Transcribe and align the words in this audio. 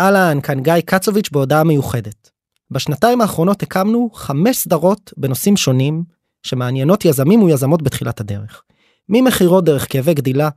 אהלן, 0.00 0.40
כאן 0.40 0.62
גיא 0.62 0.80
קצוביץ' 0.84 1.30
בהודעה 1.32 1.64
מיוחדת. 1.64 2.30
בשנתיים 2.70 3.20
האחרונות 3.20 3.62
הקמנו 3.62 4.10
חמש 4.14 4.56
סדרות 4.56 5.12
בנושאים 5.16 5.56
שונים 5.56 6.04
שמעניינות 6.42 7.04
יזמים 7.04 7.42
ויזמות 7.42 7.82
בתחילת 7.82 8.20
הדרך. 8.20 8.62
ממכירות 9.08 9.64
דרך 9.64 9.92
כאבי 9.92 10.14
גדילה, 10.14 10.48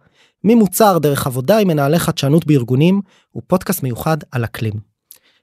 ממוצר 0.44 0.98
דרך 0.98 1.28
עבודה 1.28 1.58
עם 1.58 1.68
מנהלי 1.68 2.00
חדשנות 2.00 2.46
בארגונים, 2.46 3.02
ופודקאסט 3.36 3.84
מיוחד 3.84 4.18
על 4.32 4.46
אקלים. 4.46 4.74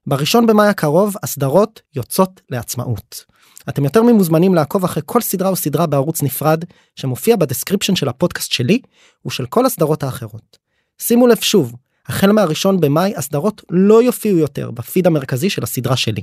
בראשון 0.06 0.46
במאי 0.46 0.68
הקרוב 0.68 1.14
הסדרות 1.22 1.80
יוצאות 1.94 2.40
לעצמאות. 2.50 3.24
אתם 3.68 3.84
יותר 3.84 4.02
ממוזמנים 4.02 4.54
לעקוב 4.54 4.84
אחרי 4.84 5.02
כל 5.06 5.20
סדרה 5.20 5.48
או 5.48 5.56
סדרה 5.56 5.86
בערוץ 5.86 6.22
נפרד 6.22 6.64
שמופיע 6.96 7.36
ב 7.36 7.41
description 7.41 7.96
של 7.96 8.08
הפודקאסט 8.08 8.52
שלי 8.52 8.80
ושל 9.26 9.46
כל 9.46 9.66
הסדרות 9.66 10.02
האחרות. 10.02 10.58
שימו 10.98 11.26
לב 11.26 11.40
שוב, 11.40 11.74
החל 12.08 12.32
מהראשון 12.32 12.80
במאי 12.80 13.12
הסדרות 13.16 13.62
לא 13.70 14.02
יופיעו 14.02 14.38
יותר 14.38 14.70
בפיד 14.70 15.06
המרכזי 15.06 15.50
של 15.50 15.62
הסדרה 15.62 15.96
שלי. 15.96 16.22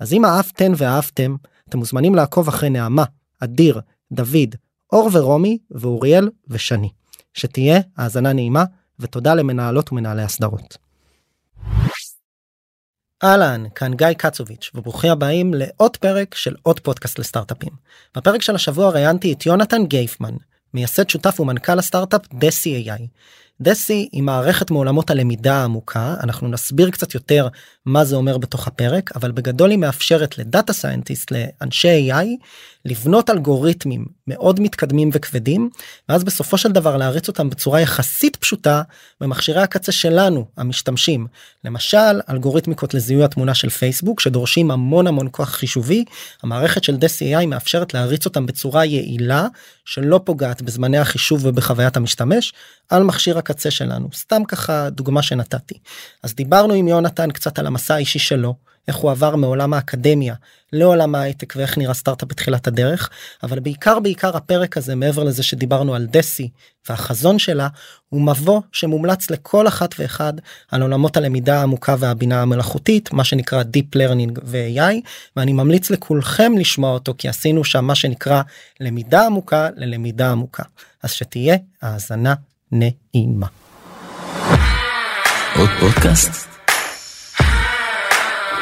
אז 0.00 0.12
אם 0.12 0.24
אהבתן 0.24 0.72
ואהבתם, 0.76 1.36
אתם 1.68 1.78
מוזמנים 1.78 2.14
לעקוב 2.14 2.48
אחרי 2.48 2.70
נעמה, 2.70 3.04
אדיר, 3.40 3.80
דוד, 4.12 4.54
אור 4.92 5.10
ורומי 5.12 5.58
ואוריאל 5.70 6.28
ושני. 6.48 6.90
שתהיה 7.34 7.80
האזנה 7.96 8.32
נעימה 8.32 8.64
ותודה 8.98 9.34
למנהלות 9.34 9.92
ומנהלי 9.92 10.22
הסדרות. 10.22 10.76
אהלן, 13.24 13.64
כאן 13.74 13.94
גיא 13.94 14.12
קצוביץ' 14.12 14.70
וברוכים 14.74 15.10
הבאים 15.10 15.54
לעוד 15.54 15.96
פרק 15.96 16.34
של 16.34 16.56
עוד 16.62 16.80
פודקאסט 16.80 17.18
לסטארט-אפים. 17.18 17.72
בפרק 18.16 18.42
של 18.42 18.54
השבוע 18.54 18.90
ראיינתי 18.90 19.32
את 19.32 19.46
יונתן 19.46 19.86
גייפמן, 19.86 20.34
מייסד 20.74 21.10
שותף 21.10 21.40
ומנכ"ל 21.40 21.78
הסטארט-אפ 21.78 22.20
Deci 22.34 22.88
AI. 22.88 23.02
Deci 23.62 24.08
היא 24.12 24.22
מערכת 24.22 24.70
מעולמות 24.70 25.10
הלמידה 25.10 25.54
העמוקה 25.54 26.14
אנחנו 26.22 26.48
נסביר 26.48 26.90
קצת 26.90 27.14
יותר 27.14 27.48
מה 27.86 28.04
זה 28.04 28.16
אומר 28.16 28.38
בתוך 28.38 28.66
הפרק 28.66 29.16
אבל 29.16 29.32
בגדול 29.32 29.70
היא 29.70 29.78
מאפשרת 29.78 30.38
ל 30.38 30.45
data 30.45 30.72
scientist 30.72 31.32
לאנשי 31.32 32.10
AI 32.12 32.26
לבנות 32.84 33.30
אלגוריתמים 33.30 34.04
מאוד 34.26 34.60
מתקדמים 34.60 35.10
וכבדים 35.12 35.70
ואז 36.08 36.24
בסופו 36.24 36.58
של 36.58 36.72
דבר 36.72 36.96
להריץ 36.96 37.28
אותם 37.28 37.50
בצורה 37.50 37.80
יחסית 37.80 38.36
פשוטה 38.36 38.82
במכשירי 39.20 39.62
הקצה 39.62 39.92
שלנו 39.92 40.46
המשתמשים. 40.56 41.26
למשל 41.64 42.20
אלגוריתמיקות 42.30 42.94
לזיהוי 42.94 43.24
התמונה 43.24 43.54
של 43.54 43.70
פייסבוק 43.70 44.20
שדורשים 44.20 44.70
המון 44.70 45.06
המון 45.06 45.28
כוח 45.30 45.48
חישובי. 45.48 46.04
המערכת 46.42 46.84
של 46.84 46.96
AI 46.96 47.46
מאפשרת 47.46 47.94
להריץ 47.94 48.26
אותם 48.26 48.46
בצורה 48.46 48.84
יעילה 48.84 49.46
שלא 49.84 50.20
פוגעת 50.24 50.62
בזמני 50.62 50.98
החישוב 50.98 51.46
ובחוויית 51.46 51.96
המשתמש 51.96 52.52
על 52.88 53.02
מכשיר 53.02 53.38
הקצה 53.38 53.70
שלנו. 53.70 54.08
סתם 54.14 54.44
ככה 54.48 54.90
דוגמה 54.90 55.22
שנתתי. 55.22 55.74
אז 56.22 56.34
דיברנו 56.34 56.74
עם 56.74 56.88
יונתן 56.88 57.30
קצת 57.30 57.58
על 57.58 57.66
המסע 57.66 57.94
האישי 57.94 58.18
שלו 58.18 58.54
איך 58.88 58.96
הוא 58.96 59.10
עבר 59.10 59.36
מעולם 59.36 59.74
האקדמיה 59.74 60.34
לעולם 60.72 61.14
ההייטק 61.14 61.54
ואיך 61.56 61.78
נראה 61.78 61.94
סטארט-אפ 61.94 62.28
בתחילת 62.28 62.66
הדרך 62.66 63.10
אבל 63.42 63.60
בעיקר 63.60 64.00
בעיקר 64.00 64.36
הפרק 64.36 64.76
הזה 64.76 64.94
מעבר 64.94 65.24
לזה 65.24 65.42
שדיברנו 65.42 65.94
על 65.94 66.06
דסי 66.06 66.48
והחזון 66.88 67.38
שלה 67.38 67.68
הוא 68.08 68.22
מבוא 68.22 68.60
שמומלץ 68.72 69.30
לכל 69.30 69.68
אחת 69.68 69.94
ואחד 69.98 70.32
על 70.70 70.82
עולמות 70.82 71.16
הלמידה 71.16 71.58
העמוקה 71.58 71.96
והבינה 71.98 72.42
המלאכותית 72.42 73.12
מה 73.12 73.24
שנקרא 73.24 73.62
Deep 73.62 73.96
Learning 73.96 74.40
ו-AI 74.44 74.94
ואני 75.36 75.52
ממליץ 75.52 75.90
לכולכם 75.90 76.52
לשמוע 76.58 76.92
אותו 76.92 77.14
כי 77.18 77.28
עשינו 77.28 77.64
שם 77.64 77.84
מה 77.84 77.94
שנקרא 77.94 78.42
למידה 78.80 79.26
עמוקה 79.26 79.68
ללמידה 79.76 80.30
עמוקה 80.30 80.62
אז 81.02 81.10
שתהיה 81.10 81.56
האזנה 81.82 82.34
נעימה. 82.72 83.46
עוד 85.56 85.70
פודקאסט? 85.80 86.51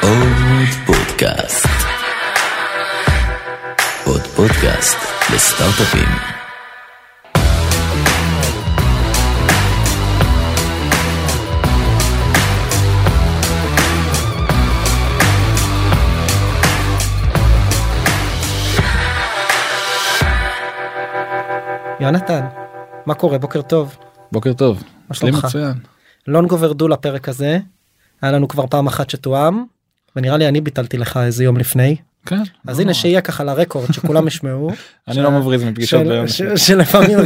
עוד 0.01 0.67
פודקאסט. 0.85 1.67
עוד 4.05 4.21
פודקאסט 4.21 4.97
לסטארט-אפים. 5.33 6.09
יונתן, 21.99 22.45
מה 23.05 23.13
קורה? 23.13 23.37
בוקר 23.37 23.61
טוב. 23.61 23.97
בוקר 24.31 24.53
טוב. 24.53 24.83
מה 25.09 25.15
שלומך? 25.15 25.45
מצוין. 25.45 25.73
long 26.27 26.51
overdue 26.51 26.87
לפרק 26.87 27.29
הזה. 27.29 27.59
היה 28.21 28.31
לנו 28.31 28.47
כבר 28.47 28.67
פעם 28.67 28.87
אחת 28.87 29.09
שתואם 29.09 29.63
ונראה 30.15 30.37
לי 30.37 30.47
אני 30.47 30.61
ביטלתי 30.61 30.97
לך 30.97 31.17
איזה 31.17 31.43
יום 31.43 31.57
לפני. 31.57 31.95
כן. 32.25 32.43
אז 32.67 32.79
הנה 32.79 32.93
שיהיה 32.93 33.21
ככה 33.21 33.43
ל 33.43 33.50
record 33.50 33.93
שכולם 33.93 34.27
ישמעו. 34.27 34.71
אני 35.07 35.21
לא 35.21 35.31
מבריז 35.31 35.63
מפגישות 35.63 36.07
ביום. 36.07 36.25
שלפעמים 36.65 37.19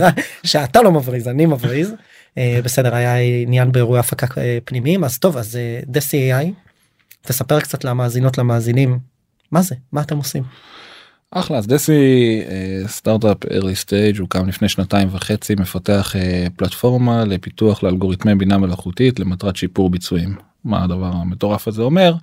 שאתה 0.44 0.82
לא 0.82 0.92
מבריז 0.92 1.28
אני 1.28 1.46
מבריז. 1.46 1.94
אה, 2.38 2.60
בסדר 2.64 2.96
היה 2.96 3.16
עניין 3.44 3.72
באירועי 3.72 4.00
הפקה 4.00 4.28
אה, 4.38 4.58
פנימיים 4.66 5.04
אז 5.04 5.20
טוב 5.20 5.38
אז 5.38 5.56
אה, 5.56 5.80
Deci 5.88 6.32
AI. 6.34 6.46
תספר 7.22 7.60
קצת 7.60 7.84
למאזינות 7.84 8.38
למאזינים 8.38 9.00
מה 9.52 9.62
זה 9.62 9.76
מה 9.92 10.02
אתם 10.02 10.18
עושים. 10.18 10.44
אחלה 11.32 11.58
אז 11.58 11.68
Deci 11.68 12.42
סטארט-אפ 12.88 13.38
early 13.46 13.86
stage 13.86 14.20
הוקם 14.20 14.48
לפני 14.48 14.70
שנתיים 14.70 15.08
וחצי 15.12 15.56
מפתח 15.56 16.16
פלטפורמה 16.58 17.26
לפיתוח 17.26 17.84
לאלגוריתמי 17.84 18.36
בינה 18.36 18.58
מלאכותית 18.58 19.20
למטרת 19.20 19.56
שיפור 19.56 19.90
ביצועים. 19.90 20.36
מה 20.64 20.84
הדבר 20.84 21.12
המטורף 21.14 21.68
הזה 21.68 21.82
אומר. 21.82 22.14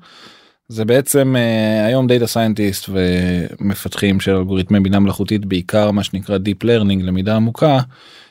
זה 0.72 0.84
בעצם 0.84 1.34
uh, 1.36 1.86
היום 1.86 2.06
data 2.06 2.26
scientist 2.26 2.88
ומפתחים 2.88 4.20
של 4.20 4.36
אלגוריתמי 4.36 4.80
בינה 4.80 4.98
מלאכותית 4.98 5.44
בעיקר 5.44 5.90
מה 5.90 6.04
שנקרא 6.04 6.38
Deep 6.38 6.64
Learning 6.64 7.02
למידה 7.02 7.36
עמוקה 7.36 7.80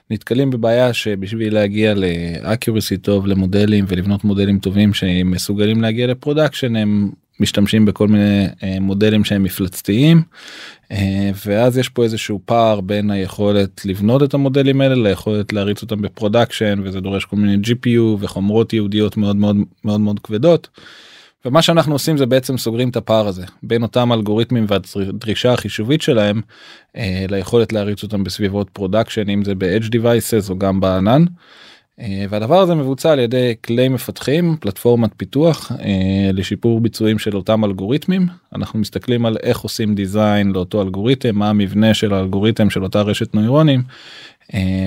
נתקלים 0.10 0.50
בבעיה 0.50 0.94
שבשביל 0.94 1.54
להגיע 1.54 1.94
ל 1.96 2.07
accuracy 2.07 2.98
טוב 2.98 3.28
למודלים 3.28 3.86
ולבנות 3.88 4.24
מודלים 4.24 4.60
טובים 4.60 4.94
שמסוגלים 4.94 5.82
להגיע 5.82 6.08
ל 6.08 6.14
production 6.14 6.76
הם 6.76 7.12
משתמשים 7.40 7.86
בכל 7.86 8.08
מיני 8.08 8.48
uh, 8.48 8.80
מודלים 8.80 9.24
שהם 9.24 9.44
מפלצתיים 9.44 10.22
uh, 10.90 10.96
ואז 11.46 11.78
יש 11.78 11.90
פה 11.90 12.04
איזשהו 12.04 12.40
פער 12.46 12.82
בין 12.82 13.12
היכולת 13.12 13.86
לבנות 13.86 14.24
את 14.24 14.34
המודלים 14.34 14.82
האלה 14.82 14.96
ליכולת 14.96 15.54
להריץ 15.54 15.82
אותם 15.82 16.02
ב-production 16.02 16.82
וזה 16.84 17.00
דורש 17.00 17.26
כל 17.26 17.36
מיני 17.36 17.58
GPU 17.64 18.00
וחומרות 18.20 18.74
ייעודיות 18.74 19.18
מאוד 19.18 19.36
מאוד 19.36 19.56
מאוד 19.86 20.00
מאוד 20.02 20.20
כבדות. 20.20 20.68
ומה 21.46 21.62
שאנחנו 21.62 21.94
עושים 21.94 22.18
זה 22.18 22.26
בעצם 22.26 22.58
סוגרים 22.58 22.90
את 22.90 22.96
הפער 22.96 23.28
הזה 23.28 23.46
בין 23.64 23.84
אותם 23.84 24.12
אלגוריתמים 24.14 24.66
והדרישה 24.68 25.54
החישובית 25.54 26.02
שלהם 26.02 26.42
אה, 26.96 27.26
ליכולת 27.30 27.74
להריץ 27.74 28.04
אותם 28.04 28.24
בסביבות 28.24 28.70
production 28.70 29.30
אם 29.30 29.44
זה 29.44 29.56
ב-edge 29.56 29.88
devices 29.88 30.50
או 30.50 30.60
גם 30.60 30.80
בענן. 30.80 31.26
אה, 32.00 32.26
והדבר 32.30 32.60
הזה 32.60 32.76
מבוצע 32.76 33.12
על 33.12 33.20
ידי 33.20 33.56
כלי 33.66 33.90
מפתחים 33.90 34.58
פלטפורמת 34.60 35.12
פיתוח 35.18 35.72
אה, 35.72 36.32
לשיפור 36.34 36.82
ביצועים 36.82 37.20
של 37.20 37.36
אותם 37.36 37.66
אלגוריתמים 37.66 38.28
אנחנו 38.56 38.80
מסתכלים 38.80 39.26
על 39.26 39.38
איך 39.44 39.60
עושים 39.60 39.96
design 39.96 40.52
לאותו 40.52 40.82
אלגוריתם 40.82 41.36
מה 41.36 41.50
המבנה 41.50 41.94
של 41.94 42.14
האלגוריתם 42.14 42.70
של 42.70 42.84
אותה 42.84 43.02
רשת 43.02 43.36
נוירונים 43.36 43.84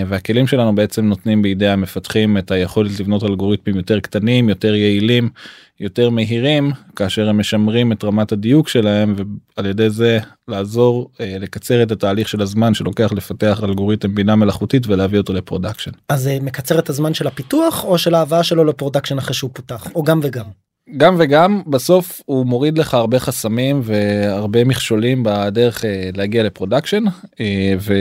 והכלים 0.06 0.46
שלנו 0.46 0.74
בעצם 0.74 1.04
נותנים 1.04 1.42
בידי 1.42 1.68
המפתחים 1.68 2.38
את 2.38 2.50
היכולת 2.50 3.00
לבנות 3.00 3.24
אלגוריתמים 3.24 3.76
יותר 3.76 4.00
קטנים 4.00 4.48
יותר 4.48 4.74
יעילים 4.74 5.28
יותר 5.80 6.10
מהירים 6.10 6.70
כאשר 6.96 7.28
הם 7.28 7.38
משמרים 7.38 7.92
את 7.92 8.04
רמת 8.04 8.32
הדיוק 8.32 8.68
שלהם 8.68 9.14
ועל 9.56 9.66
ידי 9.66 9.90
זה 9.90 10.18
לעזור 10.48 11.10
אה, 11.20 11.36
לקצר 11.40 11.82
את 11.82 11.90
התהליך 11.90 12.28
של 12.28 12.42
הזמן 12.42 12.74
שלוקח 12.74 13.12
לפתח 13.12 13.60
אלגוריתם 13.64 14.14
בינה 14.14 14.36
מלאכותית 14.36 14.86
ולהביא 14.86 15.18
אותו 15.18 15.32
ל-production. 15.32 15.90
אז 16.08 16.22
זה 16.22 16.38
מקצר 16.42 16.78
את 16.78 16.90
הזמן 16.90 17.14
של 17.14 17.26
הפיתוח 17.26 17.84
או 17.84 17.98
של 17.98 18.14
ההבאה 18.14 18.42
שלו 18.42 18.64
ל-production 18.64 19.18
אחרי 19.18 19.34
שהוא 19.34 19.50
פותח 19.52 19.86
או 19.94 20.02
גם 20.02 20.20
וגם. 20.22 20.44
גם 20.96 21.16
וגם 21.18 21.62
בסוף 21.66 22.20
הוא 22.26 22.46
מוריד 22.46 22.78
לך 22.78 22.94
הרבה 22.94 23.18
חסמים 23.18 23.80
והרבה 23.84 24.64
מכשולים 24.64 25.22
בדרך 25.22 25.84
אה, 25.84 26.10
להגיע 26.16 26.42
ל-production 26.42 27.04
ו... 27.80 27.94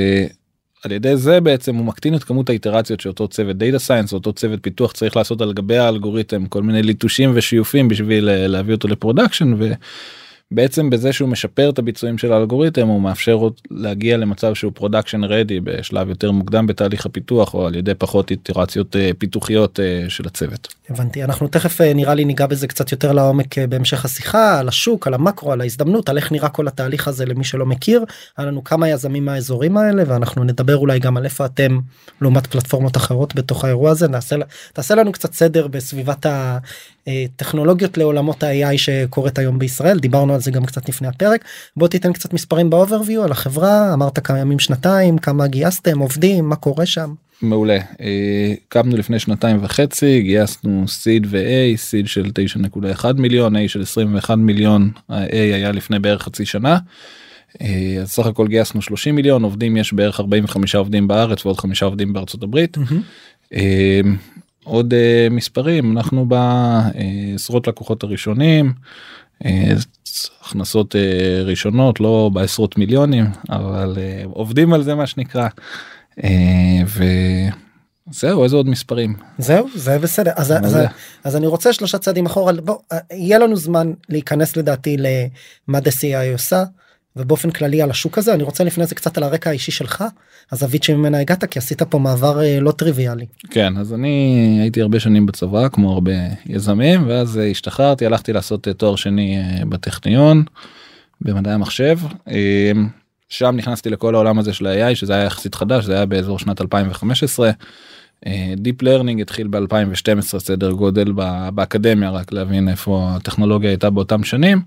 על 0.83 0.91
ידי 0.91 1.17
זה 1.17 1.41
בעצם 1.41 1.75
הוא 1.75 1.85
מקטין 1.85 2.15
את 2.15 2.23
כמות 2.23 2.49
האיטרציות 2.49 2.99
שאותו 2.99 3.27
צוות 3.27 3.57
data 3.57 3.79
science 3.79 4.13
אותו 4.13 4.33
צוות 4.33 4.59
פיתוח 4.61 4.91
צריך 4.91 5.17
לעשות 5.17 5.41
על 5.41 5.53
גבי 5.53 5.77
האלגוריתם 5.77 6.45
כל 6.45 6.63
מיני 6.63 6.83
ליטושים 6.83 7.31
ושיופים 7.33 7.87
בשביל 7.87 8.29
אה, 8.29 8.47
להביא 8.47 8.73
אותו 8.75 8.87
ל-production 8.87 9.53
בעצם 10.53 10.89
בזה 10.89 11.13
שהוא 11.13 11.29
משפר 11.29 11.69
את 11.69 11.79
הביצועים 11.79 12.17
של 12.17 12.33
האלגוריתם 12.33 12.87
הוא 12.87 13.01
מאפשר 13.01 13.33
עוד 13.33 13.53
להגיע 13.71 14.17
למצב 14.17 14.53
שהוא 14.53 14.71
production 14.75 15.23
ready 15.23 15.59
בשלב 15.59 16.09
יותר 16.09 16.31
מוקדם 16.31 16.67
בתהליך 16.67 17.05
הפיתוח 17.05 17.53
או 17.53 17.67
על 17.67 17.75
ידי 17.75 17.93
פחות 17.93 18.31
איטרציות 18.31 18.95
אה, 18.95 19.11
פיתוחיות 19.17 19.79
אה, 19.79 20.05
של 20.09 20.27
הצוות. 20.27 20.73
הבנתי 20.89 21.23
אנחנו 21.23 21.47
תכף 21.47 21.81
אה, 21.81 21.93
נראה 21.93 22.13
לי 22.13 22.25
ניגע 22.25 22.45
בזה 22.45 22.67
קצת 22.67 22.91
יותר 22.91 23.11
לעומק 23.11 23.59
בהמשך 23.59 24.05
השיחה 24.05 24.59
על 24.59 24.67
השוק 24.67 25.07
על 25.07 25.13
המקרו 25.13 25.51
על 25.51 25.61
ההזדמנות 25.61 26.09
על 26.09 26.17
איך 26.17 26.31
נראה 26.31 26.49
כל 26.49 26.67
התהליך 26.67 27.07
הזה 27.07 27.25
למי 27.25 27.43
שלא 27.43 27.65
מכיר. 27.65 28.05
היה 28.37 28.47
לנו 28.47 28.63
כמה 28.63 28.89
יזמים 28.89 29.25
מהאזורים 29.25 29.77
האלה 29.77 30.03
ואנחנו 30.07 30.43
נדבר 30.43 30.77
אולי 30.77 30.99
גם 30.99 31.17
על 31.17 31.25
איפה 31.25 31.45
אתם 31.45 31.79
לעומת 32.21 32.47
פלטפורמות 32.47 32.97
אחרות 32.97 33.35
בתוך 33.35 33.65
האירוע 33.65 33.91
הזה 33.91 34.07
נעשה 34.07 34.35
תעשה 34.73 34.95
לנו 34.95 35.11
קצת 35.11 35.33
סדר 35.33 35.67
בסביבת 35.67 36.25
אה, 36.25 36.57
טכנולוגיות 37.35 37.97
לעולמות 37.97 38.43
ה-AI 38.43 38.77
שקורית 38.77 39.39
היום 39.39 39.59
בישראל 39.59 39.99
דיברנו 39.99 40.33
על 40.33 40.41
זה 40.41 40.51
גם 40.51 40.65
קצת 40.65 40.89
לפני 40.89 41.07
הפרק 41.07 41.45
בוא 41.77 41.87
תיתן 41.87 42.13
קצת 42.13 42.33
מספרים 42.33 42.69
באוברוויו 42.69 43.23
על 43.23 43.31
החברה 43.31 43.93
אמרת 43.93 44.19
כמה 44.19 44.39
ימים 44.39 44.59
שנתיים 44.59 45.17
כמה 45.17 45.47
גייסתם 45.47 45.99
עובדים 45.99 46.49
מה 46.49 46.55
קורה 46.55 46.85
שם. 46.85 47.13
מעולה 47.41 47.77
אה, 48.01 48.53
קמנו 48.67 48.97
לפני 48.97 49.19
שנתיים 49.19 49.57
וחצי 49.61 50.21
גייסנו 50.21 50.87
סיד 50.87 51.27
ו-A 51.29 51.77
סיד 51.77 52.07
של 52.07 52.31
9.1 53.03 53.13
מיליון 53.17 53.55
A 53.55 53.59
של 53.67 53.81
21 53.81 54.37
מיליון 54.37 54.91
ה-A 55.09 55.33
היה 55.33 55.71
לפני 55.71 55.99
בערך 55.99 56.21
חצי 56.23 56.45
שנה. 56.45 56.77
אה, 57.61 57.97
אז 58.01 58.11
סך 58.11 58.25
הכל 58.25 58.47
גייסנו 58.47 58.81
30 58.81 59.15
מיליון 59.15 59.43
עובדים 59.43 59.77
יש 59.77 59.93
בערך 59.93 60.19
45 60.19 60.75
עובדים 60.75 61.07
בארץ 61.07 61.45
ועוד 61.45 61.59
חמישה 61.59 61.85
עובדים 61.85 62.13
בארצות 62.13 62.43
הברית. 62.43 62.77
Mm-hmm. 62.77 63.55
עוד 64.63 64.93
מספרים. 65.31 65.97
אנחנו 65.97 66.25
בעשרות 66.25 67.67
לקוחות 67.67 68.03
הראשונים 68.03 68.73
הכנסות 70.41 70.95
ראשונות 71.45 71.99
לא 71.99 72.29
בעשרות 72.33 72.77
מיליונים 72.77 73.25
אבל 73.49 73.97
עובדים 74.25 74.73
על 74.73 74.83
זה 74.83 74.95
מה 74.95 75.07
שנקרא. 75.07 75.47
וזהו 78.09 78.43
איזה 78.43 78.55
עוד 78.55 78.69
מספרים? 78.69 79.15
זהו 79.37 79.67
זה 79.75 79.99
בסדר. 79.99 80.31
אז, 80.35 80.51
אז, 80.51 80.77
אז 81.23 81.35
אני 81.35 81.47
רוצה 81.47 81.73
שלושה 81.73 81.97
צעדים 81.97 82.25
אחורה. 82.25 82.53
בוא 82.53 82.77
יהיה 83.11 83.39
לנו 83.39 83.55
זמן 83.55 83.93
להיכנס 84.09 84.57
לדעתי 84.57 84.97
למה 84.99 85.79
DCI 85.79 86.33
עושה 86.33 86.63
ובאופן 87.15 87.51
כללי 87.51 87.81
על 87.81 87.89
השוק 87.89 88.17
הזה 88.17 88.33
אני 88.33 88.43
רוצה 88.43 88.63
לפני 88.63 88.85
זה 88.85 88.95
קצת 88.95 89.17
על 89.17 89.23
הרקע 89.23 89.49
האישי 89.49 89.71
שלך 89.71 90.03
הזווית 90.51 90.83
שממנה 90.83 91.19
הגעת 91.19 91.45
כי 91.45 91.59
עשית 91.59 91.81
פה 91.83 91.99
מעבר 91.99 92.39
לא 92.61 92.71
טריוויאלי. 92.71 93.25
כן 93.49 93.77
אז 93.77 93.93
אני 93.93 94.57
הייתי 94.61 94.81
הרבה 94.81 94.99
שנים 94.99 95.25
בצבא 95.25 95.67
כמו 95.67 95.93
הרבה 95.93 96.11
יזמים 96.45 97.07
ואז 97.07 97.39
השתחררתי 97.51 98.05
הלכתי 98.05 98.33
לעשות 98.33 98.67
תואר 98.77 98.95
שני 98.95 99.41
בטכניון 99.69 100.43
במדעי 101.21 101.53
המחשב. 101.53 101.99
שם 103.29 103.55
נכנסתי 103.55 103.89
לכל 103.89 104.15
העולם 104.15 104.39
הזה 104.39 104.53
של 104.53 104.67
ה-AI 104.67 104.95
שזה 104.95 105.13
היה 105.13 105.23
יחסית 105.23 105.55
חדש 105.55 105.85
זה 105.85 105.95
היה 105.95 106.05
באזור 106.05 106.39
שנת 106.39 106.61
2015. 106.61 107.51
Deep 108.55 108.83
Learning 108.83 109.21
התחיל 109.21 109.47
ב-2012 109.47 110.39
סדר 110.39 110.71
גודל 110.71 111.11
באקדמיה 111.53 112.09
רק 112.09 112.31
להבין 112.31 112.69
איפה 112.69 113.09
הטכנולוגיה 113.15 113.69
הייתה 113.69 113.89
באותם 113.89 114.23
שנים. 114.23 114.61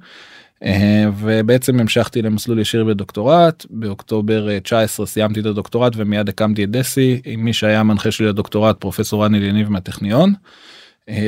ובעצם 1.18 1.80
המשכתי 1.80 2.22
למסלול 2.22 2.58
ישיר 2.58 2.84
בדוקטורט 2.84 3.66
באוקטובר 3.70 4.58
19 4.58 5.06
סיימתי 5.06 5.40
את 5.40 5.46
הדוקטורט 5.46 5.92
ומיד 5.96 6.28
הקמתי 6.28 6.64
את 6.64 6.70
דסי 6.70 7.20
עם 7.24 7.44
מי 7.44 7.52
שהיה 7.52 7.80
המנחה 7.80 8.10
שלי 8.10 8.26
לדוקטורט 8.26 8.80
פרופסור 8.80 9.24
רני 9.24 9.38
יניב 9.38 9.68
מהטכניון. 9.68 10.32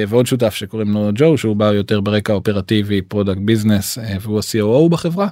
ועוד 0.08 0.26
שותף 0.26 0.54
שקוראים 0.54 0.90
לו 0.90 1.10
ג'ו 1.14 1.38
שהוא 1.38 1.56
בא 1.56 1.64
יותר 1.64 2.00
ברקע 2.00 2.32
אופרטיבי 2.32 3.02
product 3.02 3.40
business 3.40 3.98
והוא 4.20 4.38
ה-COO 4.38 4.88
בחברה. 4.88 5.28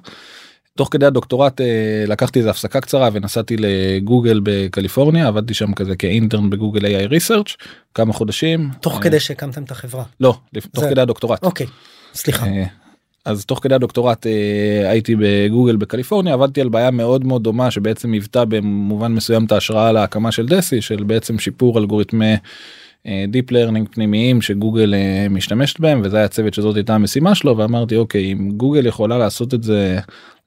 תוך 0.77 0.89
כדי 0.91 1.07
הדוקטורט 1.07 1.61
לקחתי 2.07 2.39
איזה 2.39 2.51
הפסקה 2.51 2.81
קצרה 2.81 3.09
ונסעתי 3.13 3.57
לגוגל 3.59 4.41
בקליפורניה 4.43 5.27
עבדתי 5.29 5.55
שם 5.55 5.75
כזה 5.75 5.97
כ-intern 5.97 6.51
בגוגל 6.51 6.81
AI 6.87 7.11
research 7.11 7.57
כמה 7.95 8.13
חודשים. 8.13 8.71
תוך 8.81 8.99
כדי 9.03 9.21
שהקמתם 9.21 9.63
את 9.63 9.71
החברה. 9.71 10.05
לא, 10.21 10.35
תוך 10.75 10.85
כדי 10.85 11.01
הדוקטורט. 11.01 11.45
אוקיי, 11.45 11.67
סליחה. 12.15 12.47
אז 13.27 13.45
תוך 13.45 13.59
כדי 13.63 13.75
הדוקטורט 13.75 14.27
הייתי 14.85 15.15
בגוגל 15.19 15.77
בקליפורניה 15.77 16.35
עבדתי 16.35 16.61
על 16.61 16.69
בעיה 16.69 16.91
מאוד 16.91 17.25
מאוד 17.25 17.43
דומה 17.43 17.71
שבעצם 17.71 18.13
היוותה 18.13 18.45
במובן 18.45 19.13
מסוים 19.13 19.45
את 19.45 19.53
ההשראה 19.53 19.93
להקמה 19.93 20.33
של 20.33 20.47
דסי 20.47 20.83
של 20.83 21.05
בעצם 21.05 21.39
שיפור 21.39 21.79
אלגוריתמי 21.79 22.35
deep 23.29 23.51
learning 23.51 23.89
פנימיים 23.89 24.43
שגוגל 24.43 24.95
משתמשת 25.31 25.81
בהם 25.81 26.01
וזה 26.05 26.17
היה 26.17 26.29
צוות 26.29 26.55
שזאת 26.55 26.77
הייתה 26.77 26.95
המשימה 26.95 27.35
שלו 27.35 27.57
ואמרתי 27.57 27.97
אוקיי 27.97 28.33
אם 28.33 28.51
גוגל 28.51 28.87
יכולה 28.87 29.19
לעשות 29.19 29.55
את 29.55 29.63
זה 29.63 29.99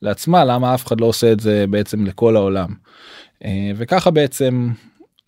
לעצמה 0.02 0.46
למה 0.46 0.76
אף 0.76 0.86
אחד 0.86 1.02
לא 1.02 1.06
עושה 1.06 1.32
את 1.32 1.40
זה 1.40 1.66
בעצם 1.70 2.06
לכל 2.06 2.36
העולם. 2.36 2.70
וככה 3.76 4.12
בעצם 4.12 4.70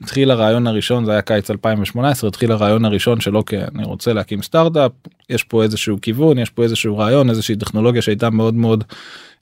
התחיל 0.03 0.31
הרעיון 0.31 0.67
הראשון 0.67 1.05
זה 1.05 1.11
היה 1.11 1.21
קיץ 1.21 1.51
2018 1.51 2.27
התחיל 2.27 2.51
הרעיון 2.51 2.85
הראשון 2.85 3.21
של 3.21 3.37
אוקיי 3.37 3.63
אני 3.75 3.83
רוצה 3.83 4.13
להקים 4.13 4.41
סטארט-אפ 4.41 4.91
יש 5.29 5.43
פה 5.43 5.63
איזשהו 5.63 5.97
כיוון 6.01 6.37
יש 6.37 6.49
פה 6.49 6.63
איזשהו 6.63 6.97
רעיון 6.97 7.29
איזושהי 7.29 7.55
טכנולוגיה 7.55 8.01
שהייתה 8.01 8.29
מאוד 8.29 8.53
מאוד 8.53 8.83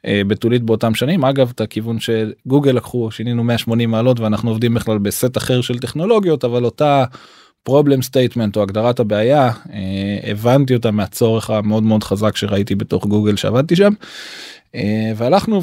אה, 0.06 0.22
בתולית 0.28 0.64
באותם 0.64 0.96
שנים 0.96 1.26
אגב 1.26 1.52
את 1.56 1.62
הכיוון 1.62 1.98
שגוגל 2.00 2.72
לקחו 2.72 3.12
שינינו 3.12 3.44
180 3.44 3.92
מעלות 3.92 4.20
ואנחנו 4.20 4.50
עובדים 4.50 4.74
בכלל 4.74 4.98
בסט 4.98 5.38
אחר 5.38 5.62
של 5.62 5.80
טכנולוגיות 5.80 6.46
אבל 6.46 6.66
אותה 6.66 7.04
problem 7.70 8.02
statement 8.12 8.56
או 8.56 8.62
הגדרת 8.62 9.00
הבעיה 9.00 9.52
אה, 9.74 10.32
הבנתי 10.32 10.76
אותה 10.76 10.92
מהצורך 10.92 11.50
המאוד 11.50 11.84
מאוד 11.84 12.04
חזק 12.04 12.38
שראיתי 12.38 12.76
בתוך 12.76 13.06
גוגל 13.06 13.36
שעבדתי 13.36 13.76
שם. 13.76 13.94
אה, 14.76 15.12
והלכנו 15.16 15.62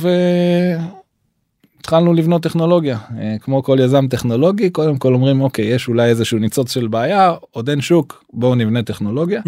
והתחלנו 1.86 2.14
לבנות 2.14 2.42
טכנולוגיה 2.42 2.98
אה, 3.18 3.36
כמו 3.40 3.62
כל 3.62 3.78
יזם 3.80 4.06
טכנולוגי 4.08 4.70
קודם 4.70 4.96
כל 4.96 5.14
אומרים 5.14 5.40
אוקיי 5.40 5.64
יש 5.64 5.88
אולי 5.88 6.08
איזשהו 6.08 6.38
ניצוץ 6.38 6.74
של 6.74 6.86
בעיה 6.86 7.34
עוד 7.50 7.68
אין 7.70 7.80
שוק 7.80 8.24
בואו 8.32 8.54
נבנה 8.54 8.82
טכנולוגיה. 8.82 9.40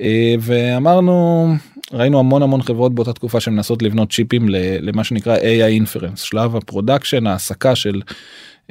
אה, 0.00 0.34
ואמרנו 0.40 1.48
ראינו 1.92 2.18
המון 2.18 2.42
המון 2.42 2.62
חברות 2.62 2.94
באותה 2.94 3.12
תקופה 3.12 3.40
שמנסות 3.40 3.82
לבנות 3.82 4.12
צ'יפים 4.12 4.46
למה 4.80 5.04
שנקרא 5.04 5.36
AI 5.36 5.82
inference 5.82 6.16
שלב 6.16 6.56
הפרודקשן 6.56 7.26
העסקה 7.26 7.74
של 7.74 8.02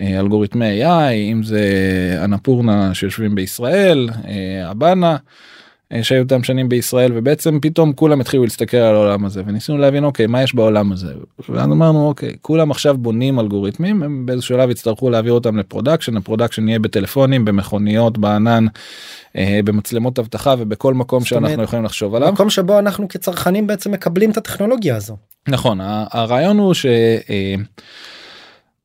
אלגוריתמי 0.02 0.84
AI 0.84 1.14
אם 1.32 1.44
זה 1.44 1.62
אנפורנה 2.24 2.94
שיושבים 2.94 3.36
בישראל 3.36 4.10
הבאנה. 4.72 5.18
שהיו 6.02 6.24
אותם 6.24 6.44
שנים 6.44 6.70
בישראל 6.70 7.12
ובעצם 7.16 7.60
פתאום 7.62 7.94
כולם 7.94 8.22
התחילו 8.22 8.44
להסתכל 8.44 8.78
על 8.78 8.96
העולם 8.96 9.26
הזה 9.26 9.44
וניסינו 9.46 9.78
להבין 9.78 10.04
אוקיי 10.04 10.28
מה 10.28 10.44
יש 10.44 10.56
בעולם 10.56 10.92
הזה 10.92 11.14
ואז 11.50 11.66
אמרנו 11.66 12.08
אוקיי 12.08 12.36
כולם 12.42 12.72
עכשיו 12.72 12.98
בונים 12.98 13.40
אלגוריתמים 13.40 14.04
הם 14.04 14.26
באיזשהו 14.26 14.56
שלב 14.56 14.70
יצטרכו 14.70 15.10
להעביר 15.10 15.34
אותם 15.34 15.58
ל-production 15.58 16.18
ה-production 16.18 16.68
יהיה 16.68 16.80
בטלפונים 16.80 17.46
במכוניות 17.46 18.18
בענן. 18.18 18.66
אה, 19.38 19.60
במצלמות 19.66 20.20
אבטחה 20.20 20.56
ובכל 20.60 20.94
מקום 20.94 21.26
שאנחנו 21.26 21.64
יכולים 21.64 21.86
לחשוב 21.86 22.16
עליו. 22.16 22.32
מקום 22.34 22.50
שבו 22.50 22.80
אנחנו 22.80 23.08
כצרכנים 23.08 23.68
בעצם 23.68 23.92
מקבלים 23.92 24.32
את 24.32 24.38
הטכנולוגיה 24.38 24.96
הזו. 24.96 25.18
נכון 25.48 25.80
הרעיון 25.82 26.58
הוא 26.58 26.74
ש... 26.74 26.86
אה, 27.30 27.56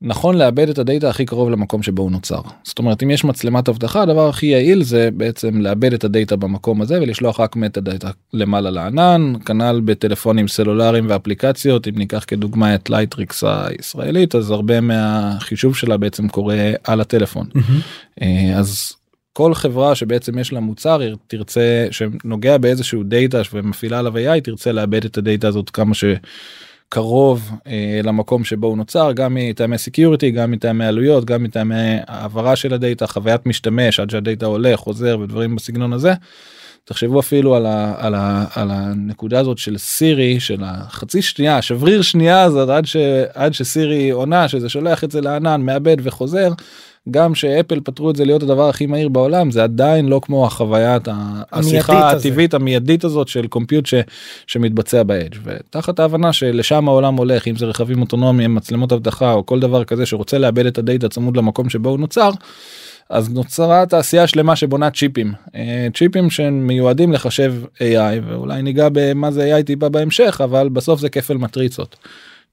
נכון 0.01 0.37
לעבד 0.37 0.69
את 0.69 0.77
הדאטה 0.77 1.09
הכי 1.09 1.25
קרוב 1.25 1.49
למקום 1.49 1.83
שבו 1.83 2.01
הוא 2.01 2.11
נוצר 2.11 2.41
זאת 2.63 2.79
אומרת 2.79 3.03
אם 3.03 3.11
יש 3.11 3.23
מצלמת 3.23 3.69
אבטחה 3.69 4.01
הדבר 4.01 4.29
הכי 4.29 4.45
יעיל 4.45 4.83
זה 4.83 5.09
בעצם 5.13 5.61
לעבד 5.61 5.93
את 5.93 6.03
הדאטה 6.03 6.35
במקום 6.35 6.81
הזה 6.81 7.01
ולשלוח 7.01 7.39
רק 7.39 7.55
metadata 7.55 8.09
למעלה 8.33 8.69
לענן 8.69 9.33
כנ"ל 9.45 9.81
בטלפונים 9.85 10.47
סלולריים 10.47 11.05
ואפליקציות 11.09 11.87
אם 11.87 11.93
ניקח 11.97 12.23
כדוגמה 12.27 12.75
את 12.75 12.89
לייטריקס 12.89 13.43
הישראלית 13.43 14.35
אז 14.35 14.51
הרבה 14.51 14.81
מהחישוב 14.81 15.75
שלה 15.75 15.97
בעצם 15.97 16.27
קורה 16.27 16.71
על 16.83 17.01
הטלפון 17.01 17.47
mm-hmm. 17.55 18.23
אז 18.55 18.93
כל 19.33 19.53
חברה 19.53 19.95
שבעצם 19.95 20.39
יש 20.39 20.53
לה 20.53 20.59
מוצר 20.59 21.15
תרצה 21.27 21.87
שנוגע 21.91 22.57
באיזשהו 22.57 23.03
דאטה 23.03 23.41
ומפעילה 23.53 23.99
עליו 23.99 24.17
AI 24.17 24.41
תרצה 24.43 24.71
לעבד 24.71 25.05
את 25.05 25.17
הדאטה 25.17 25.47
הזאת 25.47 25.69
כמה 25.69 25.93
ש... 25.93 26.03
קרוב 26.89 27.51
אה, 27.67 27.99
למקום 28.03 28.43
שבו 28.43 28.67
הוא 28.67 28.77
נוצר 28.77 29.11
גם 29.11 29.37
מטעמי 29.39 29.77
security 29.77 30.31
גם 30.31 30.51
מטעמי 30.51 30.85
עלויות 30.85 31.25
גם 31.25 31.43
מטעמי 31.43 31.97
העברה 32.07 32.55
של 32.55 32.73
הדאטה 32.73 33.07
חוויית 33.07 33.45
משתמש 33.45 33.99
עד 33.99 34.09
שהדאטה 34.09 34.45
עולה 34.45 34.77
חוזר 34.77 35.19
ודברים 35.19 35.55
בסגנון 35.55 35.93
הזה. 35.93 36.13
תחשבו 36.85 37.19
אפילו 37.19 37.55
על, 37.55 37.65
ה, 37.65 37.93
על, 37.97 38.15
ה, 38.15 38.45
על 38.55 38.71
הנקודה 38.71 39.39
הזאת 39.39 39.57
של 39.57 39.77
סירי 39.77 40.39
של 40.39 40.61
החצי 40.65 41.21
שנייה 41.21 41.61
שבריר 41.61 42.01
שנייה 42.01 42.41
הזאת 42.41 42.69
עד, 42.69 42.85
ש, 42.85 42.95
עד 43.33 43.53
שסירי 43.53 44.09
עונה 44.09 44.47
שזה 44.47 44.69
שולח 44.69 45.03
את 45.03 45.11
זה 45.11 45.21
לענן 45.21 45.61
מעבד 45.61 45.97
וחוזר 46.03 46.49
גם 47.11 47.35
שאפל 47.35 47.79
פתרו 47.83 48.09
את 48.09 48.15
זה 48.15 48.25
להיות 48.25 48.43
הדבר 48.43 48.69
הכי 48.69 48.85
מהיר 48.85 49.09
בעולם 49.09 49.51
זה 49.51 49.63
עדיין 49.63 50.07
לא 50.07 50.21
כמו 50.23 50.45
החוויית 50.45 51.07
השיחה 51.51 52.09
הטבעית 52.11 52.53
המיידית 52.53 53.03
הזאת 53.03 53.27
של 53.27 53.47
compute 53.47 53.85
ש, 53.85 53.93
שמתבצע 54.47 55.03
באדג' 55.03 55.37
ותחת 55.43 55.99
ההבנה 55.99 56.33
שלשם 56.33 56.87
העולם 56.87 57.15
הולך 57.15 57.47
אם 57.47 57.55
זה 57.55 57.65
רכבים 57.65 58.01
אוטונומיים 58.01 58.55
מצלמות 58.55 58.93
אבטחה 58.93 59.33
או 59.33 59.45
כל 59.45 59.59
דבר 59.59 59.83
כזה 59.83 60.05
שרוצה 60.05 60.37
לאבד 60.37 60.65
את 60.65 60.77
הדאטה 60.77 61.09
צמוד 61.09 61.37
למקום 61.37 61.69
שבו 61.69 61.89
הוא 61.89 61.99
נוצר. 61.99 62.29
אז 63.09 63.29
נוצרה 63.29 63.85
תעשייה 63.85 64.27
שלמה 64.27 64.55
שבונה 64.55 64.91
צ'יפים 64.91 65.33
אה, 65.55 65.87
צ'יפים 65.95 66.29
שמיועדים 66.29 67.11
לחשב 67.11 67.53
AI 67.75 68.27
ואולי 68.27 68.61
ניגע 68.61 68.87
במה 68.91 69.31
זה 69.31 69.57
AI 69.57 69.63
טיפה 69.63 69.89
בהמשך 69.89 70.41
אבל 70.43 70.69
בסוף 70.69 70.99
זה 70.99 71.09
כפל 71.09 71.37
מטריצות. 71.37 71.95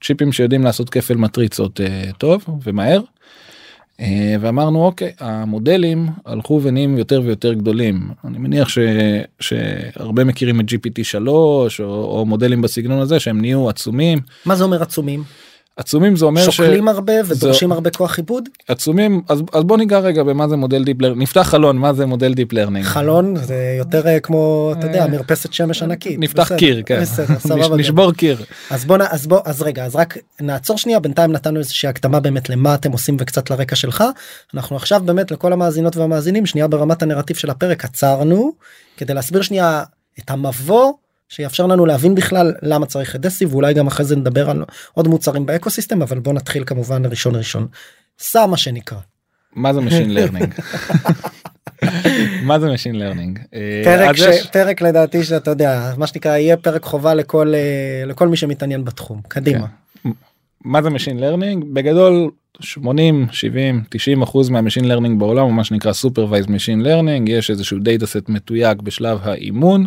צ'יפים 0.04 0.32
שיודעים 0.32 0.64
לעשות 0.64 0.90
כפל 0.90 1.14
מטריצות 1.14 1.80
אה, 1.80 2.10
טוב 2.18 2.44
ומהר. 2.64 3.00
אה, 4.00 4.36
ואמרנו 4.40 4.84
אוקיי 4.84 5.12
המודלים 5.20 6.08
הלכו 6.26 6.60
ונהיים 6.62 6.98
יותר 6.98 7.22
ויותר 7.24 7.52
גדולים 7.52 8.10
אני 8.24 8.38
מניח 8.38 8.68
ש, 8.68 8.78
שהרבה 9.40 10.24
מכירים 10.24 10.60
את 10.60 10.64
GPT 10.64 11.04
3 11.04 11.80
או, 11.80 11.84
או 11.84 12.26
מודלים 12.26 12.62
בסגנון 12.62 12.98
הזה 12.98 13.20
שהם 13.20 13.40
נהיו 13.40 13.68
עצומים. 13.68 14.18
מה 14.46 14.56
זה 14.56 14.64
אומר 14.64 14.82
עצומים? 14.82 15.22
עצומים 15.76 16.16
זה 16.16 16.24
אומר 16.24 16.50
שוקלים 16.50 16.88
הרבה 16.88 17.12
ודורשים 17.26 17.72
הרבה 17.72 17.90
כוח 17.90 18.16
עיבוד? 18.16 18.48
עצומים 18.68 19.22
אז, 19.28 19.42
אז 19.52 19.64
בוא 19.64 19.76
ניגע 19.76 19.98
רגע 19.98 20.22
במה 20.22 20.48
זה 20.48 20.56
מודל 20.56 20.84
deep 20.84 21.00
learning 21.02 21.22
נפתח 21.22 21.42
חלון 21.42 21.78
מה 21.78 21.92
זה 21.92 22.06
מודל 22.06 22.34
דיפ 22.34 22.52
לרנינג 22.52 22.84
חלון 22.86 23.36
זה 23.36 23.74
יותר 23.78 24.06
אה, 24.06 24.20
כמו 24.20 24.72
אתה 24.78 24.86
יודע 24.86 25.02
אה, 25.02 25.08
מרפסת 25.08 25.52
שמש 25.52 25.82
ענקית. 25.82 26.18
נפתח 26.20 26.42
בסדר, 26.42 26.58
קיר 26.58 26.82
כן. 26.86 27.00
בסדר, 27.00 27.38
סבבה. 27.48 27.76
נשבור 27.76 28.12
קיר. 28.12 28.44
אז 28.70 28.84
בוא 28.84 28.98
אז 29.10 29.26
בוא 29.26 29.40
אז 29.44 29.62
רגע 29.62 29.84
אז 29.84 29.96
רק 29.96 30.18
נעצור 30.40 30.78
שנייה 30.78 31.00
בינתיים 31.00 31.32
נתנו 31.32 31.58
איזושהי 31.58 31.88
הקדמה 31.88 32.20
באמת 32.20 32.48
למה 32.48 32.74
אתם 32.74 32.92
עושים 32.92 33.16
וקצת 33.20 33.50
לרקע 33.50 33.76
שלך. 33.76 34.04
אנחנו 34.54 34.76
עכשיו 34.76 35.02
באמת 35.04 35.30
לכל 35.30 35.52
המאזינות 35.52 35.96
והמאזינים 35.96 36.46
שנייה 36.46 36.68
ברמת 36.68 37.02
הנרטיב 37.02 37.36
של 37.36 37.50
הפרק 37.50 37.84
עצרנו 37.84 38.52
כדי 38.96 39.14
להסביר 39.14 39.42
שנייה 39.42 39.82
את 40.18 40.30
המבוא 40.30 40.92
שיאפשר 41.28 41.66
לנו 41.66 41.86
להבין 41.86 42.14
בכלל 42.14 42.54
למה 42.62 42.86
צריך 42.86 43.16
את 43.16 43.20
דסי 43.20 43.46
ואולי 43.46 43.74
גם 43.74 43.86
אחרי 43.86 44.04
זה 44.04 44.16
נדבר 44.16 44.50
על 44.50 44.64
עוד 44.94 45.08
מוצרים 45.08 45.46
באקוסיסטם 45.46 46.02
אבל 46.02 46.18
בוא 46.18 46.32
נתחיל 46.32 46.64
כמובן 46.64 47.06
ראשון 47.06 47.34
ראשון. 47.36 47.66
סע 48.18 48.46
מה 48.46 48.56
שנקרא. 48.56 48.98
מה 49.56 49.74
זה 49.74 49.80
משין 49.80 50.14
לרנינג 50.14 50.54
מה 52.48 52.58
זה 52.58 52.72
machine 52.72 52.98
learning 52.98 53.38
פרק, 53.84 54.16
ש... 54.16 54.46
פרק 54.52 54.82
לדעתי 54.82 55.24
שאתה 55.24 55.50
יודע 55.50 55.92
מה 55.96 56.06
שנקרא 56.06 56.36
יהיה 56.36 56.56
פרק 56.56 56.84
חובה 56.84 57.14
לכל 57.14 57.54
אה, 57.54 58.06
לכל 58.06 58.28
מי 58.28 58.36
שמתעניין 58.36 58.84
בתחום 58.84 59.20
קדימה. 59.28 59.66
כן. 60.02 60.10
מה 60.64 60.82
זה 60.82 60.90
machine 60.90 61.18
learning 61.18 61.64
בגדול 61.72 62.30
80 62.60 63.26
70 63.32 63.82
90 63.90 64.22
אחוז 64.22 64.48
מה-machine 64.48 64.84
learning 64.84 65.20
בעולם 65.20 65.44
הוא 65.44 65.52
מה 65.52 65.64
שנקרא 65.64 65.92
supervised 65.92 66.46
machine 66.46 66.80
learning 66.80 67.28
יש 67.28 67.50
איזשהו 67.50 67.78
data 67.78 68.06
set 68.06 68.28
מתויג 68.28 68.82
בשלב 68.82 69.18
האימון. 69.22 69.86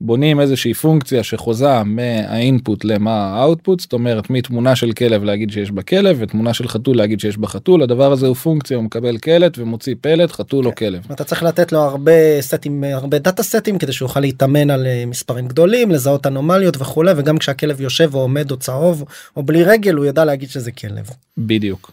בונים 0.00 0.40
איזושהי 0.40 0.74
פונקציה 0.74 1.22
שחוזה 1.22 1.82
מה-input 1.84 2.84
למה 2.84 3.10
ה-output 3.10 3.80
זאת 3.80 3.92
אומרת 3.92 4.30
מתמונה 4.30 4.76
של 4.76 4.92
כלב 4.92 5.24
להגיד 5.24 5.50
שיש 5.50 5.70
בה 5.70 5.82
כלב 5.82 6.16
ותמונה 6.20 6.54
של 6.54 6.68
חתול 6.68 6.96
להגיד 6.96 7.20
שיש 7.20 7.38
בה 7.38 7.46
חתול 7.46 7.82
הדבר 7.82 8.12
הזה 8.12 8.26
הוא 8.26 8.36
פונקציה 8.36 8.76
הוא 8.76 8.84
מקבל 8.84 9.18
קלט 9.18 9.58
ומוציא 9.58 9.94
פלט 10.00 10.32
חתול 10.32 10.66
או 10.66 10.74
כלב. 10.74 11.06
אתה 11.12 11.24
צריך 11.24 11.42
לתת 11.42 11.72
לו 11.72 11.80
הרבה 11.80 12.12
סטים 12.40 12.84
הרבה 12.84 13.18
data 13.18 13.42
סטים 13.42 13.78
כדי 13.78 13.92
שהוא 13.92 14.06
יוכל 14.06 14.20
להתאמן 14.20 14.70
על 14.70 14.86
אה, 14.86 15.04
מספרים 15.06 15.48
גדולים 15.48 15.90
לזהות 15.90 16.26
אנומליות 16.26 16.76
וכולי 16.80 17.12
וגם 17.16 17.38
כשהכלב 17.38 17.80
יושב 17.80 18.14
או 18.14 18.20
עומד 18.20 18.50
או 18.50 18.56
צהוב 18.56 19.04
או 19.36 19.42
בלי 19.42 19.64
רגל 19.64 19.94
הוא 19.94 20.06
ידע 20.06 20.24
להגיד 20.24 20.48
שזה 20.48 20.72
כלב. 20.72 21.10
בדיוק. 21.38 21.90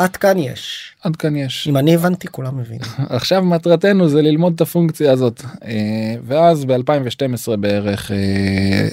עד 0.00 0.16
כאן 0.16 0.38
יש. 0.38 0.92
עד 1.02 1.16
כאן 1.16 1.36
יש. 1.36 1.68
אם 1.68 1.76
אני 1.76 1.94
הבנתי 1.94 2.28
כולם 2.28 2.58
מבינים. 2.58 2.80
עכשיו 3.08 3.44
מטרתנו 3.44 4.08
זה 4.08 4.22
ללמוד 4.22 4.52
את 4.54 4.60
הפונקציה 4.60 5.12
הזאת 5.12 5.42
אה, 5.64 6.14
ואז 6.24 6.64
ב2012 6.64 7.56
בערך 7.56 8.10
אה, 8.10 8.88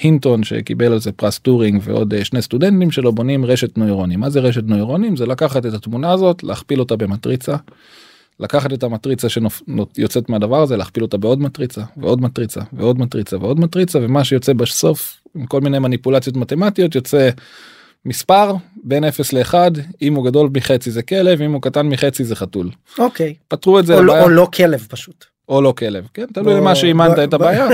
הינטון 0.00 0.44
שקיבל 0.44 0.92
על 0.92 0.98
זה 0.98 1.12
פרס 1.12 1.38
טורינג 1.38 1.80
ועוד 1.84 2.14
אה, 2.14 2.24
שני 2.24 2.42
סטודנטים 2.42 2.90
שלו 2.90 3.12
בונים 3.12 3.44
רשת 3.44 3.78
נוירונים 3.78 4.20
מה 4.20 4.30
זה 4.30 4.40
רשת 4.40 4.64
נוירונים 4.64 5.16
זה 5.16 5.26
לקחת 5.26 5.66
את 5.66 5.74
התמונה 5.74 6.12
הזאת 6.12 6.42
להכפיל 6.42 6.80
אותה 6.80 6.96
במטריצה. 6.96 7.56
לקחת 8.40 8.72
את 8.72 8.82
המטריצה 8.82 9.28
שיוצאת 9.28 10.28
מהדבר 10.28 10.62
הזה 10.62 10.76
להכפיל 10.76 11.02
אותה 11.02 11.16
בעוד 11.16 11.40
מטריצה 11.40 11.82
ועוד 11.96 12.20
מטריצה 12.20 12.60
ועוד 12.72 12.98
מטריצה 12.98 13.36
ועוד 13.38 13.60
מטריצה 13.60 13.98
ומה 14.02 14.24
שיוצא 14.24 14.52
בסוף 14.52 15.20
עם 15.34 15.46
כל 15.46 15.60
מיני 15.60 15.78
מניפולציות 15.78 16.36
מתמטיות 16.36 16.94
יוצא 16.94 17.30
מספר 18.06 18.54
בין 18.84 19.04
0 19.04 19.32
ל-1 19.32 19.54
אם 20.02 20.14
הוא 20.14 20.24
גדול 20.24 20.50
מחצי 20.54 20.90
זה 20.90 21.02
כלב 21.02 21.42
אם 21.42 21.52
הוא 21.52 21.62
קטן 21.62 21.86
מחצי 21.88 22.24
זה 22.24 22.36
חתול. 22.36 22.70
אוקיי. 22.98 23.34
פתרו 23.48 23.78
את 23.78 23.86
זה 23.86 23.94
או, 23.94 24.02
לא, 24.02 24.06
לבעיה. 24.06 24.24
או 24.24 24.28
לא 24.28 24.48
כלב 24.54 24.86
פשוט. 24.90 25.24
או 25.48 25.62
לא 25.62 25.72
כלב 25.72 26.08
כן 26.14 26.26
תלוי 26.34 26.54
למה 26.54 26.74
שאימנת 26.74 27.18
את 27.18 27.34
הבעיה 27.34 27.68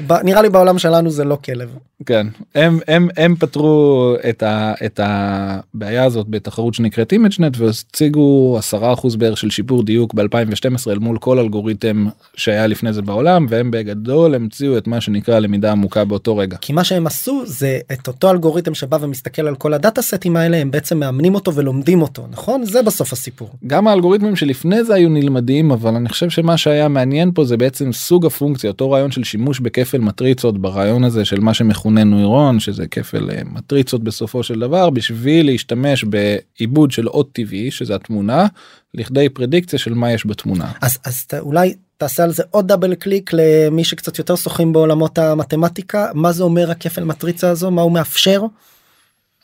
נראה 0.24 0.42
לי 0.42 0.48
בעולם 0.48 0.78
שלנו 0.78 1.10
זה 1.10 1.24
לא 1.24 1.38
כלב. 1.44 1.68
כן 2.06 2.26
הם 2.54 2.78
הם 2.88 3.08
הם 3.16 3.36
פתרו 3.36 4.14
את 4.28 4.42
ה, 4.42 4.74
את 4.86 5.00
הבעיה 5.02 6.04
הזאת 6.04 6.28
בתחרות 6.28 6.74
שנקראת 6.74 7.12
ImageNet 7.12 7.56
והציגו 7.58 8.58
10% 8.72 9.16
בערך 9.18 9.38
של 9.38 9.50
שיפור 9.50 9.82
דיוק 9.82 10.14
ב2012 10.14 10.90
אל 10.90 10.98
מול 10.98 11.18
כל 11.18 11.38
אלגוריתם 11.38 12.06
שהיה 12.36 12.66
לפני 12.66 12.92
זה 12.92 13.02
בעולם 13.02 13.46
והם 13.48 13.70
בגדול 13.70 14.34
המציאו 14.34 14.78
את 14.78 14.86
מה 14.86 15.00
שנקרא 15.00 15.38
למידה 15.38 15.72
עמוקה 15.72 16.04
באותו 16.04 16.36
רגע. 16.36 16.56
כי 16.60 16.72
מה 16.72 16.84
שהם 16.84 17.06
עשו 17.06 17.42
זה 17.46 17.78
את 17.92 18.08
אותו 18.08 18.30
אלגוריתם 18.30 18.74
שבא 18.74 18.98
ומסתכל 19.00 19.48
על 19.48 19.54
כל 19.54 19.74
הדאטה 19.74 20.02
סטים 20.02 20.36
האלה 20.36 20.56
הם 20.56 20.70
בעצם 20.70 20.98
מאמנים 20.98 21.34
אותו 21.34 21.54
ולומדים 21.54 22.02
אותו 22.02 22.26
נכון 22.30 22.64
זה 22.64 22.82
בסוף 22.82 23.12
הסיפור. 23.12 23.50
גם 23.66 23.88
האלגוריתמים 23.88 24.36
שלפני 24.36 24.84
זה 24.84 24.94
היו 24.94 25.08
נלמדים 25.08 25.70
אבל 25.70 25.94
אני 25.94 26.08
חושב 26.08 26.30
שמה 26.30 26.56
שהיה 26.56 26.88
מעניין 26.98 27.30
פה 27.34 27.44
זה 27.44 27.56
בעצם 27.56 27.92
סוג 27.92 28.26
הפונקציה 28.26 28.70
אותו 28.70 28.90
רעיון 28.90 29.10
של 29.10 29.24
שימוש 29.24 29.60
בכפל 29.60 29.98
מטריצות 29.98 30.58
ברעיון 30.60 31.04
הזה 31.04 31.24
של 31.24 31.40
מה 31.40 31.54
שמכונה 31.54 32.04
נוירון 32.04 32.60
שזה 32.60 32.86
כפל 32.86 33.30
אה, 33.30 33.40
מטריצות 33.44 34.02
בסופו 34.04 34.42
של 34.42 34.60
דבר 34.60 34.90
בשביל 34.90 35.46
להשתמש 35.46 36.04
בעיבוד 36.04 36.90
של 36.90 37.08
אות 37.08 37.28
טבעי 37.32 37.70
שזה 37.70 37.94
התמונה 37.94 38.46
לכדי 38.94 39.28
פרדיקציה 39.28 39.78
של 39.78 39.94
מה 39.94 40.12
יש 40.12 40.26
בתמונה. 40.26 40.72
אז 40.82 40.98
אז 41.04 41.24
ת- 41.26 41.34
אולי 41.34 41.74
תעשה 41.96 42.24
על 42.24 42.32
זה 42.32 42.42
עוד 42.50 42.68
דאבל 42.68 42.94
קליק 42.94 43.30
למי 43.32 43.84
שקצת 43.84 44.18
יותר 44.18 44.36
שוחים 44.36 44.72
בעולמות 44.72 45.18
המתמטיקה 45.18 46.06
מה 46.14 46.32
זה 46.32 46.42
אומר 46.42 46.70
הכפל 46.70 47.04
מטריצה 47.04 47.50
הזו 47.50 47.70
מה 47.70 47.82
הוא 47.82 47.92
מאפשר. 47.92 48.42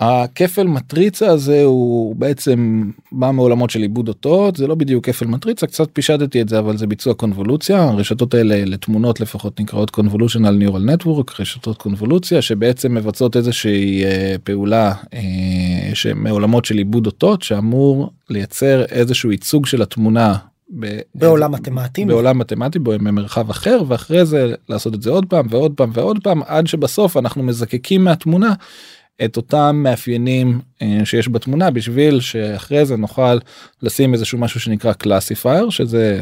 הכפל 0.01 0.67
מטריצה 0.67 1.31
הזה 1.31 1.65
הוא 1.65 2.17
בעצם 2.17 2.91
בא 3.13 3.31
מעולמות 3.31 3.71
של 3.71 3.83
עיבוד 3.83 4.09
אותות 4.09 4.57
זה 4.57 4.67
לא 4.67 4.75
בדיוק 4.75 5.07
כפל 5.07 5.27
מטריצה 5.27 5.67
קצת 5.67 5.89
פישטתי 5.93 6.41
את 6.41 6.49
זה 6.49 6.59
אבל 6.59 6.77
זה 6.77 6.87
ביצוע 6.87 7.15
קונבולוציה 7.15 7.83
הרשתות 7.83 8.35
האלה 8.35 8.65
לתמונות 8.65 9.21
לפחות 9.21 9.61
נקראות 9.61 9.91
convolutional 9.97 10.63
neural 10.63 11.05
network 11.05 11.41
רשתות 11.41 11.79
קונבולוציה 11.79 12.43
שבעצם 12.43 12.95
מבצעות 12.95 13.37
איזושהי 13.37 14.05
אה, 14.05 14.37
פעולה 14.45 14.95
אה, 15.15 15.21
שמעולמות 15.95 16.65
של 16.65 16.79
עיבוד 16.79 17.07
אותות 17.07 17.43
שאמור 17.43 18.11
לייצר 18.31 18.85
איזשהו 18.85 19.33
ייצוג 19.33 19.67
של 19.67 19.83
התמונה. 19.83 20.37
ב- 20.81 20.99
בעולם 21.15 21.53
מתמטי. 21.53 22.05
בעולם 22.05 22.39
מתמטי 22.39 22.79
במרחב 22.79 23.51
אחר 23.51 23.83
ואחרי 23.89 24.25
זה 24.25 24.55
לעשות 24.69 24.95
את 24.95 25.03
זה 25.03 25.11
עוד 25.11 25.27
פעם 25.27 25.47
ועוד 25.51 25.73
פעם 25.77 25.91
ועוד 25.93 26.19
פעם 26.23 26.43
עד 26.47 26.67
שבסוף 26.67 27.17
אנחנו 27.17 27.43
מזקקים 27.43 28.05
מהתמונה 28.05 28.55
את 29.25 29.37
אותם 29.37 29.81
מאפיינים 29.83 30.61
אה, 30.83 31.01
שיש 31.05 31.29
בתמונה 31.29 31.71
בשביל 31.71 32.21
שאחרי 32.21 32.87
זה 32.87 32.97
נוכל 32.97 33.39
לשים 33.83 34.15
איזשהו 34.15 34.39
משהו 34.39 34.61
שנקרא 34.61 34.93
classifier 34.93 35.71
שזה 35.71 36.21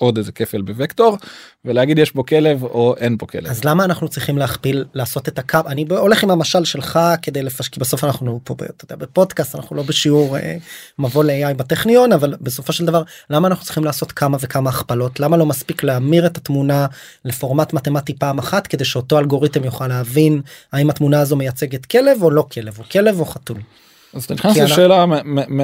עוד 0.00 0.18
איזה 0.18 0.32
כפל 0.32 0.62
בוקטור 0.62 1.16
ולהגיד 1.64 1.98
יש 1.98 2.10
פה 2.10 2.22
כלב 2.22 2.62
או 2.62 2.94
אין 2.96 3.16
פה 3.18 3.26
כלב. 3.26 3.46
אז 3.46 3.64
למה 3.64 3.84
אנחנו 3.84 4.08
צריכים 4.08 4.38
להכפיל 4.38 4.84
לעשות 4.94 5.28
את 5.28 5.38
הקו 5.38 5.58
אני 5.66 5.84
הולך 5.90 6.24
עם 6.24 6.30
המשל 6.30 6.64
שלך 6.64 6.98
כדי 7.22 7.42
לפש... 7.42 7.68
כי 7.68 7.80
בסוף 7.80 8.04
אנחנו 8.04 8.40
פה 8.44 8.54
ב- 8.54 8.62
אתה 8.62 8.84
יודע, 8.84 8.96
בפודקאסט 8.96 9.54
אנחנו 9.54 9.76
לא 9.76 9.82
בשיעור 9.82 10.36
אה, 10.36 10.56
מבוא 10.98 11.24
ל-AI 11.24 11.54
בטכניון 11.54 12.12
אבל 12.12 12.34
בסופו 12.40 12.72
של 12.72 12.84
דבר 12.84 13.02
למה 13.30 13.48
אנחנו 13.48 13.64
צריכים 13.64 13.84
לעשות 13.84 14.12
כמה 14.12 14.36
וכמה 14.40 14.70
הכפלות 14.70 15.20
למה 15.20 15.36
לא 15.36 15.46
מספיק 15.46 15.82
להמיר 15.82 16.26
את 16.26 16.36
התמונה 16.36 16.86
לפורמט 17.24 17.72
מתמטי 17.72 18.14
פעם 18.14 18.38
אחת 18.38 18.66
כדי 18.66 18.84
שאותו 18.84 19.18
אלגוריתם 19.18 19.64
יוכל 19.64 19.86
להבין 19.86 20.40
האם 20.72 20.90
התמונה 20.90 21.20
הזו 21.20 21.36
מייצגת 21.36 21.86
כלב 21.86 22.22
או 22.22 22.30
לא 22.30 22.46
כלב 22.52 22.78
או 22.78 22.84
כלב 22.84 23.20
או 23.20 23.24
חתול. 23.24 23.56
אז 24.14 24.24
אתה 24.24 24.34
נכנס 24.34 24.56
לשאלה 24.56 25.04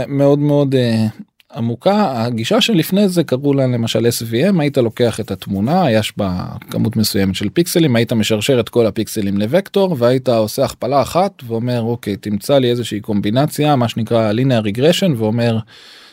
מאוד 0.09 0.39
מאוד 0.39 0.75
אה, 0.75 1.07
עמוקה 1.55 2.23
הגישה 2.25 2.61
שלפני 2.61 3.09
זה 3.09 3.25
קראו 3.25 3.55
לה 3.55 3.67
למשל 3.67 4.07
SVM 4.07 4.61
היית 4.61 4.79
לוקח 4.79 5.21
את 5.21 5.31
התמונה 5.31 5.91
יש 5.91 6.13
בה 6.17 6.47
כמות 6.71 6.97
מסוימת 6.97 7.35
של 7.35 7.49
פיקסלים 7.49 7.97
היית 7.97 8.13
משרשר 8.13 8.61
את 8.61 8.69
כל 8.69 8.87
הפיקסלים 8.87 9.39
לוקטור 9.39 9.97
והיית 9.99 10.29
עושה 10.29 10.65
הכפלה 10.65 11.03
אחת 11.03 11.43
ואומר 11.47 11.83
אוקיי 11.83 12.17
תמצא 12.17 12.59
לי 12.59 12.71
איזושהי 12.71 13.01
קומבינציה 13.01 13.77
מה 13.77 13.89
שנקרא 13.89 14.33
linear 14.33 14.65
regression 14.65 15.11
ואומר 15.17 15.59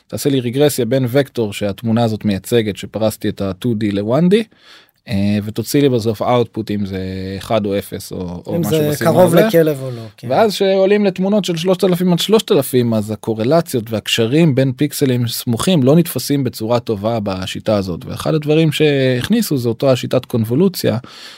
תעשה 0.08 0.30
לי 0.30 0.40
רגרסיה 0.40 0.86
בין 0.86 1.06
וקטור 1.10 1.54
שהתמונה 1.54 2.04
הזאת 2.04 2.25
מייצגת 2.25 2.78
שפרסתי 2.78 3.30
את 3.30 3.42
ה-2D 3.42 3.86
ל-1D. 3.92 4.36
אה, 5.07 5.38
ותוציא 5.43 5.81
לי 5.81 5.89
בסוף 5.89 6.22
output 6.22 6.63
אם 6.72 6.86
זה 6.86 6.98
1 7.38 7.65
או 7.65 7.77
0 7.77 8.12
או, 8.12 8.43
או 8.45 8.55
אם 8.55 8.62
משהו 8.62 8.72
זה 8.72 8.89
בסגנון 8.89 9.13
קרוב 9.13 9.25
הזה. 9.25 9.48
לכלב 9.48 9.79
או 9.81 9.91
לא. 9.91 10.01
כן. 10.17 10.27
ואז 10.31 10.53
שעולים 10.53 11.05
לתמונות 11.05 11.45
של 11.45 11.57
3000 11.57 12.13
עד 12.13 12.19
3000 12.19 12.93
אז 12.93 13.12
הקורלציות 13.12 13.91
והקשרים 13.91 14.55
בין 14.55 14.72
פיקסלים 14.72 15.27
סמוכים 15.27 15.83
לא 15.83 15.95
נתפסים 15.95 16.43
בצורה 16.43 16.79
טובה 16.79 17.19
בשיטה 17.24 17.75
הזאת 17.75 18.05
ואחד 18.05 18.33
הדברים 18.33 18.72
שהכניסו 18.72 19.57
זה 19.57 19.69
אותו 19.69 19.91
השיטת 19.91 20.25
קונבולוציה 20.25 20.98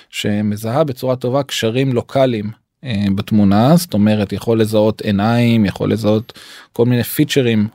שמזהה 0.09 0.83
בצורה 0.83 1.15
טובה 1.15 1.43
קשרים 1.43 1.93
לוקאליים 1.93 2.51
אה, 2.83 3.05
בתמונה 3.15 3.75
זאת 3.75 3.93
אומרת 3.93 4.33
יכול 4.33 4.61
לזהות 4.61 5.01
עיניים 5.01 5.65
יכול 5.65 5.91
לזהות 5.91 6.39
כל 6.73 6.85
מיני 6.85 7.03
פיצ'רים 7.03 7.67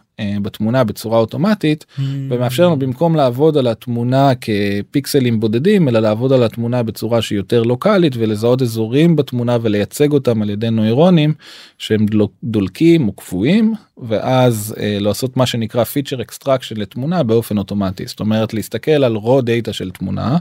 בתמונה 0.43 0.85
בצורה 0.85 1.19
אוטומטית 1.19 1.87
ומאפשר 2.31 2.67
לנו 2.67 2.79
במקום 2.79 3.17
לעבוד 3.17 3.57
על 3.57 3.67
התמונה 3.67 4.33
כפיקסלים 4.41 5.41
בודדים 5.41 5.89
אלא 5.89 6.00
לעבוד 6.00 6.33
על 6.33 6.43
התמונה 6.43 6.83
בצורה 6.83 7.23
שהיא 7.23 7.37
יותר 7.37 7.62
לוקאלית 7.62 8.12
ולזהות 8.17 8.62
אזורים 8.62 9.17
בתמונה 9.17 9.57
ולייצג 9.62 10.12
אותם 10.12 10.43
על 10.43 10.50
ידי 10.50 10.71
נוירונים 10.71 11.35
שהם 11.79 12.07
דולקים 12.45 13.09
או 13.09 13.12
קפואים 13.12 13.75
ואז 13.99 14.75
אה, 14.81 14.97
לעשות 15.00 15.37
מה 15.37 15.47
שנקרא 15.47 15.85
feature 15.85 16.23
extraction 16.23 16.76
לתמונה 16.77 17.23
באופן 17.23 17.59
אוטומטי. 17.59 18.07
זאת 18.07 18.21
אומרת 18.21 18.55
להסתכל 18.55 19.05
על 19.05 19.17
raw 19.17 19.43
data 19.43 19.73
של 19.73 19.91
תמונה 19.91 20.37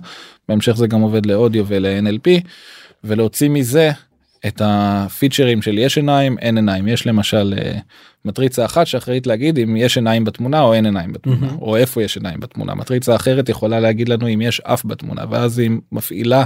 בהמשך 0.49 0.75
זה 0.75 0.87
גם 0.87 1.01
עובד 1.01 1.25
לאודיו 1.25 1.65
ול-NLP 1.67 2.47
ולהוציא 3.03 3.49
מזה 3.49 3.91
את 4.47 4.61
הפיצ'רים 4.65 5.61
של 5.61 5.77
יש 5.77 5.97
עיניים 5.97 6.37
אין 6.37 6.57
עיניים 6.57 6.87
יש 6.87 7.07
למשל 7.07 7.53
אה, 7.57 7.79
מטריצה 8.25 8.65
אחת 8.65 8.87
שאחראית 8.87 9.27
להגיד 9.27 9.59
אם 9.59 9.75
יש 9.75 9.97
עיניים 9.97 10.25
בתמונה 10.25 10.61
או 10.61 10.73
אין 10.73 10.85
עיניים 10.85 11.13
בתמונה 11.13 11.39
מהמם. 11.39 11.57
או 11.61 11.75
איפה 11.75 12.03
יש 12.03 12.17
עיניים 12.17 12.39
בתמונה 12.39 12.75
מטריצה 12.75 13.15
אחרת 13.15 13.49
יכולה 13.49 13.79
להגיד 13.79 14.09
לנו 14.09 14.27
אם 14.33 14.41
יש 14.41 14.59
אף 14.59 14.85
בתמונה 14.85 15.23
ואז 15.29 15.59
היא 15.59 15.71
מפעילה 15.91 16.43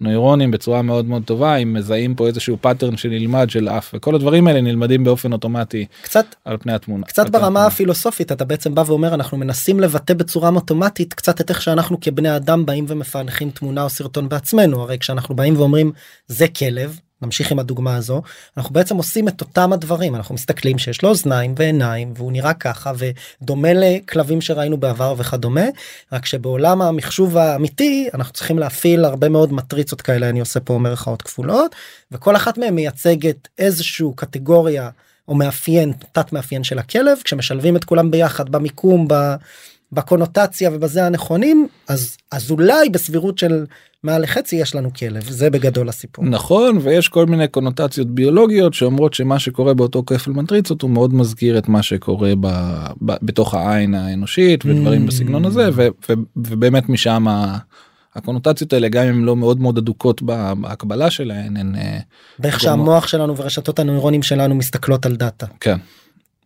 נוירונים 0.00 0.50
בצורה 0.50 0.82
מאוד 0.82 1.04
מאוד 1.04 1.22
טובה 1.24 1.56
אם 1.56 1.72
מזהים 1.72 2.14
פה 2.14 2.26
איזשהו 2.26 2.56
pattern 2.60 2.96
שנלמד 2.96 3.50
של 3.50 3.68
אף 3.68 3.90
וכל 3.94 4.14
הדברים 4.14 4.46
האלה 4.46 4.60
נלמדים 4.60 5.04
באופן 5.04 5.32
אוטומטי 5.32 5.86
קצת 6.02 6.34
על 6.44 6.56
פני 6.56 6.72
התמונה. 6.72 7.06
קצת 7.06 7.30
ברמה 7.30 7.46
התמונה. 7.46 7.66
הפילוסופית 7.66 8.32
אתה 8.32 8.44
בעצם 8.44 8.74
בא 8.74 8.82
ואומר 8.86 9.14
אנחנו 9.14 9.36
מנסים 9.36 9.80
לבטא 9.80 10.14
בצורה 10.14 10.48
אוטומטית 10.48 11.14
קצת 11.14 11.40
את 11.40 11.50
איך 11.50 11.62
שאנחנו 11.62 12.00
כבני 12.00 12.36
אדם 12.36 12.66
באים 12.66 12.84
ומפענחים 12.88 13.50
תמונה 13.50 13.82
או 13.82 13.90
סרטון 13.90 14.28
בעצמנו 14.28 14.82
הרי 14.82 14.98
כשאנחנו 14.98 15.36
באים 15.36 15.56
ואומרים 15.56 15.92
זה 16.26 16.48
כלב 16.48 16.98
נמשיך 17.22 17.52
עם 17.52 17.58
הדוגמה 17.58 17.96
הזו 17.96 18.22
אנחנו 18.56 18.74
בעצם 18.74 18.96
עושים 18.96 19.28
את 19.28 19.40
אותם 19.40 19.72
הדברים 19.72 20.14
אנחנו 20.14 20.34
מסתכלים 20.34 20.78
שיש 20.78 21.02
לו 21.02 21.08
אוזניים 21.08 21.54
ועיניים 21.58 22.12
והוא 22.16 22.32
נראה 22.32 22.54
ככה 22.54 22.92
ודומה 23.42 23.68
לכלבים 23.74 24.40
שראינו 24.40 24.76
בעבר 24.76 25.14
וכדומה 25.18 25.64
רק 26.12 26.26
שבעולם 26.26 26.82
המחשוב 26.82 27.36
האמיתי 27.36 28.08
אנחנו 28.14 28.32
צריכים 28.32 28.58
להפעיל 28.58 29.04
הרבה 29.04 29.28
מאוד 29.28 29.52
מטריצות 29.52 30.00
כאלה 30.00 30.28
אני 30.28 30.40
עושה 30.40 30.60
פה 30.60 30.78
מרכאות 30.78 31.22
כפולות 31.22 31.74
וכל 32.12 32.36
אחת 32.36 32.58
מהן 32.58 32.74
מייצגת 32.74 33.48
איזשהו 33.58 34.14
קטגוריה 34.16 34.90
או 35.28 35.34
מאפיין 35.34 35.92
תת 36.12 36.32
מאפיין 36.32 36.64
של 36.64 36.78
הכלב 36.78 37.18
כשמשלבים 37.24 37.76
את 37.76 37.84
כולם 37.84 38.10
ביחד 38.10 38.48
במיקום 38.48 39.08
ב, 39.08 39.14
בקונוטציה 39.92 40.70
ובזה 40.72 41.06
הנכונים 41.06 41.68
אז 41.88 42.16
אז 42.32 42.50
אולי 42.50 42.88
בסבירות 42.88 43.38
של 43.38 43.64
מעל 44.06 44.22
לחצי 44.22 44.56
יש 44.56 44.74
לנו 44.74 44.90
כלב 44.98 45.22
זה 45.30 45.50
בגדול 45.50 45.88
הסיפור. 45.88 46.24
נכון 46.24 46.78
ויש 46.82 47.08
כל 47.08 47.26
מיני 47.26 47.48
קונוטציות 47.48 48.08
ביולוגיות 48.10 48.74
שאומרות 48.74 49.14
שמה 49.14 49.38
שקורה 49.38 49.74
באותו 49.74 50.02
כפל 50.06 50.30
מטריצות 50.30 50.82
הוא 50.82 50.90
מאוד 50.90 51.14
מזכיר 51.14 51.58
את 51.58 51.68
מה 51.68 51.82
שקורה 51.82 52.32
ב, 52.40 52.46
ב, 53.04 53.12
בתוך 53.22 53.54
העין 53.54 53.94
האנושית 53.94 54.64
ודברים 54.66 55.04
Mm. 55.04 55.06
בסגנון 55.08 55.44
הזה 55.44 55.68
ו, 55.74 55.88
ו, 56.08 56.12
ובאמת 56.36 56.88
משם 56.88 57.26
הקונוטציות 58.14 58.72
האלה 58.72 58.88
גם 58.88 59.06
אם 59.06 59.24
לא 59.24 59.36
מאוד 59.36 59.60
מאוד 59.60 59.78
אדוקות 59.78 60.22
בה- 60.22 60.52
בהקבלה 60.54 61.10
שלהן 61.10 61.56
הן 61.56 61.74
אה, 61.76 61.98
באיך 62.38 62.54
גם- 62.54 62.60
שהמוח 62.60 63.06
שלנו 63.06 63.36
ורשתות 63.36 63.78
הנוירונים 63.78 64.22
שלנו 64.22 64.54
מסתכלות 64.54 65.06
על 65.06 65.16
דאטה. 65.16 65.46
כן. 65.60 65.76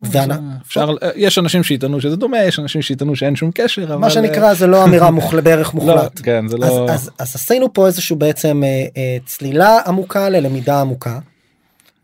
אז, 0.02 0.16
אה, 0.16 0.36
אפשר 0.66 0.90
יש 1.16 1.38
אנשים 1.38 1.62
שיטענו 1.62 2.00
שזה 2.00 2.16
דומה 2.16 2.44
יש 2.44 2.58
אנשים 2.58 2.82
שיטענו 2.82 3.16
שאין 3.16 3.36
שום 3.36 3.50
קשר 3.54 3.84
אבל 3.84 3.96
מה 3.96 4.10
שנקרא 4.10 4.54
זה 4.54 4.66
לא 4.66 4.84
אמירה 4.84 5.10
מוחל 5.10 5.40
בערך 5.46 5.74
לא, 5.74 5.80
מוחלט. 5.80 6.20
כן 6.22 6.48
זה 6.48 6.56
אז, 6.56 6.62
לא 6.62 6.90
אז, 6.90 7.10
אז 7.18 7.36
עשינו 7.36 7.72
פה 7.72 7.86
איזשהו 7.86 8.16
בעצם 8.16 8.62
אה, 8.64 8.86
אה, 8.96 9.16
צלילה 9.26 9.78
עמוקה 9.86 10.28
ללמידה 10.28 10.80
עמוקה. 10.80 11.18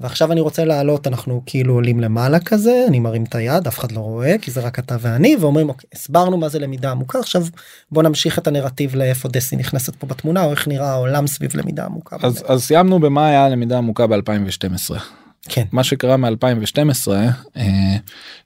ועכשיו 0.01 0.33
אני 0.33 0.41
רוצה 0.41 0.65
לעלות 0.65 1.07
אנחנו 1.07 1.43
כאילו 1.47 1.75
עולים 1.75 2.01
למעלה 2.01 2.41
כזה 2.41 2.85
אני 2.89 2.99
מרים 2.99 3.25
את 3.25 3.35
היד 3.35 3.67
אף 3.67 3.79
אחד 3.79 3.93
לא 3.93 4.01
רואה 4.01 4.37
כי 4.43 4.51
זה 4.51 4.61
רק 4.61 4.79
אתה 4.79 4.97
ואני 5.01 5.37
ואומרים 5.41 5.69
אוקיי 5.69 5.89
הסברנו 5.95 6.37
מה 6.37 6.49
זה 6.49 6.59
למידה 6.59 6.91
עמוקה 6.91 7.19
עכשיו 7.19 7.43
בוא 7.91 8.03
נמשיך 8.03 8.39
את 8.39 8.47
הנרטיב 8.47 8.95
לאיפה 8.95 9.29
דסי 9.29 9.57
נכנסת 9.57 9.97
פה 9.97 10.07
בתמונה 10.07 10.45
או 10.45 10.51
איך 10.51 10.69
נראה 10.69 10.91
העולם 10.91 11.27
סביב 11.27 11.57
למידה 11.57 11.85
עמוקה. 11.85 12.17
אז, 12.23 12.35
באמת. 12.35 12.51
אז 12.51 12.65
סיימנו 12.65 12.99
במה 12.99 13.27
היה 13.29 13.49
למידה 13.49 13.79
עמוקה 13.79 14.07
ב-2012. 14.07 15.01
כן 15.49 15.65
מה 15.73 15.85
שקרה 15.85 16.17
מ-2012 16.17 17.09
אה, 17.57 17.97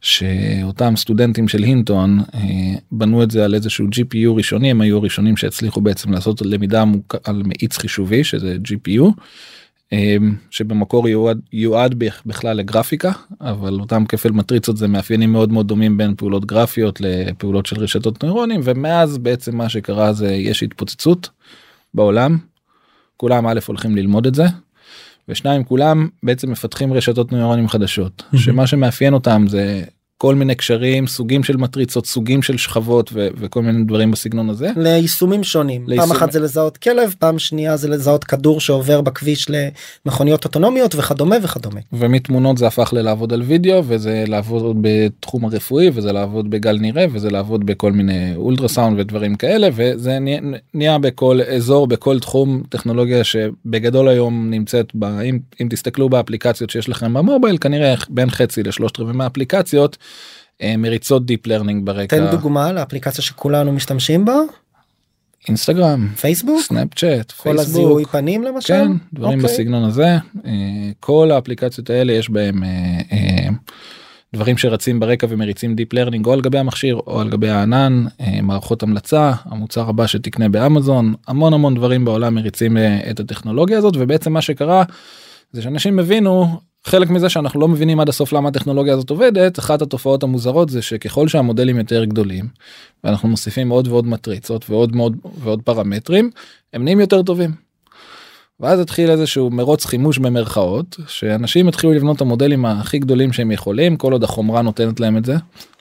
שאותם 0.01 0.97
סטודנטים 0.97 1.49
של 1.49 1.63
הינטון 1.63 2.21
אה, 2.35 2.41
בנו 2.93 3.23
את 3.23 3.31
זה 3.31 3.45
על 3.45 3.55
איזשהו 3.55 3.87
GPU 3.87 4.37
ראשוני 4.37 4.71
הם 4.71 4.81
היו 4.81 4.97
הראשונים 4.97 5.37
שהצליחו 5.37 5.81
בעצם 5.81 6.13
לעשות 6.13 6.43
למידה 6.43 6.83
עמוקה 6.83 7.19
על 7.25 7.43
מאיץ 7.47 7.79
חישובי 7.79 8.25
שזה 8.25 8.57
GPU. 8.69 9.05
אה, 9.93 10.17
שבמקור 10.51 11.09
יועד, 11.09 11.41
יועד 11.53 11.95
בכ- 11.95 12.23
בכלל 12.27 12.57
לגרפיקה 12.57 13.13
אבל 13.41 13.81
אותם 13.81 14.05
כפל 14.05 14.31
מטריצות 14.31 14.77
זה 14.77 14.89
מאפיינים 14.89 15.33
מאוד 15.33 15.53
מאוד 15.53 15.69
דומים 15.69 15.97
בין 15.97 16.15
פעולות 16.17 16.45
גרפיות 16.45 17.01
לפעולות 17.01 17.67
של 17.67 17.81
רשתות 17.81 18.25
נוירונים 18.25 18.61
ומאז 18.65 19.19
בעצם 19.19 19.57
מה 19.57 19.69
שקרה 19.69 20.13
זה 20.13 20.33
יש 20.35 20.63
התפוצצות 20.63 21.29
בעולם 21.95 22.39
כולם 23.17 23.47
א' 23.47 23.61
הולכים 23.67 23.97
ללמוד 23.97 24.27
את 24.27 24.35
זה 24.35 24.45
ושניים 25.31 25.65
כולם 25.65 26.09
בעצם 26.23 26.51
מפתחים 26.51 26.93
רשתות 26.93 27.33
נוירונים 27.33 27.69
חדשות. 27.69 28.23
שמה 28.37 28.67
שמאפיין 28.67 29.15
אותם 29.15 29.45
זה 29.49 29.85
כל 30.23 30.35
מיני 30.35 30.55
קשרים 30.55 31.07
סוגים 31.07 31.45
של 31.45 31.57
מטריצות 31.57 32.07
סוגים 32.07 32.43
של 32.43 32.57
שכבות 32.57 33.11
ו- 33.13 33.29
וכל 33.37 33.63
מיני 33.63 33.85
דברים 33.85 34.11
בסגנון 34.11 34.51
הזה. 34.51 34.71
ליישומים 34.77 35.45
שונים 35.45 35.81
פעם 35.81 35.89
ליישום- 35.91 36.13
אחת 36.13 36.33
זה 36.33 36.41
לזהות 36.41 36.77
כלב 36.77 37.15
פעם 37.19 37.39
שנייה 37.39 37.77
זה 37.77 37.89
לזהות 37.89 38.25
כדור 38.25 38.61
שעובר 38.61 39.01
בכביש 39.01 39.47
למכוניות 40.07 40.45
אוטונומיות 40.45 40.95
וכדומה 40.95 41.37
וכדומה. 41.43 41.81
ומתמונות 41.93 42.59
זה 42.59 42.67
הפך 42.67 42.93
ללעבוד 42.93 43.33
על 43.33 43.43
וידאו 43.43 43.83
וזה 43.87 44.25
לעבוד 44.27 44.77
בתחום 44.81 45.45
הרפואי 45.45 45.91
וזה 45.95 46.13
לעבוד 46.13 46.51
בגל 46.51 46.79
נראה 46.79 47.07
וזה 47.13 47.31
לעבוד 47.31 47.67
בכל 47.67 47.93
מיני 47.93 48.33
אולטרסאונד 48.37 49.01
ודברים 49.01 49.35
כאלה 49.35 49.69
וזה 49.75 50.19
נהיה, 50.19 50.41
נהיה 50.75 50.99
בכל 50.99 51.41
אזור 51.57 51.87
בכל 51.87 52.19
תחום 52.19 52.63
טכנולוגיה 52.69 53.25
שבגדול 53.25 54.09
היום 54.09 54.51
נמצאת 54.51 54.87
ב, 54.95 55.05
אם, 55.05 55.39
אם 55.61 55.67
תסתכלו 55.71 56.09
באפליקציות 56.09 56.71
שיש 56.71 56.89
לכם 56.89 57.15
במובייל 57.15 57.59
כנראה 57.59 57.95
בין 58.09 58.31
חצי 58.31 58.63
לשלושת 58.63 59.01
רבעי 59.01 59.15
מהאפליקציות 59.17 59.97
מריצות 60.79 61.27
deep 61.27 61.47
learning 61.47 61.87
ברקע. 61.87 62.17
תן 62.17 62.31
דוגמה 62.31 62.73
לאפליקציה 62.73 63.25
שכולנו 63.25 63.73
משתמשים 63.73 64.25
בה. 64.25 64.37
אינסטגרם 65.49 66.09
פייסבוק? 66.09 66.61
סנאפצ'אט 66.61 67.33
כל 67.33 67.59
הזיהוי 67.59 68.05
פנים 68.05 68.43
למשל? 68.43 68.75
כן 68.75 68.93
דברים 69.13 69.39
אוקיי. 69.41 69.55
בסגנון 69.55 69.85
הזה. 69.85 70.17
אה, 70.47 70.91
כל 71.01 71.31
האפליקציות 71.33 71.91
האלה 71.91 72.13
יש 72.13 72.31
בהם 72.31 72.65
אה, 72.65 73.01
אה, 73.13 73.49
דברים 74.33 74.59
שרצים 74.59 75.01
ברקע 75.01 75.27
ומריצים 75.31 75.75
deep 75.75 75.93
learning 75.93 76.27
או 76.27 76.33
על 76.33 76.41
גבי 76.41 76.59
המכשיר 76.59 76.97
או 77.07 77.21
על 77.21 77.29
גבי 77.29 77.49
הענן 77.49 78.05
אה, 78.21 78.43
מערכות 78.43 78.83
המלצה 78.83 79.33
המוצר 79.45 79.89
הבא 79.89 80.07
שתקנה 80.07 80.49
באמזון 80.49 81.15
המון 81.29 81.53
המון 81.53 81.75
דברים 81.75 82.05
בעולם 82.05 82.35
מריצים 82.35 82.77
אה, 82.77 83.11
את 83.11 83.21
הטכנולוגיה 83.21 83.79
הזאת 83.79 83.95
ובעצם 83.99 84.33
מה 84.33 84.43
שקרה 84.43 84.85
זה 85.53 85.63
שאנשים 85.63 85.99
הבינו 85.99 86.61
חלק 86.85 87.11
מזה 87.11 87.29
שאנחנו 87.29 87.61
לא 87.61 87.69
מבינים 87.69 88.01
עד 88.01 88.09
הסוף 88.09 88.33
למה 88.33 88.49
הטכנולוגיה 88.49 88.93
הזאת 88.93 89.11
עובדת 89.11 89.59
אחת 89.59 89.83
התופעות 89.83 90.23
המוזרות 90.23 90.69
זה 90.69 90.83
שככל 90.83 91.29
שהמודלים 91.29 91.79
יותר 91.79 92.05
גדולים 92.05 92.49
ואנחנו 93.05 93.29
מוסיפים 93.29 93.71
עוד 93.71 93.89
ועוד 93.89 94.07
מטריצות 94.07 94.71
ועוד 94.71 94.97
מאוד 94.97 95.17
ועוד 95.39 95.63
פרמטרים 95.63 96.31
הם 96.73 96.85
נהיים 96.85 97.01
יותר 97.01 97.23
טובים. 97.23 97.51
ואז 98.61 98.81
התחיל 98.81 99.11
איזשהו 99.11 99.51
מרוץ 99.51 99.87
חימוש 99.87 100.19
במרכאות 100.19 100.97
שאנשים 101.07 101.69
התחילו 101.69 101.93
לבנות 101.93 102.17
את 102.17 102.21
המודלים 102.21 102.65
הכי 102.65 102.99
גדולים 102.99 103.33
שהם 103.33 103.51
יכולים 103.51 103.97
כל 103.97 104.13
עוד 104.13 104.25
החומרה 104.25 104.63
נותנת 104.63 105.01
להם 105.01 105.17
את 105.17 105.25
זה. 105.25 105.37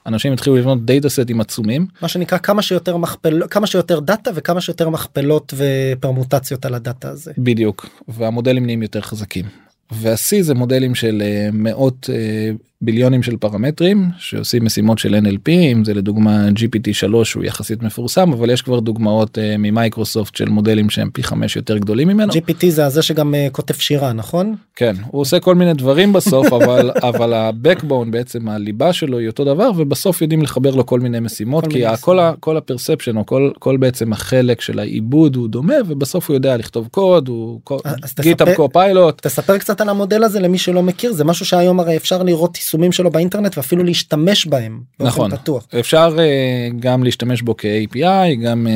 אנשים 0.06 0.34
התחילו 0.34 0.56
לבנות 0.56 0.86
דאטה 0.86 1.10
סטים 1.10 1.42
עצומים 1.42 1.88
מה 2.02 2.08
שנקרא 2.08 2.38
כמה 2.38 2.62
שיותר 2.62 2.98
מכפל 2.98 3.42
כמה 3.50 3.68
שיותר 3.68 4.00
דאטה 4.00 4.32
וכמה 4.36 4.62
שיותר 4.62 4.90
מכפלות 4.90 5.54
ופרמוטציות 5.58 6.66
על 6.66 6.74
הדאטה 6.74 7.10
הזה. 7.10 7.32
בדיוק 7.38 7.90
והמודלים 8.08 8.66
נהיים 8.66 8.82
יותר 8.82 9.02
חזקים. 9.02 9.69
והשיא 9.91 10.43
זה 10.43 10.54
מודלים 10.54 10.95
של 10.95 11.21
אה, 11.25 11.49
מאות 11.54 12.10
אה, 12.13 12.52
ביליונים 12.84 13.24
של 13.24 13.38
פרמטרים 13.38 14.06
שעושים 14.18 14.65
משימות 14.65 15.00
של 15.00 15.15
NLP 15.15 15.50
אם 15.52 15.86
זה 15.86 15.94
לדוגמה 15.94 16.48
GPT 16.56 16.94
3 16.94 17.34
הוא 17.34 17.44
יחסית 17.44 17.84
מפורסם 17.84 18.34
אבל 18.34 18.50
יש 18.50 18.62
כבר 18.62 18.80
דוגמאות 18.80 19.38
אה, 19.38 19.56
ממייקרוסופט 19.58 20.36
של 20.36 20.50
מודלים 20.50 20.89
שהם 20.89 21.10
פי 21.13 21.24
חמש 21.24 21.56
יותר 21.56 21.78
גדולים 21.78 22.08
ממנו. 22.08 22.34
GPT 22.34 22.70
זה 22.70 22.86
הזה 22.86 23.02
שגם 23.02 23.36
אה, 23.36 23.48
כותב 23.52 23.74
שירה 23.74 24.13
נכון? 24.13 24.56
כן 24.76 24.96
הוא 25.08 25.22
עושה 25.22 25.39
כל 25.39 25.56
מיני 25.56 25.74
דברים 25.74 26.13
בסוף 26.13 26.54
אבל 26.63 26.92
אבל 27.04 27.34
הבקבון 27.34 28.12
בעצם 28.12 28.50
הליבה 28.50 28.94
שלו 28.94 29.18
היא 29.18 29.28
אותו 29.28 29.46
דבר 29.46 29.72
ובסוף 29.78 30.22
יודעים 30.22 30.42
לחבר 30.42 30.76
לו 30.76 30.86
כל 30.86 31.00
מיני 31.00 31.20
משימות 31.20 31.63
כל 31.63 31.70
כי 31.72 31.80
מיני 31.86 31.98
כל 31.98 32.20
ה- 32.20 32.34
כל 32.39 32.58
הפרספשן 32.58 33.18
או 33.18 33.26
כל 33.26 33.52
כל 33.60 33.78
בעצם 33.78 34.13
החלק 34.13 34.62
של 34.62 34.80
העיבוד 34.80 35.36
הוא 35.36 35.50
דומה 35.50 35.74
ובסוף 35.88 36.30
הוא 36.30 36.36
יודע 36.36 36.58
לכתוב 36.58 36.88
קוד 36.92 37.28
הוא 37.28 37.60
אז 38.04 38.13
GitHub 38.22 38.48
תספר- 38.48 38.56
Copilot 38.56 39.22
תספר 39.22 39.58
קצת 39.58 39.82
על 39.82 39.89
המודל 39.89 40.24
הזה 40.24 40.39
למי 40.39 40.58
שלא 40.58 40.84
מכיר 40.84 41.13
זה 41.13 41.24
משהו 41.24 41.46
שהיום 41.46 41.80
הרי 41.80 41.98
אפשר 41.98 42.24
לראות 42.24 42.52
יישומים 42.70 42.92
שלו 42.92 43.12
באינטרנט 43.12 43.58
ואפילו 43.58 43.84
להשתמש 43.84 44.46
בהם. 44.46 44.82
נכון. 45.00 45.36
פתוח. 45.36 45.68
אפשר 45.80 46.18
אה, 46.18 46.76
גם 46.80 47.04
להשתמש 47.04 47.42
בו 47.42 47.56
כ-API 47.58 48.44
גם 48.44 48.68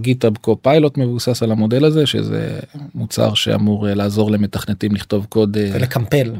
GitHub 0.00 0.36
Copilot 0.36 0.98
מבוסס 0.98 1.42
על 1.42 1.52
המודל 1.52 1.84
הזה 1.84 2.06
שזה 2.06 2.58
מוצר 2.94 3.34
שאמור 3.34 3.88
אה, 3.88 3.94
לעזור 3.94 4.30
למתכנתים 4.30 4.94
לכתוב 4.94 5.26
קוד. 5.28 5.56
אה, 5.56 5.60
ולקמפל. 5.72 6.32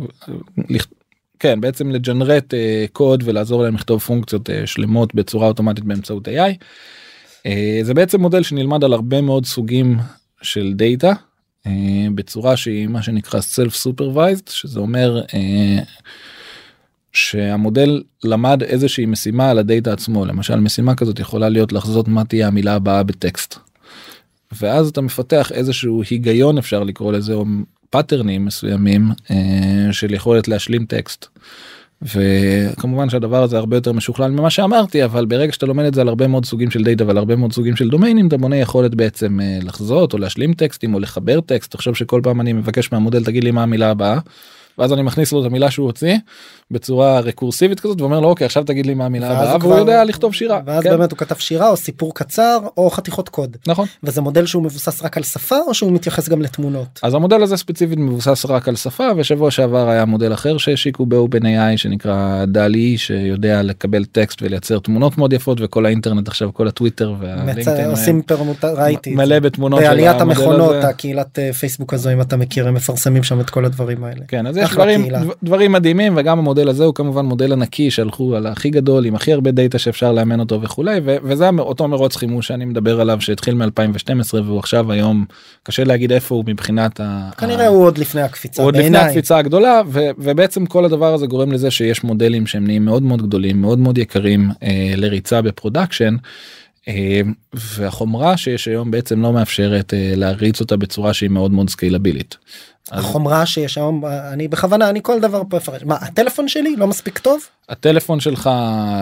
כן 1.39 1.61
בעצם 1.61 1.91
ל 1.91 1.98
generate 1.98 2.55
אה, 2.55 2.85
קוד 2.93 3.23
ולעזור 3.27 3.63
להם 3.63 3.75
לכתוב 3.75 4.01
פונקציות 4.01 4.51
אה, 4.51 4.67
שלמות 4.67 5.15
בצורה 5.15 5.47
אוטומטית 5.47 5.85
באמצעות 5.85 6.29
AI. 6.29 6.65
אה, 7.47 7.81
זה 7.83 7.95
בעצם 7.95 8.21
מודל 8.21 8.43
שנלמד 8.43 8.85
על 8.85 8.93
הרבה 8.93 9.21
מאוד 9.21 9.47
סוגים 9.47 9.97
של 10.43 10.73
דאטה 10.77 11.13
בצורה 12.15 12.57
שהיא 12.57 12.87
מה 12.87 13.03
שנקרא 13.03 13.41
self 13.41 13.87
supervised 13.87 14.51
שזה 14.51 14.81
אומר 14.81 15.23
אה, 15.35 15.79
שהמודל 17.13 18.03
למד 18.25 18.63
איזושהי 18.63 19.07
משימה 19.07 19.51
על 19.51 19.59
הדאטה 19.59 19.93
עצמו 19.93 20.27
למשל 20.27 20.57
משימה 20.57 20.95
כזאת 20.95 21.19
יכולה 21.19 21.49
להיות 21.49 21.73
לחזות 21.73 22.09
מה 22.09 22.25
תהיה 22.25 22.47
המילה 22.47 22.75
הבאה 22.75 23.03
בטקסט. 23.03 23.59
ואז 24.53 24.89
אתה 24.89 25.01
מפתח 25.01 25.53
איזשהו 25.53 26.03
היגיון 26.11 26.59
אפשר 26.59 26.85
לקרוא 26.85 27.13
לזה 27.13 27.35
או 27.35 27.45
פאטרנים 27.91 28.45
מסוימים 28.45 29.11
אה, 29.31 29.93
של 29.93 30.15
יכולת 30.15 30.49
להשלים 30.49 30.87
טקסט. 30.87 31.27
וכמובן 32.03 33.11
שהדבר 33.11 33.43
הזה 33.43 33.59
הרבה 33.59 33.77
יותר 33.77 33.93
משוכלל 33.93 34.31
ממה 34.31 34.51
שאמרתי 34.51 35.05
אבל 35.05 35.27
ברגע 35.27 35.53
שאתה 35.53 35.67
לומד 35.67 35.85
את 35.85 35.95
זה 35.95 36.01
על 36.01 36.09
הרבה 36.09 36.27
מאוד 36.27 36.45
סוגים 36.45 36.71
של 36.71 36.85
דאטה 36.85 37.07
ועל 37.07 37.19
הרבה 37.19 37.37
מאוד 37.37 37.53
סוגים 37.53 37.77
של 37.77 37.89
דומיינים 37.89 38.29
אתה 38.29 38.37
בונה 38.37 38.57
יכולת 38.57 38.95
בעצם 38.95 39.41
אה, 39.41 39.59
לחזות 39.63 40.13
או 40.13 40.19
להשלים 40.19 40.55
טקסטים 40.55 40.95
או 40.95 41.01
לחבר 41.01 41.41
טקסט 41.41 41.71
תחשוב 41.71 41.97
שכל 41.97 42.21
פעם 42.25 42.41
אני 42.41 42.53
מבקש 42.53 42.93
מהמודל 42.93 43.25
תגיד 43.25 43.45
לי 43.45 43.51
מה 43.51 43.63
המילה 43.63 43.91
הבאה. 43.91 44.19
ואז 44.79 44.93
אני 44.93 45.03
מכניס 45.03 45.33
לו 45.33 45.41
את 45.41 45.47
המילה 45.47 45.71
שהוא 45.71 45.87
הוציא 45.87 46.17
בצורה 46.71 47.21
רקורסיבית 47.21 47.81
כזאת 47.81 48.01
ואומר 48.01 48.21
לו 48.21 48.29
אוקיי 48.29 48.45
עכשיו 48.45 48.65
תגיד 48.65 48.87
לי 48.87 48.95
מה 48.95 49.07
המילה 49.07 49.27
הבאה 49.31 49.41
הוא 49.43 49.49
והוא 49.51 49.61
כבר- 49.61 49.79
יודע 49.79 50.05
לכתוב 50.05 50.35
שירה. 50.35 50.61
ואז 50.67 50.83
כן, 50.85 50.91
באמת 50.91 51.11
הוא 51.11 51.19
כתב 51.19 51.35
שירה 51.35 51.69
או 51.71 51.77
סיפור 51.77 52.15
קצר 52.15 52.59
או 52.77 52.91
חתיכות 52.91 53.29
קוד. 53.29 53.57
נכון. 53.67 53.87
וזה 54.03 54.21
מודל 54.21 54.47
שהוא 54.47 54.63
מבוסס 54.63 55.03
רק 55.03 55.17
על 55.17 55.23
שפה 55.23 55.57
או 55.67 55.75
שהוא 55.75 55.93
מתייחס 55.93 56.29
גם 56.29 56.43
לתמונות. 56.43 57.01
אז 57.03 57.15
המודל 57.15 57.43
הזה 57.43 57.57
ספציפית 57.57 57.99
מבוסס 57.99 58.47
רק 58.49 58.69
על 58.69 58.77
שפה 58.77 59.05
ושבוע 59.17 59.51
שעבר 59.51 59.89
היה 59.89 60.05
מודל 60.05 60.33
אחר 60.33 60.59
שהשיקו 60.59 61.07
ב-OpenAI 61.07 61.77
שנקרא 61.77 62.45
דלי 62.45 62.99
שיודע 62.99 63.63
לקבל 63.63 64.05
טקסט 64.05 64.43
ולייצר 64.43 64.79
תמונות 64.79 65.19
מאוד 65.19 65.33
יפות 65.33 65.59
וכל 65.61 65.87
האינטרנט 65.87 66.29
עכשיו 66.29 66.55
כל 66.55 66.69
הטוויטר 66.69 67.13
מצ- 67.13 67.19
והלינקדאין 67.21 67.91
עושים 67.91 68.23
פרמוטה 68.23 68.73
ראיתי. 68.73 69.15
מלא 69.15 69.39
בתמונות 69.39 69.81
בעליית 69.81 70.21
המכונות 70.21 70.75
הזה. 70.75 70.89
הקהילת 70.89 71.39
אה, 71.39 71.53
פייסבוק 71.53 71.95
הזו 71.95 72.13
אם 72.13 72.21
אתה 72.21 72.37
מכיר 72.37 72.69
הם 72.69 72.75
מפרסמים 72.75 73.23
שם 73.23 73.41
את 73.41 73.51
כל 73.51 73.65
הדברים 73.65 74.05
האלה. 74.05 74.21
כן 74.29 74.47
אז 74.47 74.57
יש 74.57 74.65
אחלה 74.65 74.68
דברים 74.75 75.03
קהילה. 75.03 75.21
דבר- 75.21 75.33
דברים 75.43 75.73
מדהימים 75.73 76.13
וגם 76.17 76.39
המודל 76.39 76.69
הזה 76.69 76.85
הוא 76.85 76.95
כמובן 76.95 77.25
מודל 77.25 77.53
ענקי 77.53 77.91
שהלכו 77.91 78.37
על 78.37 78.47
הכי 78.47 78.71
גדול 78.71 79.05
עם 79.07 79.15
הכי 79.15 79.33
הרבה 79.33 79.51
דאטה 79.51 79.79
שאפשר 79.79 80.13
לאמן 80.13 80.41
אותו 80.41 80.63
וכולי 80.63 81.01
ו- 81.05 81.17
וזה 81.23 81.49
אותו 81.59 81.89
מרוץ 81.89 82.17
חימוש 82.17 82.47
שאני 82.47 82.65
מדבר 82.65 83.01
עליו 83.01 83.21
שהתחיל 83.21 83.55
מ2012 83.63 84.35
והוא 84.35 84.59
עכשיו 84.59 84.93
היום 84.93 85.25
קשה 85.63 85.85
להגיד 85.85 86.13
איפה 86.13 86.35
הוא 86.35 86.45
מבחינת 86.47 87.01
ה... 87.01 87.31
כנראה 87.39 87.67
הוא 87.67 87.85
עוד 87.85 87.99
לפני 87.99 88.21
הקפיצה 88.23 88.63
הוא 88.63 88.69
עוד 88.69 88.77
לפני. 88.77 88.99
הקפיצה 88.99 89.39
הגדולה 89.39 89.81
ו- 89.87 90.11
ובעצם 90.19 90.67
כל 90.67 90.85
הדבר 90.85 91.15
הזה 91.15 91.27
גורם 91.27 91.53
לזה 91.53 91.71
שיש 91.71 92.05
מודלים 92.05 92.47
שהם 92.47 92.67
נהיים 92.67 92.85
מאוד 92.85 93.03
מאוד 93.03 93.23
גדולים 93.23 93.61
מאוד 93.61 93.79
מאוד 93.79 93.99
יקרים 93.99 94.51
אה, 94.63 94.93
לריצה 94.97 95.43
ב 95.43 95.49
production. 95.49 96.17
אה, 96.89 97.21
והחומרה 97.55 98.37
שיש 98.37 98.69
היום 98.69 98.91
בעצם 98.91 99.23
לא 99.23 99.33
מאפשרת 99.33 99.95
אה, 99.95 100.13
להריץ 100.17 100.61
אותה 100.61 100.77
בצורה 100.77 101.15
שהיא 101.15 101.31
מאוד 101.31 101.51
מאוד 101.51 101.71
סקיילבילית. 101.71 102.37
החומרה 102.93 103.47
שיש 103.47 103.79
היום 103.79 104.05
אני 104.33 104.49
בכוונה 104.49 104.91
אני 104.91 105.01
כל 105.03 105.21
דבר 105.21 105.43
פה 105.49 105.57
אפרש 105.57 105.83
מה 105.85 105.95
הטלפון 106.01 106.49
שלי 106.49 106.77
לא 106.77 106.87
מספיק 106.87 107.19
טוב 107.19 107.41
הטלפון 107.69 108.21
שלך 108.21 108.51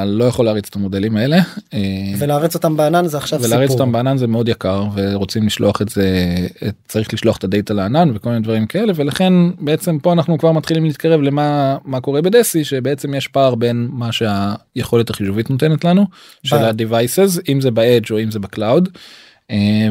לא 0.06 0.24
יכול 0.24 0.44
להריץ 0.44 0.68
את 0.68 0.76
המודלים 0.76 1.16
האלה 1.16 1.36
אה, 1.74 1.78
ולהריץ 2.18 2.54
אותם 2.54 2.76
בענן 2.76 3.06
זה 3.06 3.16
עכשיו 3.16 3.42
ולהריץ 3.42 3.70
סיפור. 3.70 3.80
אותם 3.82 3.92
בענן 3.92 4.16
זה 4.16 4.26
מאוד 4.26 4.48
יקר 4.48 4.84
ורוצים 4.94 5.46
לשלוח 5.46 5.82
את 5.82 5.88
זה 5.88 6.34
את- 6.68 6.74
צריך 6.88 7.14
לשלוח 7.14 7.36
את 7.36 7.44
הדאטה 7.44 7.74
לענן 7.74 8.10
וכל 8.14 8.28
מיני 8.28 8.40
דברים 8.42 8.66
כאלה 8.66 8.92
ולכן 8.96 9.32
בעצם 9.60 9.98
פה 9.98 10.12
אנחנו 10.12 10.38
כבר 10.38 10.52
מתחילים 10.52 10.84
להתקרב 10.84 11.20
למה 11.20 11.76
מה 11.84 12.00
קורה 12.00 12.22
ב 12.22 12.31
Deci 12.31 12.64
שבעצם 12.64 13.14
יש 13.14 13.28
פער 13.28 13.54
בין 13.54 13.88
מה 13.92 14.08
שהיכולת 14.12 15.10
החישובית 15.10 15.50
נותנת 15.50 15.84
לנו 15.84 16.06
של 16.42 16.56
ב- 16.56 16.60
ה-devices 16.62 17.40
אם 17.48 17.60
זה 17.60 17.70
ב-edge 17.70 18.10
או 18.10 18.22
אם 18.22 18.30
זה 18.30 18.38
ב 18.38 18.45
cloud. 18.45 18.88
אה, 18.94 19.00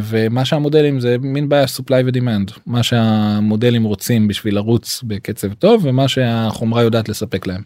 ומה 0.02 0.46
שהמודלים 0.46 1.00
זה 1.00 1.18
מין 1.22 1.50
בעיה 1.50 1.66
supply 1.66 2.06
ו-demand 2.06 2.60
מה 2.66 2.84
שהמודלים 2.84 3.84
רוצים 3.84 4.28
בשביל 4.28 4.56
לרוץ 4.56 5.04
בקצב 5.04 5.54
טוב 5.54 5.82
ומה 5.86 6.08
שהחומרה 6.08 6.82
יודעת 6.82 7.10
לספק 7.10 7.48
להם. 7.48 7.62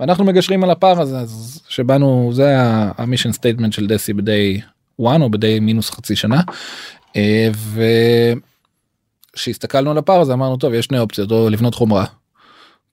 ואנחנו 0.00 0.24
מגשרים 0.24 0.64
על 0.64 0.70
הפער 0.70 1.00
הזה 1.00 1.18
אז 1.18 1.62
שבאנו 1.68 2.30
זה 2.32 2.54
ה 2.98 3.02
mission 3.02 3.32
statement 3.32 3.72
של 3.72 3.86
דסי 3.86 4.12
ב-day 4.12 4.60
1 5.06 5.20
או 5.20 5.30
ב-day 5.30 5.60
מינוס 5.60 5.90
חצי 5.90 6.16
שנה. 6.16 6.40
אה, 7.16 7.48
וכשהסתכלנו 9.34 9.90
על 9.90 9.98
הפער 9.98 10.20
הזה 10.20 10.32
אמרנו 10.32 10.56
טוב 10.56 10.74
יש 10.74 10.84
שני 10.84 10.98
אופציות 10.98 11.30
או 11.30 11.50
לבנות 11.50 11.74
חומרה. 11.74 12.04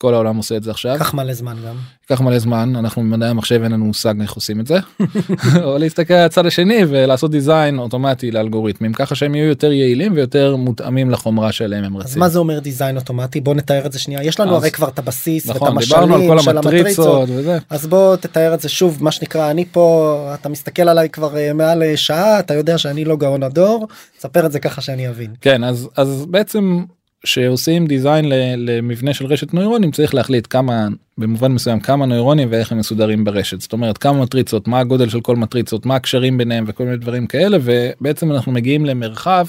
כל 0.02 0.14
העולם 0.14 0.38
עושה 0.38 0.58
את 0.58 0.64
זה 0.64 0.72
עכשיו 0.72 0.96
קח 1.00 1.14
מלא 1.14 1.34
זמן 1.34 1.56
גם. 1.68 1.76
ייקח 2.10 2.22
מלא 2.22 2.40
זמן 2.40 2.76
אנחנו 2.76 3.02
במדעי 3.02 3.30
המחשב 3.30 3.60
אין 3.64 3.72
לנו 3.72 3.86
מושג 3.86 4.22
איך 4.22 4.34
עושים 4.34 4.60
את 4.60 4.68
זה 4.68 4.78
או 5.64 5.78
להסתכל 5.78 6.14
על 6.14 6.26
הצד 6.26 6.46
השני 6.46 6.80
ולעשות 6.90 7.32
דיזיין 7.32 7.80
אוטומטי 7.80 8.32
לאלגוריתמים 8.32 8.94
ככה 8.94 9.16
שהם 9.16 9.36
יהיו 9.36 9.46
יותר 9.48 9.72
יעילים 9.72 10.14
ויותר 10.16 10.56
מותאמים 10.56 11.10
לחומרה 11.10 11.52
שלהם 11.52 11.84
הם 11.84 11.98
אז 11.98 12.04
רצים. 12.04 12.20
מה 12.20 12.30
זה 12.30 12.40
אומר 12.40 12.60
דיזיין 12.60 12.98
אוטומטי 12.98 13.42
בוא 13.42 13.54
נתאר 13.56 13.86
את 13.86 13.92
זה 13.92 14.00
שנייה 14.00 14.24
יש 14.24 14.40
לנו 14.40 14.52
אז- 14.56 14.62
הרי 14.62 14.72
כבר 14.72 14.88
את 14.88 15.00
הבסיס 15.00 15.48
ואת 15.48 15.56
נכון 15.56 15.68
על 15.68 15.74
המשלים 15.74 16.40
של 16.40 16.58
המטריצות. 16.58 16.66
המטריצות 16.66 17.30
וזה. 17.30 17.58
אז 17.70 17.88
בוא 17.88 18.16
תתאר 18.16 18.54
את 18.54 18.62
זה 18.62 18.70
שוב 18.70 19.04
מה 19.04 19.12
שנקרא 19.12 19.52
אני 19.52 19.66
פה 19.72 20.18
אתה 20.34 20.50
מסתכל 20.50 20.90
עליי 20.90 21.10
כבר 21.10 21.38
אה, 21.38 21.54
מעל 21.54 21.84
אה, 21.84 21.98
שעה 21.98 22.40
אתה 22.40 22.54
יודע 22.54 22.78
שאני 22.78 23.06
לא 23.06 23.16
גאון 23.16 23.44
הדור 23.44 23.88
ספר 24.20 24.46
את 24.46 24.52
זה 24.52 24.60
ככה 24.60 24.82
שאני 24.82 25.10
אבין. 25.10 25.32
כן 25.42 25.64
אז 25.64 25.90
אז 25.98 26.26
בעצם 26.30 26.84
שעושים 27.26 27.88
דיזיין 27.88 28.26
למבנה 28.58 29.14
של 29.14 29.26
רשת 29.26 29.54
נוירונים 29.54 29.92
צריך 29.92 30.14
להחליט 30.14 30.48
כמה 30.50 30.88
במובן 31.18 31.52
מסוים 31.52 31.80
כמה 31.80 32.06
נוירונים 32.06 32.48
ואיך 32.52 32.72
הם 32.72 32.78
מסודרים 32.78 33.24
ברשת 33.24 33.62
זאת 33.62 33.74
אומרת 33.74 33.98
כמה 33.98 34.22
מטריצות 34.22 34.68
מה 34.68 34.80
הגודל 34.80 35.10
של 35.10 35.22
כל 35.22 35.36
מטריצות 35.36 35.86
מה 35.86 35.96
הקשרים 35.96 36.38
ביניהם 36.38 36.64
וכל 36.68 36.84
מיני 36.84 36.98
דברים 36.98 37.28
כאלה 37.28 37.58
ובעצם 37.62 38.32
אנחנו 38.32 38.52
מגיעים 38.52 38.86
למרחב. 38.86 39.46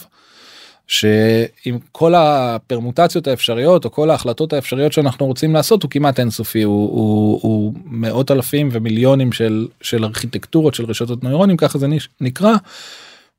שעם 0.86 1.78
כל 1.92 2.14
הפרמוטציות 2.14 3.26
האפשריות 3.26 3.84
או 3.84 3.90
כל 3.90 4.10
ההחלטות 4.10 4.52
האפשריות 4.52 4.92
שאנחנו 4.92 5.26
רוצים 5.26 5.54
לעשות 5.54 5.82
הוא 5.82 5.90
כמעט 5.90 6.20
אינסופי 6.20 6.62
הוא, 6.62 6.90
הוא, 6.90 7.40
הוא 7.42 7.74
מאות 7.84 8.30
אלפים 8.30 8.68
ומיליונים 8.72 9.32
של 9.32 9.66
של 9.80 10.04
ארכיטקטורות 10.04 10.74
של 10.74 10.84
רשתות 10.84 11.24
נוירונים 11.24 11.56
ככה 11.56 11.78
זה 11.78 11.86
נקרא. 12.20 12.54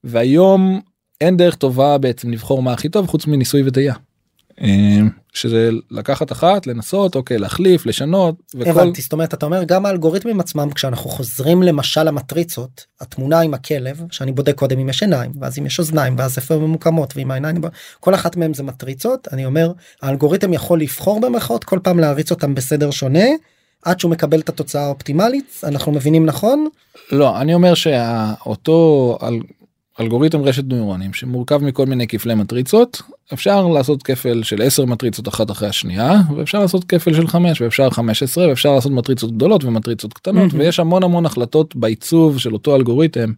והיום 0.04 0.82
אין 1.22 1.38
דרך 1.38 1.56
טובה 1.56 1.98
בעצם 1.98 2.32
לבחור 2.32 2.64
מה 2.64 2.74
הכי 2.74 2.90
טוב 2.90 3.08
חוץ 3.08 3.28
מניסוי 3.28 3.64
וטעייה. 3.66 3.94
אה, 4.62 5.00
שזה 5.34 5.70
לקחת 5.92 6.32
אחת 6.32 6.68
לנסות 6.68 7.16
אוקיי 7.16 7.38
להחליף 7.38 7.86
לשנות 7.86 8.36
וכל 8.56 8.70
הבנתי 8.70 9.02
זאת 9.02 9.14
אומרת 9.14 9.34
אתה 9.34 9.46
אומר 9.46 9.64
גם 9.64 9.86
האלגוריתמים 9.86 10.40
עצמם 10.40 10.70
כשאנחנו 10.76 11.10
חוזרים 11.10 11.64
למשל 11.64 12.04
למטריצות 12.04 12.86
התמונה 13.02 13.40
עם 13.40 13.54
הכלב 13.54 14.02
שאני 14.12 14.32
בודק 14.32 14.56
קודם 14.56 14.80
אם 14.80 14.90
יש 14.90 15.04
עיניים 15.04 15.32
ואז 15.40 15.60
אם 15.60 15.66
יש 15.66 15.80
אוזניים 15.80 16.16
ואז 16.18 16.38
איפה 16.38 16.58
ממוקמות 16.58 17.14
ועם 17.16 17.32
העיניים 17.32 17.62
כל 18.00 18.16
אחת 18.16 18.36
מהם 18.36 18.54
זה 18.54 18.64
מטריצות 18.64 19.28
אני 19.32 19.46
אומר 19.46 19.72
האלגוריתם 20.02 20.54
יכול 20.54 20.82
לבחור 20.82 21.22
במרכאות 21.22 21.64
כל 21.64 21.80
פעם 21.84 22.00
להריץ 22.00 22.32
אותם 22.32 22.56
בסדר 22.56 22.92
שונה 22.92 23.26
עד 23.86 24.00
שהוא 24.00 24.12
מקבל 24.12 24.40
את 24.40 24.50
התוצאה 24.50 24.86
האופטימלית 24.86 25.62
אנחנו 25.64 25.92
מבינים 25.92 26.26
נכון 26.26 26.68
לא 27.12 27.42
אני 27.42 27.54
אומר 27.54 27.74
שאותו. 27.74 29.18
אלגוריתם 30.00 30.42
רשת 30.42 30.64
נוירונים 30.68 31.14
שמורכב 31.14 31.64
מכל 31.64 31.86
מיני 31.86 32.08
כפלי 32.08 32.36
מטריצות 32.36 33.02
אפשר 33.34 33.68
לעשות 33.68 34.04
כפל 34.04 34.44
של 34.44 34.62
10 34.62 34.86
מטריצות 34.86 35.28
אחת 35.28 35.52
אחרי 35.52 35.68
השנייה 35.68 36.22
ואפשר 36.38 36.60
לעשות 36.60 36.84
כפל 36.84 37.14
של 37.14 37.28
5 37.28 37.62
ואפשר 37.62 37.90
15 37.90 38.48
ואפשר 38.48 38.72
לעשות 38.76 38.92
מטריצות 38.92 39.32
גדולות 39.32 39.64
ומטריצות 39.64 40.14
קטנות 40.14 40.54
מהמם. 40.54 40.60
ויש 40.60 40.80
המון 40.80 41.04
המון 41.04 41.26
החלטות 41.26 41.76
בעיצוב 41.76 42.40
של 42.40 42.54
אותו 42.54 42.76
אלגוריתם 42.76 43.32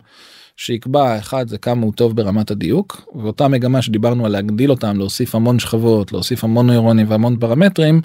שיקבע 0.58 1.20
אחד 1.20 1.48
זה 1.48 1.58
כמה 1.58 1.86
הוא 1.86 1.94
טוב 1.94 2.16
ברמת 2.16 2.52
הדיוק 2.52 3.10
ואותה 3.16 3.48
מגמה 3.48 3.82
שדיברנו 3.82 4.26
על 4.26 4.32
להגדיל 4.32 4.72
אותם 4.72 4.98
להוסיף 4.98 5.36
המון 5.36 5.60
שכבות 5.60 6.12
להוסיף 6.12 6.44
המון 6.44 6.68
נוירונים 6.68 7.10
והמון 7.10 7.38
פרמטרים 7.40 8.02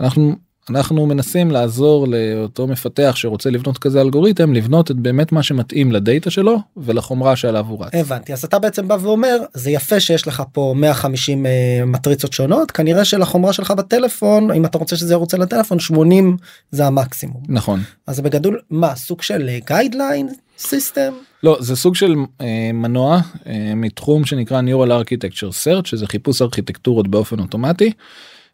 אנחנו 0.00 0.36
אנחנו 0.70 1.06
מנסים 1.06 1.50
לעזור 1.50 2.06
לאותו 2.08 2.66
מפתח 2.66 3.12
שרוצה 3.16 3.50
לבנות 3.50 3.78
כזה 3.78 4.00
אלגוריתם 4.00 4.52
לבנות 4.52 4.90
את 4.90 4.96
באמת 4.96 5.32
מה 5.32 5.42
שמתאים 5.42 5.92
לדאטה 5.92 6.30
שלו 6.30 6.58
ולחומרה 6.76 7.36
שעליו 7.36 7.66
הוא 7.68 7.84
רץ. 7.84 7.94
הבנתי 7.94 8.32
אז 8.32 8.44
אתה 8.44 8.58
בעצם 8.58 8.88
בא 8.88 8.96
ואומר 9.00 9.36
זה 9.54 9.70
יפה 9.70 10.00
שיש 10.00 10.26
לך 10.26 10.42
פה 10.52 10.74
150 10.76 11.46
אה, 11.46 11.50
מטריצות 11.86 12.32
שונות 12.32 12.70
כנראה 12.70 13.04
שלחומרה 13.04 13.52
שלך 13.52 13.70
בטלפון 13.70 14.50
אם 14.50 14.64
אתה 14.64 14.78
רוצה 14.78 14.96
שזה 14.96 15.14
ירוץ 15.14 15.34
על 15.34 15.42
הטלפון 15.42 15.78
80 15.78 16.36
זה 16.70 16.86
המקסימום 16.86 17.42
נכון 17.48 17.80
אז 18.06 18.20
בגדול 18.20 18.60
מה 18.70 18.94
סוג 18.94 19.22
של 19.22 19.50
guideline 19.66 20.28
system 20.58 21.12
לא 21.42 21.56
זה 21.60 21.76
סוג 21.76 21.94
של 21.94 22.14
אה, 22.40 22.70
מנוע 22.74 23.20
אה, 23.46 23.72
מתחום 23.76 24.24
שנקרא 24.24 24.60
Neural 24.60 25.04
Architecture 25.04 25.52
Search 25.64 25.88
שזה 25.88 26.06
חיפוש 26.06 26.42
ארכיטקטורות 26.42 27.08
באופן 27.08 27.38
אוטומטי. 27.38 27.92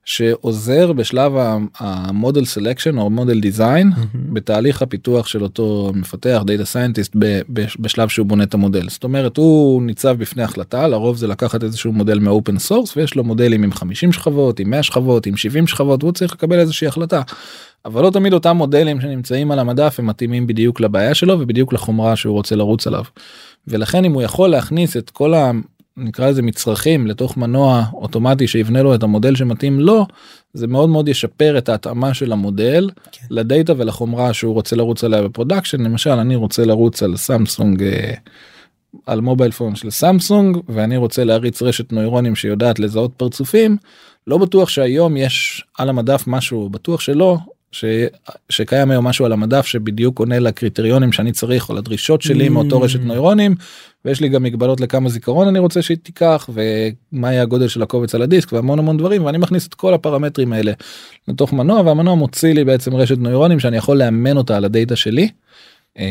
שעוזר 0.04 0.92
בשלב 0.92 1.32
ה 1.78 1.89
model 1.89 2.44
selection 2.44 2.98
או 2.98 3.10
model 3.10 3.40
design 3.40 3.90
בתהליך 4.14 4.82
הפיתוח 4.82 5.26
של 5.26 5.42
אותו 5.42 5.92
מפתח 5.94 6.42
data 6.46 6.64
scientist 6.64 7.16
בשלב 7.78 8.08
שהוא 8.08 8.26
בונה 8.26 8.42
את 8.42 8.54
המודל 8.54 8.88
זאת 8.88 9.04
אומרת 9.04 9.36
הוא 9.36 9.82
ניצב 9.82 10.16
בפני 10.18 10.42
החלטה 10.42 10.88
לרוב 10.88 11.16
זה 11.16 11.26
לקחת 11.26 11.62
איזשהו 11.62 11.92
מודל 11.92 12.18
מ 12.18 12.26
open 12.26 12.58
source 12.58 12.96
ויש 12.96 13.14
לו 13.14 13.24
מודלים 13.24 13.62
עם 13.62 13.72
50 13.72 14.12
שכבות 14.12 14.60
עם 14.60 14.70
100 14.70 14.82
שכבות 14.82 15.26
עם 15.26 15.36
70 15.36 15.66
שכבות 15.66 16.02
והוא 16.02 16.12
צריך 16.12 16.32
לקבל 16.32 16.58
איזושהי 16.58 16.86
החלטה. 16.86 17.22
אבל 17.84 18.02
לא 18.02 18.10
תמיד 18.10 18.32
אותם 18.32 18.56
מודלים 18.56 19.00
שנמצאים 19.00 19.50
על 19.50 19.58
המדף 19.58 19.96
הם 19.98 20.06
מתאימים 20.06 20.46
בדיוק 20.46 20.80
לבעיה 20.80 21.14
שלו 21.14 21.40
ובדיוק 21.40 21.72
לחומרה 21.72 22.16
שהוא 22.16 22.34
רוצה 22.34 22.56
לרוץ 22.56 22.86
עליו. 22.86 23.04
ולכן 23.68 24.04
אם 24.04 24.12
הוא 24.12 24.22
יכול 24.22 24.50
להכניס 24.50 24.96
את 24.96 25.10
כל. 25.10 25.34
נקרא 25.96 26.30
לזה 26.30 26.42
מצרכים 26.42 27.06
לתוך 27.06 27.36
מנוע 27.36 27.84
אוטומטי 27.92 28.46
שיבנה 28.46 28.82
לו 28.82 28.94
את 28.94 29.02
המודל 29.02 29.34
שמתאים 29.34 29.80
לו 29.80 30.06
זה 30.54 30.66
מאוד 30.66 30.88
מאוד 30.88 31.08
ישפר 31.08 31.58
את 31.58 31.68
ההתאמה 31.68 32.14
של 32.14 32.32
המודל 32.32 32.90
כן. 33.12 33.26
לדאטה 33.30 33.72
ולחומרה 33.76 34.32
שהוא 34.32 34.54
רוצה 34.54 34.76
לרוץ 34.76 35.04
עליה 35.04 35.22
ב 35.22 35.27
production 35.27 35.80
למשל 35.80 36.10
אני 36.10 36.36
רוצה 36.36 36.64
לרוץ 36.64 37.02
על 37.02 37.16
סמסונג 37.16 37.82
אה, 37.82 38.14
על 39.06 39.20
מובייל 39.20 39.50
פון 39.50 39.74
של 39.74 39.90
סמסונג 39.90 40.56
ואני 40.68 40.96
רוצה 40.96 41.24
להריץ 41.24 41.62
רשת 41.62 41.92
נוירונים 41.92 42.36
שיודעת 42.36 42.78
לזהות 42.78 43.12
פרצופים 43.16 43.76
לא 44.26 44.38
בטוח 44.38 44.68
שהיום 44.68 45.16
יש 45.16 45.64
על 45.78 45.88
המדף 45.88 46.24
משהו 46.26 46.68
בטוח 46.68 47.00
שלא 47.00 47.38
ש... 47.74 47.84
שקיים 48.50 48.90
היום 48.90 49.06
משהו 49.06 49.24
על 49.24 49.32
המדף 49.32 49.66
שבדיוק 49.66 50.18
עונה 50.18 50.38
לקריטריונים 50.38 51.12
שאני 51.12 51.32
צריך 51.32 51.68
או 51.68 51.74
לדרישות 51.74 52.22
שלי 52.22 52.48
מאותו 52.48 52.80
רשת 52.80 53.00
נוירונים 53.00 53.54
ויש 54.04 54.20
לי 54.20 54.28
גם 54.28 54.42
מגבלות 54.42 54.80
לכמה 54.80 55.08
זיכרון 55.08 55.48
אני 55.48 55.58
רוצה 55.58 55.82
שהיא 55.82 55.96
תיקח 56.02 56.50
ומה 56.52 57.32
יהיה 57.32 57.42
הגודל 57.42 57.68
של 57.68 57.82
הקובץ 57.82 58.14
על 58.14 58.22
הדיסק 58.22 58.52
והמון 58.52 58.78
המון 58.78 58.96
דברים 58.96 59.24
ואני 59.24 59.38
מכניס 59.38 59.66
את 59.66 59.74
כל 59.74 59.94
הפרמטרים 59.94 60.52
האלה 60.52 60.72
לתוך 61.28 61.52
מנוע 61.52 61.80
והמנוע 61.80 62.14
מוציא 62.14 62.54
לי 62.54 62.64
בעצם 62.64 62.94
רשת 62.94 63.18
נוירונים 63.18 63.60
שאני 63.60 63.76
יכול 63.76 63.96
לאמן 63.96 64.36
אותה 64.36 64.56
על 64.56 64.64
הדאטה 64.64 64.96
שלי. 64.96 65.28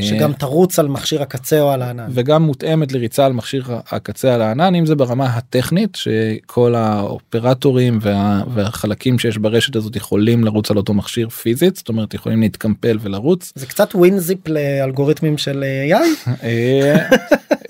שגם 0.01 0.33
תרוץ 0.33 0.79
על 0.79 0.87
מכשיר 0.87 1.21
הקצה 1.21 1.61
או 1.61 1.71
על 1.71 1.81
הענן. 1.81 2.07
וגם 2.09 2.43
מותאמת 2.43 2.91
לריצה 2.91 3.25
על 3.25 3.33
מכשיר 3.33 3.63
הקצה 3.91 4.33
על 4.33 4.41
הענן 4.41 4.75
אם 4.75 4.85
זה 4.85 4.95
ברמה 4.95 5.25
הטכנית 5.25 5.95
שכל 5.95 6.75
האופרטורים 6.75 7.99
וה, 8.01 8.41
והחלקים 8.53 9.19
שיש 9.19 9.37
ברשת 9.37 9.75
הזאת 9.75 9.95
יכולים 9.95 10.43
לרוץ 10.43 10.71
על 10.71 10.77
אותו 10.77 10.93
מכשיר 10.93 11.29
פיזית 11.29 11.75
זאת 11.75 11.89
אומרת 11.89 12.13
יכולים 12.13 12.41
להתקמפל 12.41 12.97
ולרוץ. 13.01 13.53
זה 13.55 13.65
קצת 13.65 13.95
ווינזיפ 13.95 14.47
לאלגוריתמים 14.47 15.37
של 15.37 15.63
AI? 15.91 16.29
אה, 16.43 17.07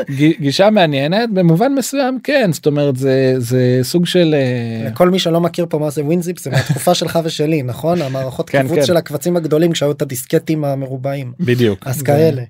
גישה 0.40 0.70
מעניינת 0.70 1.30
במובן 1.34 1.74
מסוים 1.74 2.20
כן 2.24 2.50
זאת 2.54 2.66
אומרת 2.66 2.98
זה 2.98 3.36
זה 3.38 3.80
סוג 3.84 4.06
של 4.06 4.36
אה, 4.38 4.90
לכל 4.90 5.10
מי 5.10 5.20
שלא 5.20 5.42
מכיר 5.42 5.66
פה 5.70 5.80
מה 5.80 5.90
זה 5.90 6.04
ווינזיפ 6.04 6.40
זה 6.40 6.50
מהתקופה 6.50 6.94
שלך 6.94 7.20
ושלי 7.24 7.64
נכון 7.64 8.02
המערכות 8.02 8.50
כן, 8.50 8.62
קיבוץ 8.62 8.78
כן. 8.78 8.86
של 8.86 8.98
הקבצים 8.98 9.38
הגדולים 9.38 9.72
כשהיו 9.72 9.92
את 9.92 10.02
הדיסקטים 10.02 10.66
המרובעים 10.66 11.34
בדיוק 11.40 11.88
אז 11.88 12.03
כאלה. 12.04 12.44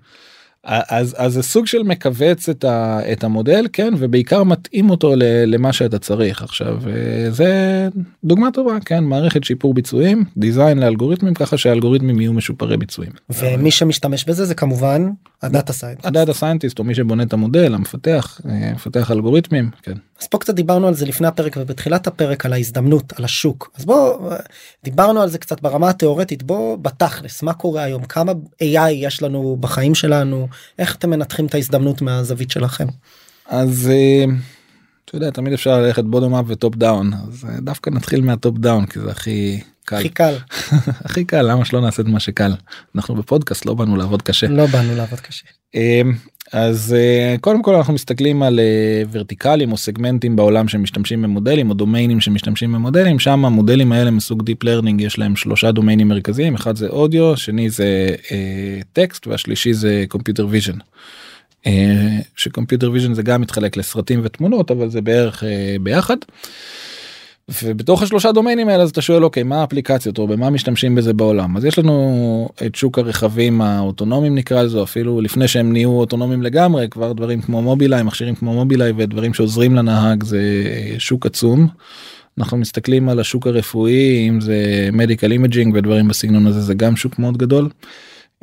אז 0.65 1.15
אז 1.17 1.33
זה 1.33 1.43
סוג 1.43 1.67
של 1.67 1.83
מכווץ 1.83 2.49
את, 2.49 2.63
ה, 2.63 2.99
את 3.11 3.23
המודל 3.23 3.67
כן 3.73 3.93
ובעיקר 3.97 4.43
מתאים 4.43 4.89
אותו 4.89 5.15
ל, 5.15 5.23
למה 5.45 5.73
שאתה 5.73 5.99
צריך 5.99 6.43
עכשיו 6.43 6.77
אה, 6.87 7.31
זה 7.31 7.87
דוגמה 8.23 8.51
טובה 8.51 8.79
כן 8.85 9.03
מערכת 9.03 9.43
שיפור 9.43 9.73
ביצועים 9.73 10.23
design 10.37 10.79
לאלגוריתמים 10.79 11.33
ככה 11.33 11.57
שהאלגוריתמים 11.57 12.21
יהיו 12.21 12.33
משופרי 12.33 12.77
ביצועים. 12.77 13.11
ומי 13.29 13.71
שמשתמש 13.71 14.25
בזה 14.25 14.45
זה 14.45 14.55
כמובן 14.55 15.09
ה 15.41 15.48
data 15.48 15.73
scient. 15.73 16.05
ה 16.05 16.11
data 16.11 16.33
scientist 16.33 16.79
או 16.79 16.83
מי 16.83 16.95
שבונה 16.95 17.23
את 17.23 17.33
המודל 17.33 17.75
המפתח 17.75 18.41
אה, 18.49 18.71
מפתח 18.73 19.11
אלגוריתמים 19.11 19.69
כן. 19.81 19.93
אז 20.21 20.27
פה 20.27 20.37
קצת 20.37 20.55
דיברנו 20.55 20.87
על 20.87 20.93
זה 20.93 21.05
לפני 21.05 21.27
הפרק 21.27 21.57
ובתחילת 21.59 22.07
הפרק 22.07 22.45
על 22.45 22.53
ההזדמנות 22.53 23.13
על 23.17 23.25
השוק 23.25 23.71
אז 23.77 23.85
בוא 23.85 24.29
דיברנו 24.83 25.21
על 25.21 25.29
זה 25.29 25.37
קצת 25.37 25.61
ברמה 25.61 25.89
התיאורטית 25.89 26.43
בוא 26.43 26.75
בתכלס 26.75 27.43
מה 27.43 27.53
קורה 27.53 27.83
היום 27.83 28.03
כמה 28.03 28.31
AI 28.63 28.89
יש 28.91 29.23
לנו 29.23 29.57
בחיים 29.59 29.95
שלנו 29.95 30.47
איך 30.79 30.95
אתם 30.95 31.09
מנתחים 31.09 31.45
את 31.45 31.53
ההזדמנות 31.53 32.01
מהזווית 32.01 32.51
שלכם. 32.51 32.87
אז 33.45 33.91
אה, 33.93 34.25
אתה 35.13 35.21
יודע 35.21 35.31
תמיד 35.31 35.53
אפשר 35.53 35.81
ללכת 35.81 36.03
bottom 36.03 36.35
up 36.35 36.45
ו 36.47 36.54
top 36.54 36.75
down 36.75 37.13
אז 37.13 37.45
אה, 37.49 37.59
דווקא 37.61 37.89
נתחיל 37.89 38.21
מה 38.21 38.36
top 38.36 38.57
down 38.57 38.85
כי 38.85 38.99
זה 38.99 39.11
הכי 39.11 39.59
קל 39.85 39.95
הכי 39.95 40.09
קל 40.09 40.33
הכי 41.05 41.25
קל 41.25 41.41
למה 41.41 41.65
שלא 41.65 41.81
נעשה 41.81 42.01
את 42.01 42.07
מה 42.07 42.19
שקל 42.19 42.51
אנחנו 42.95 43.15
בפודקאסט 43.15 43.65
לא 43.65 43.73
באנו 43.73 43.95
לעבוד 43.95 44.21
קשה. 44.21 44.47
לא 44.47 44.65
באנו 44.65 44.95
לעבוד 44.95 45.19
קשה. 45.19 45.45
אמ, 45.75 46.13
אז 46.53 46.95
אה, 46.97 47.35
קודם 47.41 47.63
כל 47.63 47.75
אנחנו 47.75 47.93
מסתכלים 47.93 48.43
על 48.43 48.59
אה, 48.59 49.03
ורטיקלים 49.11 49.71
או 49.71 49.77
סגמנטים 49.77 50.35
בעולם 50.35 50.67
שמשתמשים 50.67 51.21
במודלים 51.21 51.69
או 51.69 51.73
דומיינים 51.73 52.21
שמשתמשים 52.21 52.71
במודלים 52.71 53.19
שם 53.19 53.45
המודלים 53.45 53.91
האלה 53.91 54.11
מסוג 54.11 54.43
deep 54.43 54.63
learning 54.63 55.01
יש 55.01 55.19
להם 55.19 55.35
שלושה 55.35 55.71
דומיינים 55.71 56.07
מרכזיים 56.07 56.55
אחד 56.55 56.75
זה 56.75 56.87
אודיו 56.87 57.37
שני 57.37 57.69
זה 57.69 58.15
טקסט 58.93 59.27
והשלישי 59.27 59.73
זה 59.73 60.05
computer 60.07 60.47
vision. 60.49 60.77
ש 62.35 62.46
computer 62.46 62.91
vision 62.91 63.13
זה 63.13 63.23
גם 63.23 63.41
מתחלק 63.41 63.77
לסרטים 63.77 64.21
ותמונות 64.23 64.71
אבל 64.71 64.89
זה 64.89 65.01
בערך 65.01 65.43
אה, 65.43 65.75
ביחד. 65.81 66.17
ובתוך 67.63 68.01
השלושה 68.01 68.31
דומיינים 68.31 68.69
האלה 68.69 68.83
אז 68.83 68.89
אתה 68.89 69.01
שואל 69.01 69.23
אוקיי 69.23 69.43
מה 69.43 69.61
האפליקציות 69.61 70.17
או 70.17 70.27
במה 70.27 70.49
משתמשים 70.49 70.95
בזה 70.95 71.13
בעולם 71.13 71.57
אז 71.57 71.65
יש 71.65 71.79
לנו 71.79 72.49
את 72.65 72.75
שוק 72.75 72.99
הרכבים 72.99 73.61
האוטונומיים 73.61 74.35
נקרא 74.35 74.63
לזה 74.63 74.83
אפילו 74.83 75.21
לפני 75.21 75.47
שהם 75.47 75.73
נהיו 75.73 75.89
אוטונומיים 75.89 76.41
לגמרי 76.41 76.89
כבר 76.89 77.13
דברים 77.13 77.41
כמו 77.41 77.61
מובילאיי 77.61 78.03
מכשירים 78.03 78.35
כמו 78.35 78.53
מובילאיי 78.53 78.93
ודברים 78.97 79.33
שעוזרים 79.33 79.75
לנהג 79.75 80.23
זה 80.23 80.41
שוק 80.97 81.25
עצום. 81.25 81.67
אנחנו 82.37 82.57
מסתכלים 82.57 83.09
על 83.09 83.19
השוק 83.19 83.47
הרפואי 83.47 84.29
אם 84.29 84.41
זה 84.41 84.89
medical 84.93 85.31
imaging 85.31 85.75
ודברים 85.75 86.07
בסגנון 86.07 86.47
הזה 86.47 86.61
זה 86.61 86.73
גם 86.73 86.95
שוק 86.95 87.19
מאוד 87.19 87.37
גדול. 87.37 87.69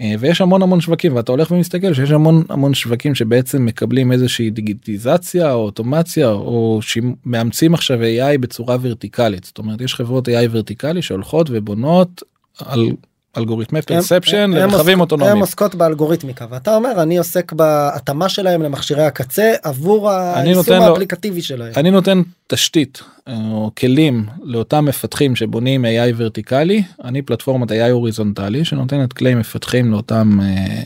אה, 0.00 0.14
ויש 0.18 0.40
המון 0.40 0.62
המון 0.62 0.80
שווקים 0.80 1.16
ואתה 1.16 1.32
הולך 1.32 1.50
ומסתכל 1.50 1.94
שיש 1.94 2.10
המון 2.10 2.44
המון 2.48 2.74
שווקים 2.74 3.14
שבעצם 3.14 3.64
מקבלים 3.64 4.12
איזושהי 4.12 4.50
דיגיטיזציה 4.50 5.52
או 5.52 5.58
אוטומציה 5.64 6.28
או 6.30 6.78
שמאמצים 6.82 7.74
עכשיו 7.74 7.98
AI 8.02 8.38
בצורה 8.38 8.76
ורטיקלית. 8.80 9.44
זאת 9.44 9.58
אומרת 9.58 9.80
יש 9.80 9.94
חברות 9.94 10.28
AI 10.28 10.48
ורטיקלי 10.50 11.02
שהולכות 11.02 11.48
ובונות 11.50 12.22
על 12.58 12.88
אלגוריתמי 13.36 13.82
פרספשן 13.82 14.50
לרכבים 14.54 15.00
אוטונומיים. 15.00 15.36
הן 15.36 15.40
עוסקות 15.40 15.74
באלגוריתמיקה 15.74 16.46
ואתה 16.50 16.76
אומר 16.76 17.02
אני 17.02 17.18
עוסק 17.18 17.52
בהתאמה 17.52 18.28
שלהם 18.28 18.62
למכשירי 18.62 19.04
הקצה 19.04 19.54
עבור 19.62 20.10
היישום 20.10 20.82
האפליקטיבי 20.82 21.42
שלהם. 21.42 21.72
אני 21.76 21.90
נותן 21.90 22.22
תשתית 22.46 23.02
או 23.28 23.70
כלים 23.78 24.26
לאותם 24.42 24.84
מפתחים 24.84 25.36
שבונים 25.36 25.84
AI 25.84 26.14
ורטיקלי 26.16 26.82
אני 27.04 27.22
פלטפורמת 27.22 27.70
AI 27.70 27.90
הוריזונטלי 27.90 28.64
שנותנת 28.64 29.12
כלי 29.12 29.34
מפתחים 29.34 29.90
לאותם 29.90 30.38
אה, 30.42 30.82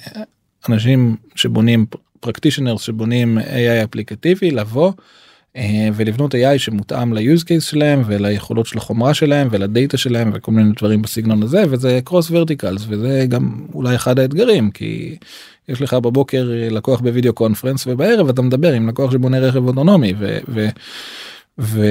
אנשים 0.68 1.16
שבונים 1.34 1.86
practitioners 2.20 2.82
שבונים 2.82 3.38
AI 3.38 3.84
אפליקטיבי 3.84 4.50
לבוא. 4.50 4.92
אה, 5.56 5.88
ולבנות 5.94 6.34
AI 6.34 6.58
שמותאם 6.58 7.12
ל-use 7.12 7.42
case 7.42 7.60
שלהם 7.60 8.02
וליכולות 8.06 8.66
של 8.66 8.78
החומרה 8.78 9.14
שלהם 9.14 9.48
ולדאטה 9.50 9.96
שלהם 9.96 10.30
וכל 10.34 10.52
מיני 10.52 10.72
דברים 10.76 11.02
בסגנון 11.02 11.42
הזה 11.42 11.64
וזה 11.70 12.00
cross 12.04 12.30
verticals 12.30 12.84
וזה 12.88 13.26
גם 13.28 13.66
אולי 13.74 13.94
אחד 13.94 14.18
האתגרים 14.18 14.70
כי 14.70 15.16
יש 15.68 15.82
לך 15.82 15.94
בבוקר 15.94 16.50
לקוח 16.70 17.00
ב 17.00 17.06
video 17.06 17.32
conference 17.32 17.86
ובערב 17.86 18.28
אתה 18.28 18.42
מדבר 18.42 18.72
עם 18.72 18.88
לקוח 18.88 19.12
שבונה 19.12 19.38
רכב 19.38 19.66
אוטונומי 19.66 20.12
ו... 20.18 20.38
ו, 20.48 20.68
ו 21.58 21.84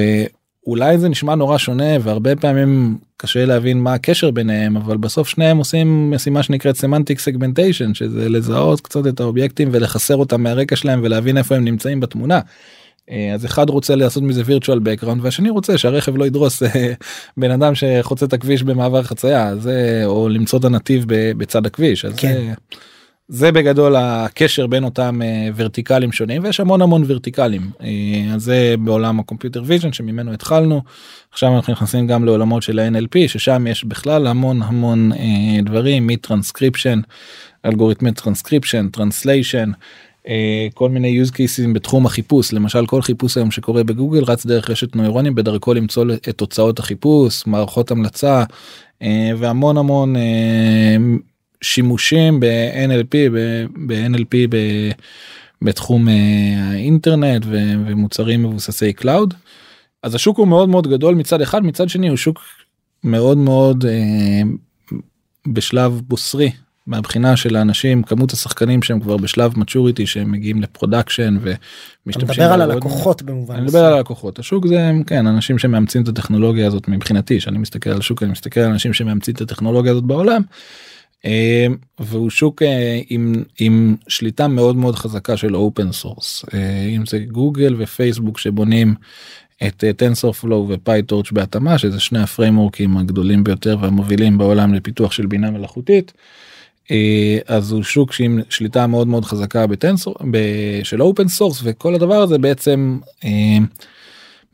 אולי 0.66 0.98
זה 0.98 1.08
נשמע 1.08 1.34
נורא 1.34 1.58
שונה 1.58 1.92
והרבה 2.00 2.36
פעמים 2.36 2.98
קשה 3.16 3.44
להבין 3.44 3.80
מה 3.80 3.94
הקשר 3.94 4.30
ביניהם 4.30 4.76
אבל 4.76 4.96
בסוף 4.96 5.28
שניהם 5.28 5.56
עושים 5.56 6.10
משימה 6.10 6.42
שנקראת 6.42 6.76
semantic 6.76 7.18
segmentation 7.18 7.94
שזה 7.94 8.28
לזהות 8.28 8.80
קצת 8.80 9.06
את 9.06 9.20
האובייקטים 9.20 9.68
ולחסר 9.72 10.16
אותם 10.16 10.42
מהרקע 10.42 10.76
שלהם 10.76 11.00
ולהבין 11.02 11.38
איפה 11.38 11.54
הם 11.56 11.64
נמצאים 11.64 12.00
בתמונה. 12.00 12.40
אז 13.34 13.44
אחד 13.44 13.70
רוצה 13.70 13.96
לעשות 13.96 14.22
מזה 14.22 14.42
virtual 14.42 14.78
background 14.78 15.18
והשני 15.20 15.50
רוצה 15.50 15.78
שהרכב 15.78 16.16
לא 16.16 16.26
ידרוס 16.26 16.62
בן 17.36 17.50
אדם 17.50 17.74
שחוצה 17.74 18.26
את 18.26 18.32
הכביש 18.32 18.62
במעבר 18.62 19.02
חצייה 19.02 19.56
זה 19.56 20.02
או 20.04 20.28
למצוא 20.28 20.58
את 20.58 20.64
הנתיב 20.64 21.04
בצד 21.08 21.66
הכביש 21.66 22.04
אז 22.04 22.14
כן. 22.16 22.32
זה, 22.32 22.52
זה 23.28 23.52
בגדול 23.52 23.96
הקשר 23.96 24.66
בין 24.66 24.84
אותם 24.84 25.22
אה, 25.22 25.48
ורטיקלים 25.56 26.12
שונים 26.12 26.44
ויש 26.44 26.60
המון 26.60 26.82
המון 26.82 27.04
ורטיקלים 27.06 27.70
אה, 27.82 28.34
אז 28.34 28.42
זה 28.42 28.74
בעולם 28.78 29.20
ה 29.20 29.25
computer 29.25 29.62
vision 29.66 29.92
שממנו 29.92 30.32
התחלנו 30.32 30.82
עכשיו 31.32 31.56
אנחנו 31.56 31.72
נכנסים 31.72 32.06
גם 32.06 32.24
לעולמות 32.24 32.62
של 32.62 32.78
ה-NLP 32.78 33.28
ששם 33.28 33.66
יש 33.66 33.84
בכלל 33.84 34.26
המון 34.26 34.62
המון 34.62 35.12
אה, 35.12 35.62
דברים 35.62 36.06
מטרנסקריפשן 36.06 37.00
אלגוריתמי 37.66 38.12
טרנסקריפשן 38.12 38.88
טרנסליישן. 38.88 39.70
אה, 40.28 40.68
כל 40.74 40.90
מיני 40.90 41.22
use 41.22 41.30
cases 41.30 41.72
בתחום 41.74 42.06
החיפוש 42.06 42.52
למשל 42.52 42.86
כל 42.86 43.02
חיפוש 43.02 43.36
היום 43.36 43.50
שקורה 43.50 43.84
בגוגל 43.84 44.24
רץ 44.24 44.46
דרך 44.46 44.70
רשת 44.70 44.96
נוירונים 44.96 45.34
בדרכו 45.34 45.74
למצוא 45.74 46.04
את 46.28 46.38
תוצאות 46.38 46.78
החיפוש 46.78 47.46
מערכות 47.46 47.90
המלצה 47.90 48.44
אה, 49.02 49.30
והמון 49.38 49.76
המון 49.76 50.16
אה, 50.16 50.96
שימושים 51.62 52.40
ב-NLP 52.40 53.30
ב-NLP 53.86 54.56
בתחום 55.62 56.08
האינטרנט 56.58 57.42
ומוצרים 57.48 58.42
מבוססי 58.42 58.92
cloud. 58.92 59.34
אז 60.02 60.14
השוק 60.14 60.38
הוא 60.38 60.48
מאוד 60.48 60.68
מאוד 60.68 60.86
גדול 60.88 61.14
מצד 61.14 61.40
אחד 61.40 61.64
מצד 61.64 61.88
שני 61.88 62.08
הוא 62.08 62.16
שוק 62.16 62.40
מאוד 63.04 63.38
מאוד 63.38 63.84
בשלב 65.46 66.00
בוסרי 66.08 66.50
מהבחינה 66.86 67.36
של 67.36 67.56
האנשים 67.56 68.02
כמות 68.02 68.32
השחקנים 68.32 68.82
שהם 68.82 69.00
כבר 69.00 69.16
בשלב 69.16 69.58
maturity 69.58 70.06
שהם 70.06 70.32
מגיעים 70.32 70.62
ל 70.62 70.69
production 70.69 71.38
ומשתמשים. 71.40 72.30
אתה 72.30 72.42
מדבר 72.42 72.52
על 72.52 72.62
הלקוחות 72.70 73.22
במובן. 73.22 73.54
אני 73.54 73.64
מדבר 73.64 73.84
על 73.84 73.92
הלקוחות 73.92 74.38
השוק 74.38 74.66
זה 74.66 74.90
כן 75.06 75.26
אנשים 75.26 75.58
שמאמצים 75.58 76.02
את 76.02 76.08
הטכנולוגיה 76.08 76.66
הזאת 76.66 76.88
מבחינתי 76.88 77.40
שאני 77.40 77.58
מסתכל 77.58 77.90
על 77.90 77.98
השוק 77.98 78.22
אני 78.22 78.32
מסתכל 78.32 78.60
על 78.60 78.70
אנשים 78.70 78.92
שמאמצים 78.92 79.34
את 79.34 79.40
הטכנולוגיה 79.40 79.92
הזאת 79.92 80.04
בעולם. 80.04 80.42
אה, 81.24 81.66
והוא 81.98 82.30
שוק 82.30 82.62
אה, 82.62 83.00
עם 83.08 83.42
עם 83.60 83.96
שליטה 84.08 84.48
מאוד 84.48 84.76
מאוד 84.76 84.94
חזקה 84.94 85.36
של 85.36 85.56
open 85.56 85.92
source 85.92 86.44
אם 86.96 87.06
זה 87.06 87.18
גוגל 87.18 87.74
ופייסבוק 87.78 88.38
שבונים 88.38 88.94
את 89.66 89.84
TensorFlow 89.96 90.32
ו 90.32 90.68
PyTorch 90.68 91.32
בהתאמה 91.32 91.78
שזה 91.78 92.00
שני 92.00 92.18
הפריימוורקים 92.18 92.96
הגדולים 92.96 93.44
ביותר 93.44 93.76
והמובילים 93.80 94.38
בעולם 94.38 94.74
לפיתוח 94.74 95.12
של 95.12 95.26
בינה 95.26 95.50
מלאכותית. 95.50 96.12
אה, 96.90 97.38
אז 97.46 97.72
הוא 97.72 97.82
שוק 97.82 98.12
עם 98.20 98.40
שליטה 98.50 98.86
מאוד 98.86 99.08
מאוד 99.08 99.24
חזקה 99.24 99.66
בטנסור 99.66 100.14
של 100.82 101.02
open 101.02 101.28
source 101.28 101.60
וכל 101.64 101.94
הדבר 101.94 102.22
הזה 102.22 102.38
בעצם 102.38 102.98
אה, 103.24 103.58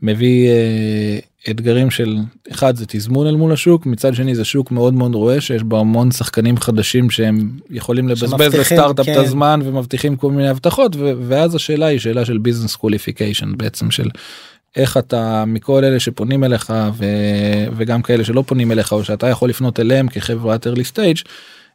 מביא 0.01 0.49
אה, 0.49 1.19
אתגרים 1.49 1.91
של 1.91 2.17
אחד 2.51 2.75
זה 2.75 2.85
תזמון 2.87 3.27
אל 3.27 3.35
מול 3.35 3.51
השוק 3.51 3.85
מצד 3.85 4.15
שני 4.15 4.35
זה 4.35 4.45
שוק 4.45 4.71
מאוד 4.71 4.93
מאוד 4.93 5.15
רואה 5.15 5.41
שיש 5.41 5.63
בו 5.63 5.79
המון 5.79 6.11
שחקנים 6.11 6.57
חדשים 6.57 7.09
שהם 7.09 7.49
יכולים 7.69 8.09
לבזבז 8.09 8.55
לסטארט-אפ 8.55 9.05
כן. 9.05 9.11
את 9.11 9.17
הזמן 9.17 9.59
ומבטיחים 9.63 10.15
כל 10.15 10.31
מיני 10.31 10.49
הבטחות 10.49 10.95
ואז 11.27 11.55
השאלה 11.55 11.85
היא 11.85 11.99
שאלה 11.99 12.25
של 12.25 12.37
business 12.37 12.75
qualification 12.75 13.57
בעצם 13.57 13.91
של 13.91 14.09
איך 14.75 14.97
אתה 14.97 15.43
מכל 15.47 15.83
אלה 15.83 15.99
שפונים 15.99 16.43
אליך 16.43 16.73
ו, 16.93 17.05
וגם 17.75 18.01
כאלה 18.01 18.23
שלא 18.23 18.43
פונים 18.47 18.71
אליך 18.71 18.91
או 18.91 19.03
שאתה 19.03 19.27
יכול 19.27 19.49
לפנות 19.49 19.79
אליהם 19.79 20.07
כחברת 20.07 20.67
early 20.67 20.95
stage. 20.95 21.23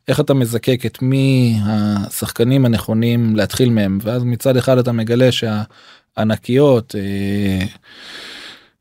איך 0.09 0.21
אתה 0.21 0.35
מזקק 0.35 0.87
את 0.87 1.03
מי 1.03 1.57
השחקנים 1.65 2.65
הנכונים 2.65 3.37
להתחיל 3.37 3.71
מהם 3.71 3.99
ואז 4.03 4.25
מצד 4.25 4.57
אחד 4.57 4.79
אתה 4.79 4.93
מגלה 4.93 5.29
שהענקיות. 5.33 6.95
אה, 6.95 7.67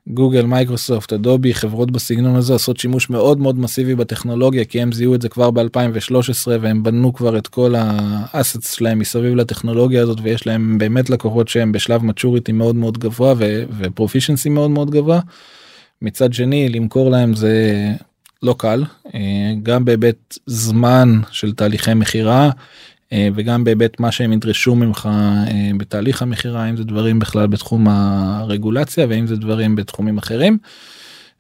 גוגל 0.08 0.46
מייקרוסופט 0.46 1.14
אדובי 1.14 1.54
חברות 1.54 1.92
בסגנון 1.92 2.36
הזה 2.36 2.54
עושות 2.54 2.78
שימוש 2.78 3.10
מאוד 3.10 3.40
מאוד 3.40 3.60
מסיבי 3.60 3.96
בטכנולוגיה 3.96 4.66
כי 4.66 4.82
הם 4.82 4.92
זיהו 4.92 5.16
את 5.16 5.22
זה 5.22 5.30
כבר 5.30 5.50
ב2013 5.50 6.48
והם 6.62 6.84
בנו 6.84 7.14
כבר 7.14 7.38
את 7.38 7.48
כל 7.48 7.74
ה 7.78 7.91
assets 7.91 8.74
שלהם 8.74 9.00
מסביב 9.00 9.36
לטכנולוגיה 9.36 10.02
הזאת 10.02 10.18
ויש 10.24 10.48
להם 10.48 10.78
באמת 10.78 11.10
לקוחות 11.10 11.48
שהם 11.48 11.72
בשלב 11.72 12.04
maturity 12.04 12.52
מאוד 12.52 12.76
מאוד 12.76 12.98
גבוה 12.98 13.34
ו 13.78 13.84
proficiency 13.84 14.50
מאוד 14.50 14.72
מאוד 14.72 14.92
גבוה. 14.92 15.20
מצד 16.02 16.34
שני 16.34 16.70
למכור 16.70 17.10
להם 17.12 17.36
זה 17.36 17.74
לא 18.46 18.56
קל 18.58 18.84
אה, 19.16 19.54
גם 19.64 19.86
בהיבט 19.86 20.38
זמן 20.46 21.20
של 21.32 21.54
תהליכי 21.54 21.94
מכירה 21.94 22.50
אה, 23.14 23.28
וגם 23.36 23.64
בהיבט 23.64 24.00
מה 24.00 24.12
שהם 24.12 24.34
ידרשו 24.34 24.76
ממך 24.76 25.10
אה, 25.12 25.72
בתהליך 25.78 26.22
המכירה 26.22 26.70
אם 26.70 26.78
זה 26.78 26.84
דברים 26.84 27.20
בכלל 27.20 27.48
בתחום 27.48 27.88
הרגולציה 27.88 29.06
ואם 29.10 29.28
זה 29.28 29.36
דברים 29.36 29.76
בתחומים 29.76 30.18
אחרים. 30.18 30.58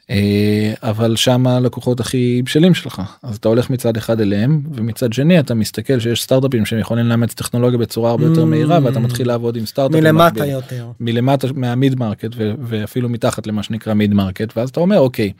אה, 0.09 0.73
אבל 0.83 1.15
שם 1.15 1.47
הלקוחות 1.47 1.99
הכי 1.99 2.41
בשלים 2.45 2.73
שלך. 2.73 3.01
אז 3.23 3.35
אתה 3.35 3.47
הולך 3.47 3.69
מצד 3.69 3.97
אחד 3.97 4.21
אליהם 4.21 4.61
ומצד 4.73 5.13
שני 5.13 5.39
אתה 5.39 5.53
מסתכל 5.53 5.99
שיש 5.99 6.23
סטארטאפים 6.23 6.65
שהם 6.65 6.79
יכולים 6.79 7.05
לאמץ 7.05 7.33
טכנולוגיה 7.33 7.79
בצורה 7.79 8.11
הרבה 8.11 8.25
יותר 8.25 8.45
מהירה 8.45 8.79
ואתה 8.83 8.99
מתחיל 8.99 9.27
לעבוד 9.27 9.55
עם 9.55 9.65
סטארטאפים 9.65 10.03
מלמטה 10.03 10.45
יותר. 10.45 10.87
מלמטה 10.99 11.47
מה 11.55 11.73
mid 11.73 11.99
market 11.99 12.29
ואפילו 12.37 13.09
מתחת 13.09 13.47
למה 13.47 13.63
שנקרא 13.63 13.93
mid 13.93 14.13
market 14.13 14.57
ואז 14.57 14.69
אתה 14.69 14.79
אומר 14.79 14.99
אוקיי 14.99 15.31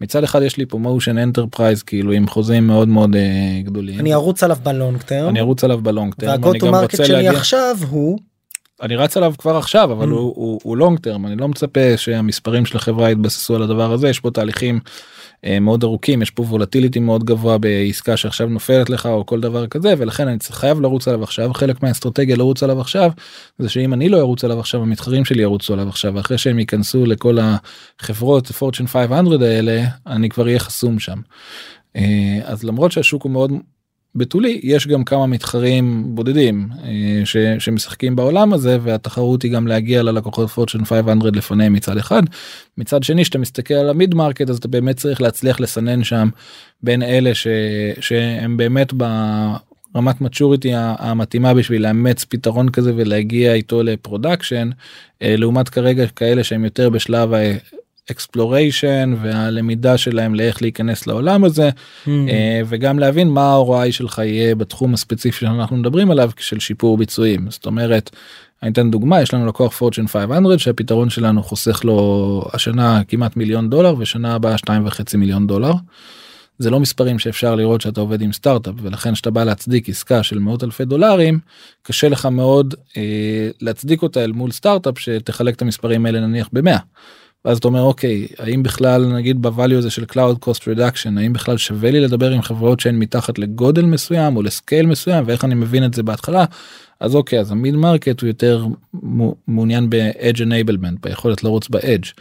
מצד 0.00 0.24
אחד 0.24 0.42
יש 0.42 0.56
לי 0.56 0.66
פה 0.66 0.78
motion 0.78 1.18
enterprise 1.18 1.82
כאילו 1.82 2.12
עם 2.12 2.26
חוזים 2.26 2.66
מאוד 2.66 2.88
מאוד 2.88 3.14
uh, 3.14 3.18
גדולים. 3.64 4.00
אני 4.00 4.14
ארוץ 4.14 4.42
עליו 4.42 4.56
ב 4.62 4.70
long 4.70 5.02
term 5.02 5.28
אני 5.28 5.40
ארוץ 5.40 5.64
עליו 5.64 5.80
ב 5.80 5.87
long 5.87 6.14
term 6.14 6.30
וה 6.30 6.44
go 6.44 6.58
to 6.58 6.72
market 6.72 7.04
שלי. 7.04 7.28
עכשיו 7.28 7.76
הוא 7.90 8.18
אני 8.84 8.96
רץ 8.96 9.16
עליו 9.16 9.34
כבר 9.38 9.56
עכשיו 9.56 9.92
אבל 9.92 10.08
mm. 10.08 10.12
הוא, 10.12 10.32
הוא, 10.36 10.60
הוא 10.62 10.76
long 10.76 10.98
term 10.98 11.26
אני 11.26 11.36
לא 11.36 11.48
מצפה 11.48 11.96
שהמספרים 11.96 12.66
של 12.66 12.76
החברה 12.76 13.10
יתבססו 13.10 13.56
על 13.56 13.62
הדבר 13.62 13.92
הזה 13.92 14.08
יש 14.08 14.20
פה 14.20 14.30
תהליכים 14.30 14.80
אה, 15.44 15.60
מאוד 15.60 15.84
ארוכים 15.84 16.22
יש 16.22 16.30
פה 16.30 16.42
volatility 16.42 17.00
מאוד 17.00 17.24
גבוה 17.24 17.58
בעסקה 17.58 18.16
שעכשיו 18.16 18.46
נופלת 18.46 18.90
לך 18.90 19.06
או 19.06 19.26
כל 19.26 19.40
דבר 19.40 19.66
כזה 19.66 19.94
ולכן 19.98 20.28
אני 20.28 20.38
חייב 20.50 20.80
לרוץ 20.80 21.08
עליו 21.08 21.22
עכשיו 21.22 21.54
חלק 21.54 21.82
מהאסטרטגיה 21.82 22.36
לרוץ 22.36 22.62
עליו 22.62 22.80
עכשיו 22.80 23.10
זה 23.58 23.68
שאם 23.68 23.92
אני 23.92 24.08
לא 24.08 24.18
ארוץ 24.18 24.44
עליו 24.44 24.60
עכשיו 24.60 24.82
המתחרים 24.82 25.24
שלי 25.24 25.42
ירוצו 25.42 25.72
עליו 25.72 25.88
עכשיו 25.88 26.20
אחרי 26.20 26.38
שהם 26.38 26.58
ייכנסו 26.58 27.06
לכל 27.06 27.38
החברות 28.00 28.46
Fortune 28.46 28.86
500 28.86 29.42
האלה 29.42 29.84
אני 30.06 30.28
כבר 30.28 30.44
אהיה 30.46 30.58
חסום 30.58 30.98
שם. 30.98 31.18
אה, 31.96 32.40
אז 32.44 32.64
למרות 32.64 32.92
שהשוק 32.92 33.22
הוא 33.22 33.32
מאוד 33.32 33.52
בתולי 34.16 34.60
יש 34.62 34.86
גם 34.86 35.04
כמה 35.04 35.26
מתחרים 35.26 36.04
בודדים 36.14 36.68
אה, 36.84 37.20
ש, 37.24 37.36
שמשחקים 37.58 38.16
בעולם 38.16 38.52
הזה 38.52 38.78
והתחרות 38.82 39.42
היא 39.42 39.52
גם 39.52 39.66
להגיע 39.66 40.02
ללקוחות 40.02 40.50
Fortune 40.50 40.84
500 40.84 41.36
לפניהם 41.36 41.72
מצד 41.72 41.96
אחד. 41.96 42.22
מצד 42.78 43.02
שני 43.02 43.24
שאתה 43.24 43.38
מסתכל 43.38 43.74
על 43.74 43.90
ה 43.90 43.96
mid 43.96 44.14
market 44.14 44.50
אז 44.50 44.56
אתה 44.56 44.68
באמת 44.68 44.96
צריך 44.96 45.20
להצליח 45.20 45.60
לסנן 45.60 46.04
שם 46.04 46.28
בין 46.82 47.02
אלה 47.02 47.34
ש, 47.34 47.46
שהם 48.00 48.56
באמת 48.56 48.92
ברמת 48.92 50.20
maturity 50.20 50.70
המתאימה 50.74 51.54
בשביל 51.54 51.82
לאמץ 51.82 52.24
פתרון 52.24 52.68
כזה 52.68 52.92
ולהגיע 52.96 53.54
איתו 53.54 53.82
ל 53.82 53.90
production 53.90 54.70
אה, 55.22 55.36
לעומת 55.36 55.68
כרגע 55.68 56.06
כאלה 56.06 56.44
שהם 56.44 56.64
יותר 56.64 56.90
בשלב 56.90 57.30
exploration 58.10 59.14
והלמידה 59.22 59.98
שלהם 59.98 60.34
לאיך 60.34 60.62
להיכנס 60.62 61.06
לעולם 61.06 61.44
הזה 61.44 61.70
mm. 62.06 62.08
וגם 62.66 62.98
להבין 62.98 63.28
מה 63.28 63.54
ה-ROI 63.54 63.92
שלך 63.92 64.18
יהיה 64.18 64.54
בתחום 64.54 64.94
הספציפי 64.94 65.46
שאנחנו 65.46 65.76
מדברים 65.76 66.10
עליו 66.10 66.30
של 66.38 66.60
שיפור 66.60 66.98
ביצועים 66.98 67.50
זאת 67.50 67.66
אומרת. 67.66 68.10
אני 68.62 68.72
אתן 68.72 68.90
דוגמה 68.90 69.22
יש 69.22 69.34
לנו 69.34 69.46
לקוח 69.46 69.72
Fortune 69.72 70.06
500 70.06 70.60
שהפתרון 70.60 71.10
שלנו 71.10 71.42
חוסך 71.42 71.84
לו 71.84 72.44
השנה 72.52 73.02
כמעט 73.08 73.36
מיליון 73.36 73.70
דולר 73.70 73.94
ושנה 73.98 74.34
הבאה 74.34 74.58
שתיים 74.58 74.86
וחצי 74.86 75.16
מיליון 75.16 75.46
דולר. 75.46 75.72
זה 76.58 76.70
לא 76.70 76.80
מספרים 76.80 77.18
שאפשר 77.18 77.54
לראות 77.54 77.80
שאתה 77.80 78.00
עובד 78.00 78.22
עם 78.22 78.32
סטארט-אפ 78.32 78.74
ולכן 78.82 79.14
שאתה 79.14 79.30
בא 79.30 79.44
להצדיק 79.44 79.88
עסקה 79.88 80.22
של 80.22 80.38
מאות 80.38 80.64
אלפי 80.64 80.84
דולרים 80.84 81.38
קשה 81.82 82.08
לך 82.08 82.26
מאוד 82.26 82.74
אה, 82.96 83.48
להצדיק 83.60 84.02
אותה 84.02 84.24
אל 84.24 84.32
מול 84.32 84.50
סטארט-אפ 84.50 84.98
שתחלק 84.98 85.54
את 85.54 85.62
המספרים 85.62 86.06
האלה 86.06 86.20
נניח 86.20 86.48
במאה. 86.52 86.78
ואז 87.44 87.58
אתה 87.58 87.68
אומר 87.68 87.82
אוקיי 87.82 88.26
האם 88.38 88.62
בכלל 88.62 89.06
נגיד 89.06 89.46
ב 89.46 89.51
value 89.51 89.78
הזה 89.78 89.90
של 89.90 90.04
cloud 90.12 90.48
cost 90.48 90.60
reduction 90.60 91.18
האם 91.18 91.32
בכלל 91.32 91.56
שווה 91.56 91.90
לי 91.90 92.00
לדבר 92.00 92.30
עם 92.30 92.42
חברות 92.42 92.80
שהן 92.80 92.98
מתחת 92.98 93.38
לגודל 93.38 93.84
מסוים 93.84 94.36
או 94.36 94.42
ל 94.42 94.49
scale 94.49 94.86
מסוים 94.86 95.24
ואיך 95.26 95.44
אני 95.44 95.54
מבין 95.54 95.84
את 95.84 95.94
זה 95.94 96.02
בהתחלה 96.02 96.44
אז 97.00 97.14
אוקיי 97.14 97.40
אז 97.40 97.50
ה 97.50 97.56
mid 97.56 97.74
market 97.74 98.20
הוא 98.20 98.26
יותר 98.28 98.66
מעוניין 99.48 99.90
ב-edge 99.90 100.38
enablement 100.38 101.00
ביכולת 101.02 101.44
לרוץ 101.44 101.68
ב-edge. 101.68 102.12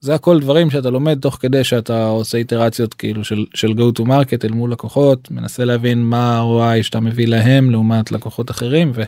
זה 0.00 0.14
הכל 0.14 0.40
דברים 0.40 0.70
שאתה 0.70 0.90
לומד 0.90 1.18
תוך 1.20 1.38
כדי 1.40 1.64
שאתה 1.64 2.06
עושה 2.06 2.38
איטרציות 2.38 2.94
כאילו 2.94 3.24
של 3.24 3.44
של 3.54 3.68
go 3.68 4.00
to 4.00 4.04
market 4.04 4.44
אל 4.44 4.52
מול 4.52 4.72
לקוחות 4.72 5.30
מנסה 5.30 5.64
להבין 5.64 6.02
מה 6.02 6.38
ה-ROI 6.38 6.82
שאתה 6.82 7.00
מביא 7.00 7.26
להם 7.26 7.70
לעומת 7.70 8.12
לקוחות 8.12 8.50
אחרים 8.50 8.92
ו, 8.94 9.02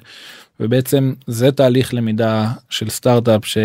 ובעצם 0.61 1.13
זה 1.27 1.53
תהליך 1.53 1.95
למידה 1.95 2.53
של 2.71 2.91
סטארט-אפ 2.91 3.47
ש... 3.47 3.59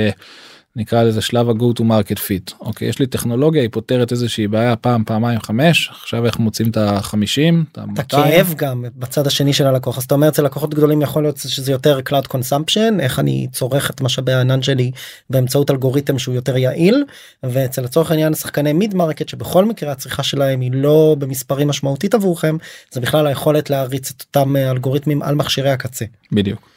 נקרא 0.77 1.03
לזה 1.03 1.21
שלב 1.21 1.49
ה-go 1.49 1.79
to 1.79 1.81
market 1.81 2.17
fit 2.17 2.53
אוקיי 2.59 2.87
יש 2.87 2.99
לי 2.99 3.07
טכנולוגיה 3.07 3.61
היא 3.61 3.69
פותרת 3.71 4.11
איזושהי 4.11 4.47
בעיה 4.47 4.75
פעם 4.75 5.03
פעמיים 5.03 5.39
חמש 5.39 5.89
עכשיו 5.91 6.25
איך 6.25 6.39
מוצאים 6.39 6.69
את 6.69 6.77
החמישים 6.77 7.63
את 7.71 7.99
הכאב 7.99 8.53
גם 8.57 8.85
בצד 8.95 9.27
השני 9.27 9.53
של 9.53 9.67
הלקוח 9.67 9.97
אז 9.97 10.03
אתה 10.03 10.15
אומר 10.15 10.27
אצל 10.27 10.43
לקוחות 10.43 10.73
גדולים 10.73 11.01
יכול 11.01 11.23
להיות 11.23 11.37
שזה 11.37 11.71
יותר 11.71 11.99
cloud 12.09 12.27
consumption 12.27 12.99
איך 12.99 13.19
אני 13.19 13.47
צורך 13.51 13.91
את 13.91 14.01
משאבי 14.01 14.33
הענן 14.33 14.61
שלי 14.61 14.91
באמצעות 15.29 15.71
אלגוריתם 15.71 16.19
שהוא 16.19 16.35
יותר 16.35 16.57
יעיל 16.57 17.03
ואצל 17.43 17.81
לצורך 17.81 18.11
העניין 18.11 18.33
שחקני 18.33 18.73
mid 18.73 18.95
market 18.95 19.29
שבכל 19.29 19.65
מקרה 19.65 19.91
הצריכה 19.91 20.23
שלהם 20.23 20.61
היא 20.61 20.71
לא 20.73 21.15
במספרים 21.19 21.67
משמעותית 21.67 22.13
עבורכם 22.13 22.57
זה 22.91 23.01
בכלל 23.01 23.27
היכולת 23.27 23.69
להריץ 23.69 24.11
את 24.11 24.21
אותם 24.21 24.55
אלגוריתמים 24.55 25.21
על 25.21 25.35
מכשירי 25.35 25.69
הקצה. 25.69 26.05
בדיוק. 26.31 26.76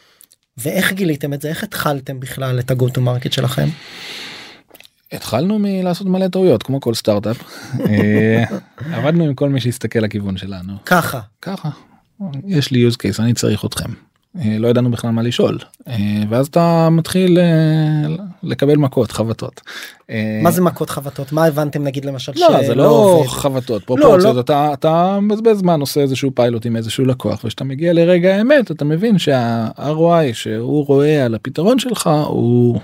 ואיך 0.57 0.93
גיליתם 0.93 1.33
את 1.33 1.41
זה? 1.41 1.49
איך 1.49 1.65
התחלתם 1.65 2.21
בכלל 2.21 2.59
את 2.59 2.71
ה-go 2.71 2.85
to 2.85 2.99
market 2.99 3.33
שלכם. 3.33 3.69
התחלנו 5.13 5.59
מלעשות 5.59 6.07
מלא 6.07 6.29
טעויות 6.29 6.63
כמו 6.63 6.81
כל 6.81 6.95
סטארט-אפ. 6.95 7.43
אה, 7.81 8.45
עבדנו 8.97 9.25
עם 9.25 9.35
כל 9.35 9.49
מי 9.49 9.61
שיסתכל 9.61 9.99
לכיוון 9.99 10.37
שלנו. 10.37 10.73
ככה. 10.87 11.21
ככה. 11.43 11.71
יש 12.47 12.71
לי 12.71 12.89
use 12.89 12.93
case 12.95 13.23
אני 13.23 13.35
צריך 13.35 13.65
אתכם 13.65 13.91
לא 14.35 14.69
ידענו 14.69 14.91
בכלל 14.91 15.11
מה 15.11 15.23
לשאול 15.23 15.59
אה, 15.89 15.95
ואז 16.29 16.47
אתה 16.47 16.89
מתחיל 16.91 17.39
אה, 17.39 18.25
לקבל 18.43 18.77
מכות 18.77 19.13
חבטות. 19.13 19.61
מה 20.43 20.51
זה 20.51 20.63
מכות 20.63 20.91
חבטות 20.91 21.33
מה 21.33 21.45
הבנתם 21.45 21.85
נגיד 21.85 22.05
למשל 22.05 22.33
לא 22.37 22.67
זה 22.67 22.75
לא 22.75 23.25
חבטות 23.27 23.85
פרופורציות 23.85 24.23
לא, 24.23 24.35
לא. 24.35 24.41
אתה 24.41 24.73
אתה 24.73 25.19
מבזבז 25.21 25.59
זמן 25.59 25.81
עושה 25.81 26.01
איזשהו 26.01 26.31
פיילוט 26.35 26.67
עם 26.67 26.77
איזשהו 26.77 27.05
לקוח 27.05 27.45
ושאתה 27.45 27.65
מגיע 27.65 27.93
לרגע 27.93 28.37
האמת 28.37 28.71
אתה 28.71 28.85
מבין 28.85 29.19
שה-ROI 29.19 30.33
שהוא 30.33 30.87
רואה 30.87 31.25
על 31.25 31.35
הפתרון 31.35 31.79
שלך 31.79 32.11
הוא 32.27 32.81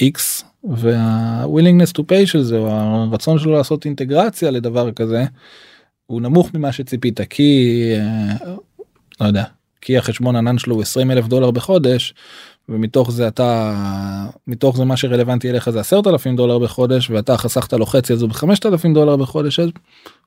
x 0.00 0.44
וה-willingness 0.64 1.92
to 1.98 2.02
pay 2.02 2.26
של 2.26 2.42
זה 2.42 2.58
או 2.58 2.70
הרצון 2.70 3.38
שלו 3.38 3.52
לעשות 3.52 3.84
אינטגרציה 3.84 4.50
לדבר 4.50 4.92
כזה 4.92 5.24
הוא 6.06 6.20
נמוך 6.20 6.54
ממה 6.54 6.72
שציפית 6.72 7.20
כי 7.30 7.92
לא 9.20 9.26
יודע 9.26 9.44
כי 9.86 9.98
החשבון 9.98 10.36
ענן 10.36 10.58
שלו 10.58 10.74
הוא 10.74 10.82
20 10.82 11.10
אלף 11.10 11.26
דולר 11.26 11.50
בחודש 11.50 12.14
ומתוך 12.68 13.10
זה 13.10 13.28
אתה 13.28 13.74
מתוך 14.46 14.76
זה 14.76 14.84
מה 14.84 14.96
שרלוונטי 14.96 15.50
אליך 15.50 15.70
זה 15.70 15.80
10 15.80 16.00
אלפים 16.06 16.36
דולר 16.36 16.58
בחודש 16.58 17.10
ואתה 17.10 17.36
חסכת 17.36 17.72
לו 17.72 17.86
חצי 17.86 18.12
אז 18.12 18.22
הוא 18.22 18.30
בחמשת 18.30 18.66
אלפים 18.66 18.94
דולר 18.94 19.16
בחודש 19.16 19.60
אז 19.60 19.68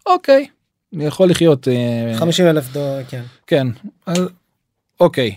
אוקיי 0.05 0.47
אני 0.95 1.05
יכול 1.05 1.30
לחיות 1.30 1.68
50 2.16 2.45
אה, 2.45 2.51
אלף 2.51 2.74
דולר 2.74 3.03
כן 3.10 3.22
כן 3.47 3.68
אז, 4.05 4.30
אוקיי 4.99 5.36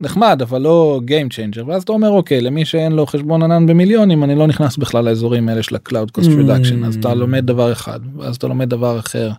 נחמד 0.00 0.42
אבל 0.42 0.60
לא 0.60 1.00
Game 1.06 1.32
Changer 1.32 1.64
ואז 1.66 1.82
אתה 1.82 1.92
אומר 1.92 2.08
אוקיי 2.08 2.40
למי 2.40 2.64
שאין 2.64 2.92
לו 2.92 3.06
חשבון 3.06 3.42
ענן 3.42 3.66
במיליונים 3.66 4.24
אני 4.24 4.34
לא 4.34 4.46
נכנס 4.46 4.76
בכלל 4.76 5.04
לאזורים 5.04 5.48
האלה 5.48 5.62
של 5.62 5.76
ה-Cloud 5.76 6.20
Cost 6.20 6.26
Reduction 6.26 6.84
mm. 6.84 6.86
אז 6.86 6.96
אתה 6.96 7.14
לומד 7.14 7.46
דבר 7.46 7.72
אחד 7.72 8.00
ואז 8.18 8.36
אתה 8.36 8.46
לומד 8.46 8.70
דבר 8.70 8.98
אחר. 8.98 9.30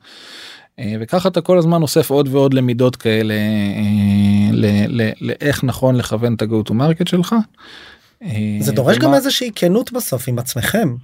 אה, 0.80 0.93
וככה 0.99 1.30
אתה 1.30 1.41
כל 1.41 1.57
הזמן 1.57 1.82
אוסף 1.82 2.09
עוד 2.09 2.28
ועוד 2.32 2.53
למידות 2.53 2.95
כאלה 2.95 3.34
אה, 3.34 4.86
לאיך 5.21 5.63
נכון 5.63 5.95
לכוון 5.95 6.34
את 6.34 6.41
ה-go 6.41 6.69
to 6.69 6.71
market 6.71 7.09
שלך. 7.09 7.36
אה, 8.23 8.30
זה 8.59 8.71
דורש 8.71 8.95
ומה- 8.97 9.05
גם 9.05 9.13
איזושהי 9.13 9.51
כנות 9.55 9.91
בסוף 9.91 10.28
עם 10.28 10.39
עצמכם. 10.39 10.95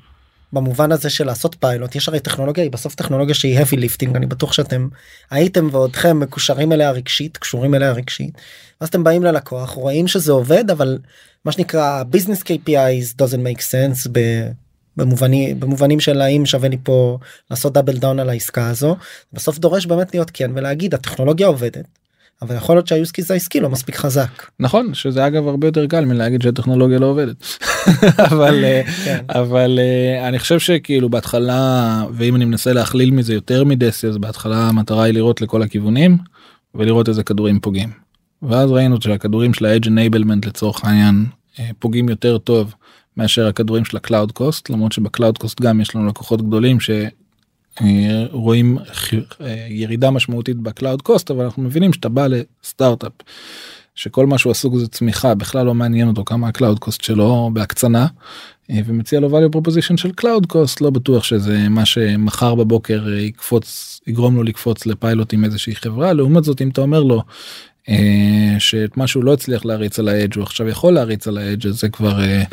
במובן 0.54 0.92
הזה 0.92 1.10
של 1.10 1.26
לעשות 1.26 1.56
פיילוט 1.60 1.96
יש 1.96 2.08
הרי 2.08 2.20
טכנולוגיה 2.20 2.64
היא 2.64 2.72
בסוף 2.72 2.96
טכנולוגיה 2.96 3.36
שהיא 3.36 3.60
heavy 3.60 3.74
lifting 3.76 4.16
אני 4.16 4.26
בטוח 4.26 4.54
שאתם 4.54 4.88
הייתם 5.32 5.68
ועודכם 5.72 6.20
מקושרים 6.20 6.72
אליה 6.72 6.92
רגשית 6.92 7.38
קשורים 7.38 7.76
אליה 7.76 7.92
רגשית. 7.92 8.38
אז 8.80 8.88
אתם 8.88 9.04
באים 9.04 9.24
ללקוח 9.24 9.70
רואים 9.70 10.08
שזה 10.08 10.32
עובד 10.32 10.72
אבל 10.72 10.98
מה 11.46 11.52
שנקרא 11.52 12.04
business 12.16 12.42
KPIs 12.44 13.16
doesn't 13.22 13.44
make 13.48 13.62
sense 13.62 14.10
ב- 14.12 14.52
במובנים 14.98 15.60
במובנים 15.60 16.00
של 16.00 16.22
האם 16.22 16.46
שווה 16.46 16.70
לי 16.70 16.78
פה 16.84 17.18
לעשות 17.52 17.74
double 17.74 17.98
down 17.98 18.20
על 18.20 18.30
העסקה 18.30 18.70
הזו 18.70 18.96
בסוף 19.34 19.60
דורש 19.60 19.86
באמת 19.86 20.14
להיות 20.14 20.32
כן 20.34 20.52
ולהגיד 20.56 20.94
הטכנולוגיה 20.94 21.48
עובדת. 21.48 21.86
אבל 22.42 22.56
יכול 22.56 22.76
להיות 22.76 22.88
שה 22.88 23.00
use 23.00 23.12
case 23.12 23.32
העסקי 23.32 23.60
לא 23.60 23.70
מספיק 23.70 23.96
חזק. 23.96 24.46
נכון 24.60 24.94
שזה 24.94 25.28
אגב 25.28 25.48
הרבה 25.48 25.68
יותר 25.68 25.88
קל 25.88 26.06
מלהגיד 26.06 26.42
שהטכנולוגיה 26.42 27.00
לא 27.00 27.06
עובדת 27.06 27.36
אבל 28.32 28.64
אה, 28.64 28.82
כן. 29.06 29.26
אבל 29.30 29.80
אה, 29.82 30.28
אני 30.28 30.40
חושב 30.40 30.60
שכאילו 30.60 31.10
בהתחלה 31.10 32.06
ואם 32.14 32.36
אני 32.36 32.46
מנסה 32.46 32.74
להכליל 32.74 33.12
מזה 33.12 33.34
יותר 33.34 33.64
מדסי 33.64 34.08
אז 34.08 34.18
בהתחלה 34.18 34.68
המטרה 34.68 35.04
היא 35.04 35.14
לראות 35.14 35.42
לכל 35.42 35.62
הכיוונים 35.62 36.18
ולראות 36.76 37.10
איזה 37.10 37.24
כדורים 37.24 37.60
פוגעים. 37.60 37.90
ואז 38.42 38.72
ראינו 38.72 39.02
שהכדורים 39.02 39.54
של 39.54 39.66
ה-edge 39.66 39.86
enablement 39.86 40.48
לצורך 40.48 40.86
העניין 40.86 41.26
אה, 41.60 41.70
פוגעים 41.80 42.10
יותר 42.10 42.38
טוב 42.38 42.74
מאשר 43.18 43.48
הכדורים 43.48 43.86
של 43.86 43.98
ה-cloud 43.98 44.40
cost 44.40 44.62
למרות 44.70 44.92
שב-cloud 44.92 45.44
cost 45.44 45.56
גם 45.62 45.82
יש 45.82 45.96
לנו 45.96 46.08
לקוחות 46.08 46.42
גדולים 46.42 46.78
שרואים 47.82 48.78
ירידה 49.70 50.12
משמעותית 50.12 50.58
ב-cloud 50.58 51.10
cost 51.10 51.26
אבל 51.30 51.44
אנחנו 51.44 51.64
מבינים 51.64 51.94
שאתה 51.94 52.10
בא 52.10 52.28
לסטארט-אפ 52.28 53.12
שכל 53.96 54.26
מה 54.26 54.38
שהוא 54.38 54.52
עסוק 54.52 54.76
זה 54.76 54.88
צמיחה 54.88 55.36
בכלל 55.36 55.66
לא 55.66 55.74
מעניין 55.74 56.08
אותו 56.08 56.26
כמה 56.26 56.48
ה-cloud 56.48 56.86
cost 56.86 57.04
שלו 57.04 57.50
בהקצנה 57.54 58.08
ומציע 58.86 59.20
לו 59.20 59.30
value 59.30 59.56
proposition 59.56 59.98
של 59.98 60.12
cloud 60.22 60.54
cost 60.54 60.78
לא 60.82 60.90
בטוח 60.90 61.24
שזה 61.24 61.70
מה 61.70 61.86
שמחר 61.86 62.56
בבוקר 62.56 63.10
יקפוץ 63.10 64.00
יגרום 64.08 64.36
לו 64.36 64.44
לקפוץ 64.44 64.86
לפיילוט 64.86 65.34
עם 65.34 65.44
איזושהי 65.44 65.76
חברה. 65.76 66.14
לעומת 66.14 66.44
זאת 66.44 66.62
אם 66.62 66.70
אתה 66.70 66.82
אומר 66.82 67.04
לו 67.04 67.24
אה, 67.90 68.56
שאת 68.60 68.98
מה 68.98 69.08
שהוא 69.08 69.24
לא 69.24 69.34
הצליח 69.34 69.66
להריץ 69.66 70.00
על 70.00 70.08
האדג' 70.08 70.36
הוא 70.36 70.44
עכשיו 70.44 70.68
יכול 70.68 70.94
להריץ 70.94 71.28
על 71.28 71.38
האדג' 71.38 71.68
אז 71.68 71.80
זה 71.80 71.90
כבר 71.90 72.22
אה, 72.22 72.44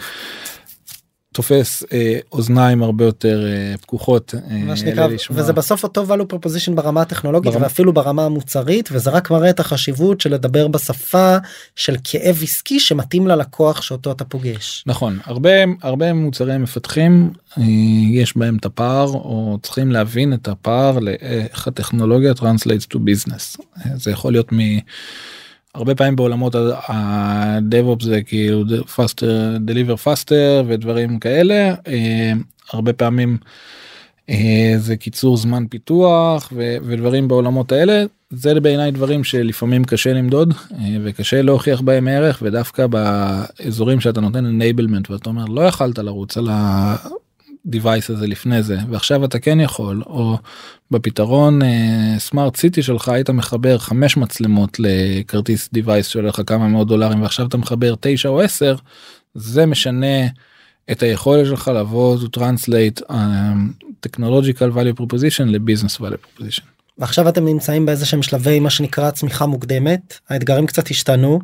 תופס 1.39 1.83
אה, 1.93 2.19
אוזניים 2.33 2.83
הרבה 2.83 3.05
יותר 3.05 3.47
אה, 3.47 3.75
פקוחות 3.81 4.35
אה, 4.51 4.57
מה 4.59 4.77
שנקרא. 4.77 5.09
וזה 5.31 5.53
בסוף 5.53 5.83
אותו 5.83 6.07
value 6.09 6.35
proposition 6.35 6.73
ברמה 6.75 7.03
הטכנולוגית 7.03 7.53
ברמה- 7.53 7.65
ואפילו 7.65 7.93
ברמה 7.93 8.25
המוצרית 8.25 8.89
וזה 8.93 9.11
רק 9.11 9.31
מראה 9.31 9.51
את 9.51 9.61
החשיבות 9.61 10.21
של 10.21 10.35
לדבר 10.35 10.69
בשפה 10.69 11.37
של 11.77 11.97
כאב 12.05 12.41
עסקי 12.43 12.81
שמתאים 12.81 13.27
ללקוח 13.27 13.83
שאותו 13.83 14.13
אתה 14.13 14.25
פוגש. 14.25 14.85
נכון 14.87 15.19
הרבה 15.25 15.51
הרבה 15.83 16.13
מוצרי 16.13 16.59
מפתחים 16.59 17.31
אה, 17.59 17.63
יש 18.11 18.37
בהם 18.37 18.57
את 18.57 18.65
הפער 18.67 19.07
או 19.07 19.59
צריכים 19.63 19.91
להבין 19.93 20.33
את 20.33 20.49
הפער 20.49 20.99
לאיך 20.99 21.69
הטכנולוגיה 21.69 22.33
translates 22.33 22.87
to 22.95 22.97
business 22.97 23.63
אה, 23.87 23.91
זה 23.97 24.11
יכול 24.11 24.33
להיות 24.33 24.53
מ... 24.53 24.59
הרבה 25.79 25.95
פעמים 25.95 26.17
בעולמות 26.17 26.55
ה-DevOps 26.55 28.05
זה 28.05 28.23
כאילו 28.23 28.65
faster 28.97 29.59
deliver 29.67 30.07
faster 30.07 30.65
ודברים 30.67 31.19
כאלה. 31.19 31.75
אה, 31.89 32.33
הרבה 32.73 32.93
פעמים 32.93 33.39
אה, 34.31 34.75
זה 34.79 34.97
קיצור 34.97 35.37
זמן 35.37 35.67
פיתוח 35.71 36.53
ודברים 36.57 37.29
בעולמות 37.29 37.73
האלה. 37.73 38.05
זה 38.31 38.61
בעיניי 38.61 38.91
דברים 38.91 39.25
שלפעמים 39.25 39.85
קשה 39.85 40.13
למדוד 40.13 40.55
אה, 40.73 40.97
וקשה 41.05 41.43
להוכיח 41.43 41.81
בהם 41.81 42.09
ערך 42.09 42.39
ודווקא 42.43 42.87
באזורים 42.87 44.01
שאתה 44.01 44.21
נותן 44.21 44.61
enablement 44.61 45.11
ואתה 45.13 45.31
אומר 45.31 45.45
לא 45.45 45.61
יכלת 45.61 45.99
לרוץ 45.99 46.37
על 46.37 46.49
ה-device 46.51 48.13
הזה 48.13 48.27
לפני 48.27 48.63
זה 48.63 48.79
ועכשיו 48.91 49.25
אתה 49.25 49.39
כן 49.39 49.61
יכול 49.61 50.03
או 50.07 50.39
בפתרון 50.91 51.61
סמארט 52.19 52.57
סיטי 52.57 52.83
שלך 52.83 53.09
היית 53.09 53.31
מחבר 53.31 53.79
חמש 53.79 54.17
מצלמות 54.17 54.77
לכרטיס 54.79 55.69
device 55.75 56.03
שעולה 56.03 56.29
לך 56.29 56.41
כמה 56.47 56.69
מאות 56.69 56.89
דולרים 56.89 57.23
ועכשיו 57.23 57.47
אתה 57.47 57.57
מחבר 57.57 57.95
תשע 58.01 58.29
או 58.29 58.41
עשר 58.41 58.77
זה 59.35 59.67
משנה 59.67 60.27
את 60.91 61.03
היכולת 61.03 61.47
שלך 61.47 61.69
לבוא 61.75 62.17
to 62.19 62.39
translate 62.39 63.03
um, 63.11 63.15
technological 64.07 64.75
value 64.75 65.01
proposition 65.01 65.45
לביזנס 65.47 65.97
value 65.97 66.01
proposition. 66.01 66.65
ועכשיו 66.99 67.29
אתם 67.29 67.45
נמצאים 67.45 67.87
באיזה 67.87 68.07
שהם 68.07 68.23
שלבי 68.23 68.61
מה 68.61 68.71
שנקרא 68.71 69.11
צמיחה 69.11 69.47
מוקדמת 69.47 70.19
האתגרים 70.29 70.67
קצת 70.67 70.91
השתנו. 70.91 71.41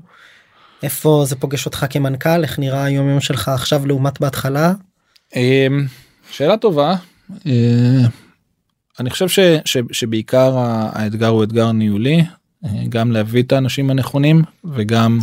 איפה 0.82 1.24
זה 1.26 1.36
פוגש 1.36 1.66
אותך 1.66 1.86
כמנכ"ל 1.90 2.42
איך 2.42 2.59
נראה 2.59 2.84
היום 2.84 3.09
יום 3.09 3.20
שלך 3.20 3.49
עכשיו 3.49 3.86
לעומת 3.86 4.20
בהתחלה. 4.20 4.72
אמ, 5.36 5.86
שאלה 6.30 6.57
טובה. 6.57 6.95
אה, 7.47 8.07
אני 9.01 9.11
חושב 9.11 9.28
ש, 9.28 9.38
ש, 9.64 9.76
שבעיקר 9.92 10.53
האתגר 10.92 11.28
הוא 11.28 11.45
אתגר 11.45 11.72
ניהולי 11.72 12.24
אה, 12.64 12.70
גם 12.88 13.12
להביא 13.12 13.42
את 13.42 13.53
האנשים 13.53 13.90
הנכונים 13.90 14.42
וגם 14.64 15.18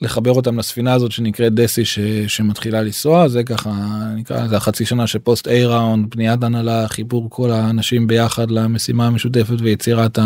לחבר 0.00 0.32
אותם 0.32 0.58
לספינה 0.58 0.92
הזאת 0.92 1.12
שנקראת 1.12 1.54
דסי 1.54 1.84
ש, 1.84 1.98
שמתחילה 2.26 2.82
לנסוע 2.82 3.28
זה 3.28 3.44
ככה 3.44 3.70
נקרא 4.16 4.44
לזה 4.44 4.56
החצי 4.56 4.84
שנה 4.84 5.06
שפוסט 5.06 5.48
A 5.48 5.64
round 5.64 6.10
בניית 6.10 6.42
הנהלה 6.42 6.88
חיבור 6.88 7.30
כל 7.30 7.50
האנשים 7.50 8.06
ביחד 8.06 8.50
למשימה 8.50 9.06
המשותפת 9.06 9.56
ויצירת. 9.60 10.18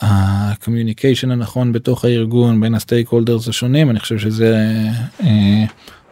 ה 0.00 0.09
communication 0.09 1.30
הנכון 1.30 1.72
בתוך 1.72 2.04
הארגון 2.04 2.60
בין 2.60 2.74
ה 2.74 3.08
stakeholders 3.08 3.48
השונים 3.48 3.90
אני 3.90 4.00
חושב 4.00 4.18
שזה 4.18 4.56
אה, 5.22 5.64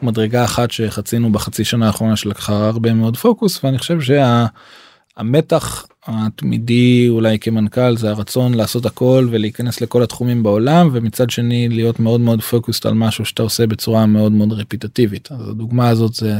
מדרגה 0.02 0.44
אחת 0.44 0.70
שחצינו 0.70 1.32
בחצי 1.32 1.64
שנה 1.64 1.86
האחרונה 1.86 2.16
שלקחה 2.16 2.66
הרבה 2.66 2.94
מאוד 2.94 3.16
פוקוס 3.16 3.64
ואני 3.64 3.78
חושב 3.78 3.98
שהמתח 4.00 5.86
התמידי 6.06 7.06
אולי 7.08 7.38
כמנכ"ל 7.38 7.96
זה 7.96 8.10
הרצון 8.10 8.54
לעשות 8.54 8.86
הכל 8.86 9.28
ולהיכנס 9.30 9.80
לכל 9.80 10.02
התחומים 10.02 10.42
בעולם 10.42 10.90
ומצד 10.92 11.30
שני 11.30 11.68
להיות 11.68 12.00
מאוד 12.00 12.20
מאוד 12.20 12.42
focused 12.42 12.86
על 12.86 12.94
משהו 12.94 13.24
שאתה 13.24 13.42
עושה 13.42 13.66
בצורה 13.66 14.06
מאוד 14.06 14.32
מאוד 14.32 14.52
repetitive-ית 14.52 15.32
אז 15.32 15.48
הדוגמה 15.48 15.88
הזאת 15.88 16.14
זה 16.14 16.38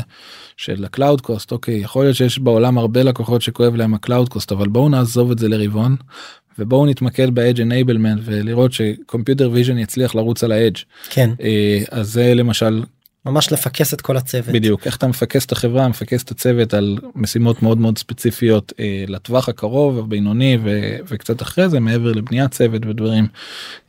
של 0.56 0.84
ה 0.84 0.90
cloud 0.90 1.20
cost 1.20 1.52
אוקיי 1.52 1.74
יכול 1.80 2.04
להיות 2.04 2.16
שיש 2.16 2.38
בעולם 2.38 2.78
הרבה 2.78 3.02
לקוחות 3.02 3.42
שכואב 3.42 3.74
להם 3.74 3.94
ה 3.94 4.00
cloud 4.00 4.28
cost 4.28 4.52
אבל 4.52 4.68
בואו 4.68 4.88
נעזוב 4.88 5.30
את 5.30 5.38
זה 5.38 5.48
לרבעון. 5.48 5.96
ובואו 6.58 6.86
נתמקד 6.86 7.34
ב-edge 7.34 7.58
enablement 7.58 8.20
ולראות 8.24 8.72
ש 8.72 8.88
computer 8.88 9.50
vision 9.52 9.78
יצליח 9.78 10.14
לרוץ 10.14 10.44
על 10.44 10.52
ה-edge. 10.52 10.84
כן 11.10 11.30
אה, 11.40 11.82
אז 11.90 12.12
זה 12.12 12.34
למשל 12.34 12.82
ממש 13.28 13.52
לפקס 13.52 13.94
את 13.94 14.00
כל 14.00 14.16
הצוות. 14.16 14.54
בדיוק 14.54 14.86
איך 14.86 14.96
אתה 14.96 15.06
מפקס 15.06 15.46
את 15.46 15.52
החברה 15.52 15.88
מפקס 15.88 16.22
את 16.22 16.30
הצוות 16.30 16.74
על 16.74 16.98
משימות 17.14 17.62
מאוד 17.62 17.78
מאוד 17.78 17.98
ספציפיות 17.98 18.72
אה, 18.80 19.04
לטווח 19.08 19.48
הקרוב 19.48 19.98
הבינוני 19.98 20.58
ו- 20.64 20.96
וקצת 21.08 21.42
אחרי 21.42 21.68
זה 21.68 21.80
מעבר 21.80 22.12
לבניית 22.12 22.50
צוות 22.50 22.86
ודברים 22.86 23.26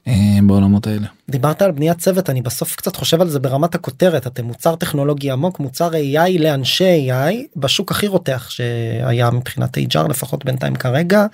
אה, 0.07 0.13
בעולמות 0.43 0.87
האלה. 0.87 1.07
דיברת 1.29 1.61
על 1.61 1.71
בניית 1.71 1.97
צוות 1.97 2.29
אני 2.29 2.41
בסוף 2.41 2.75
קצת 2.75 2.95
חושב 2.95 3.21
על 3.21 3.29
זה 3.29 3.39
ברמת 3.39 3.75
הכותרת 3.75 4.27
אתם 4.27 4.45
מוצר 4.45 4.75
טכנולוגי 4.75 5.31
עמוק 5.31 5.59
מוצר 5.59 5.91
AI 5.91 6.39
לאנשי 6.39 7.11
AI 7.11 7.33
בשוק 7.55 7.91
הכי 7.91 8.07
רותח 8.07 8.49
שהיה 8.49 9.29
מבחינת 9.31 9.77
HR 9.77 10.09
לפחות 10.09 10.45
בינתיים 10.45 10.75
כרגע. 10.75 11.25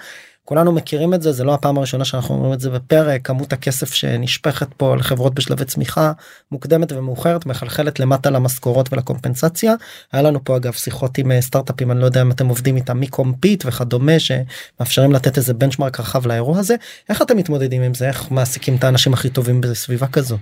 כולנו 0.45 0.71
מכירים 0.71 1.13
את 1.13 1.21
זה 1.21 1.31
זה 1.31 1.43
לא 1.43 1.53
הפעם 1.53 1.77
הראשונה 1.77 2.05
שאנחנו 2.05 2.35
אומרים 2.35 2.53
את 2.53 2.59
זה 2.59 2.69
בפרק 2.69 3.27
כמות 3.27 3.53
הכסף 3.53 3.93
שנשפכת 3.93 4.67
פה 4.77 4.95
לחברות 4.95 5.35
בשלבי 5.35 5.65
צמיחה 5.65 6.11
מוקדמת 6.51 6.91
ומאוחרת 6.91 7.45
מחלחלת 7.45 7.99
למטה 7.99 8.29
למשכורות 8.29 8.93
ולקומפנסציה. 8.93 9.73
היה 10.11 10.21
לנו 10.21 10.43
פה 10.43 10.57
אגב 10.57 10.73
שיחות 10.73 11.17
עם 11.17 11.31
אה, 11.31 11.41
סטארט-אפים 11.41 11.91
אני 11.91 11.99
לא 11.99 12.05
יודע 12.05 12.21
אם 12.21 12.31
אתם 12.31 12.47
עובדים 12.47 12.75
איתם 12.75 12.99
מקומפיט 12.99 13.63
וכדומה 13.67 14.19
שמאפשרים 14.19 15.11
לתת 15.11 15.37
איזה 15.37 15.53
בנצ'מרק 15.53 15.99
רחב 15.99 16.27
לאירוע 16.27 16.59
הזה 16.59 16.75
איך 17.09 17.21
אתם 17.21 17.37
מתמודדים 17.37 17.81
עם 17.81 17.93
זה 17.93 18.07
איך 18.07 18.31
מעסיקים 18.31 18.75
את 18.75 18.83
האנשים 18.83 19.13
הכי 19.13 19.29
טובים 19.29 19.61
בסביבה 19.61 20.07
כזו. 20.07 20.37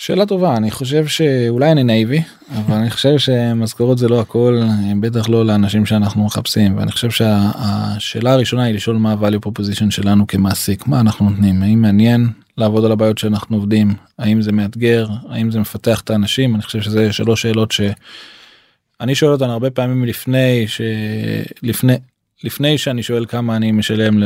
שאלה 0.00 0.26
טובה 0.26 0.56
אני 0.56 0.70
חושב 0.70 1.06
שאולי 1.06 1.72
אני 1.72 1.84
נאיבי 1.84 2.22
אבל 2.56 2.74
אני 2.74 2.90
חושב 2.90 3.18
שמשכורות 3.18 3.98
זה 3.98 4.08
לא 4.08 4.20
הכל 4.20 4.60
בטח 5.00 5.28
לא 5.28 5.46
לאנשים 5.46 5.86
שאנחנו 5.86 6.24
מחפשים 6.24 6.76
ואני 6.76 6.92
חושב 6.92 7.10
שהשאלה 7.10 8.32
הראשונה 8.32 8.62
היא 8.62 8.74
לשאול 8.74 8.96
מה 8.96 9.12
ה-value 9.12 9.46
proposition 9.46 9.90
שלנו 9.90 10.26
כמעסיק 10.26 10.86
מה 10.86 11.00
אנחנו 11.00 11.30
נותנים 11.30 11.62
האם 11.62 11.82
מעניין 11.82 12.28
לעבוד 12.58 12.84
על 12.84 12.92
הבעיות 12.92 13.18
שאנחנו 13.18 13.56
עובדים 13.56 13.94
האם 14.18 14.42
זה 14.42 14.52
מאתגר 14.52 15.08
האם 15.28 15.50
זה 15.50 15.60
מפתח 15.60 16.00
את 16.00 16.10
האנשים 16.10 16.54
אני 16.54 16.62
חושב 16.62 16.80
שזה 16.80 17.12
שלוש 17.12 17.42
שאלות 17.42 17.72
שאני 17.72 19.14
שואל 19.14 19.32
אותן 19.32 19.50
הרבה 19.50 19.70
פעמים 19.70 20.04
לפני 20.04 20.66
שלפני 20.68 21.94
לפני 22.44 22.78
שאני 22.78 23.02
שואל 23.02 23.26
כמה 23.26 23.56
אני 23.56 23.72
משלם 23.72 24.18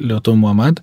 לאותו 0.00 0.36
מועמד. 0.36 0.74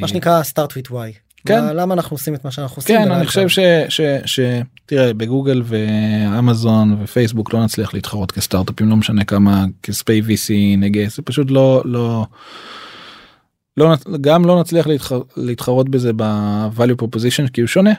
מה 0.00 0.08
שנקרא 0.08 0.42
start 0.42 0.70
with 0.70 0.90
why. 0.90 1.25
כן. 1.46 1.64
מה- 1.64 1.72
למה 1.72 1.94
אנחנו 1.94 2.14
עושים 2.14 2.34
את 2.34 2.44
מה 2.44 2.50
שאנחנו 2.50 2.76
עושים. 2.76 2.96
כן 2.96 3.12
אני 3.12 3.26
חושב 3.26 3.48
ש, 3.48 3.58
ש, 3.88 4.00
ש... 4.24 4.40
תראה 4.86 5.14
בגוגל 5.14 5.62
ואמזון 5.64 6.96
ופייסבוק 7.02 7.54
לא 7.54 7.64
נצליח 7.64 7.94
להתחרות 7.94 8.32
כסטארט-אפים 8.32 8.88
לא 8.88 8.96
משנה 8.96 9.24
כמה 9.24 9.64
כספי 9.82 10.22
VC 10.26 10.52
נגייס 10.78 11.16
זה 11.16 11.22
פשוט 11.22 11.50
לא 11.50 11.82
לא. 11.84 12.26
לא 13.76 13.94
גם 14.20 14.44
לא 14.44 14.60
נצליח 14.60 14.86
להתח... 14.86 15.12
להתחרות 15.36 15.88
בזה 15.88 16.10
ב-value 16.16 17.02
proposition 17.02 17.48
כי 17.52 17.60
הוא 17.60 17.68
שונה. 17.68 17.92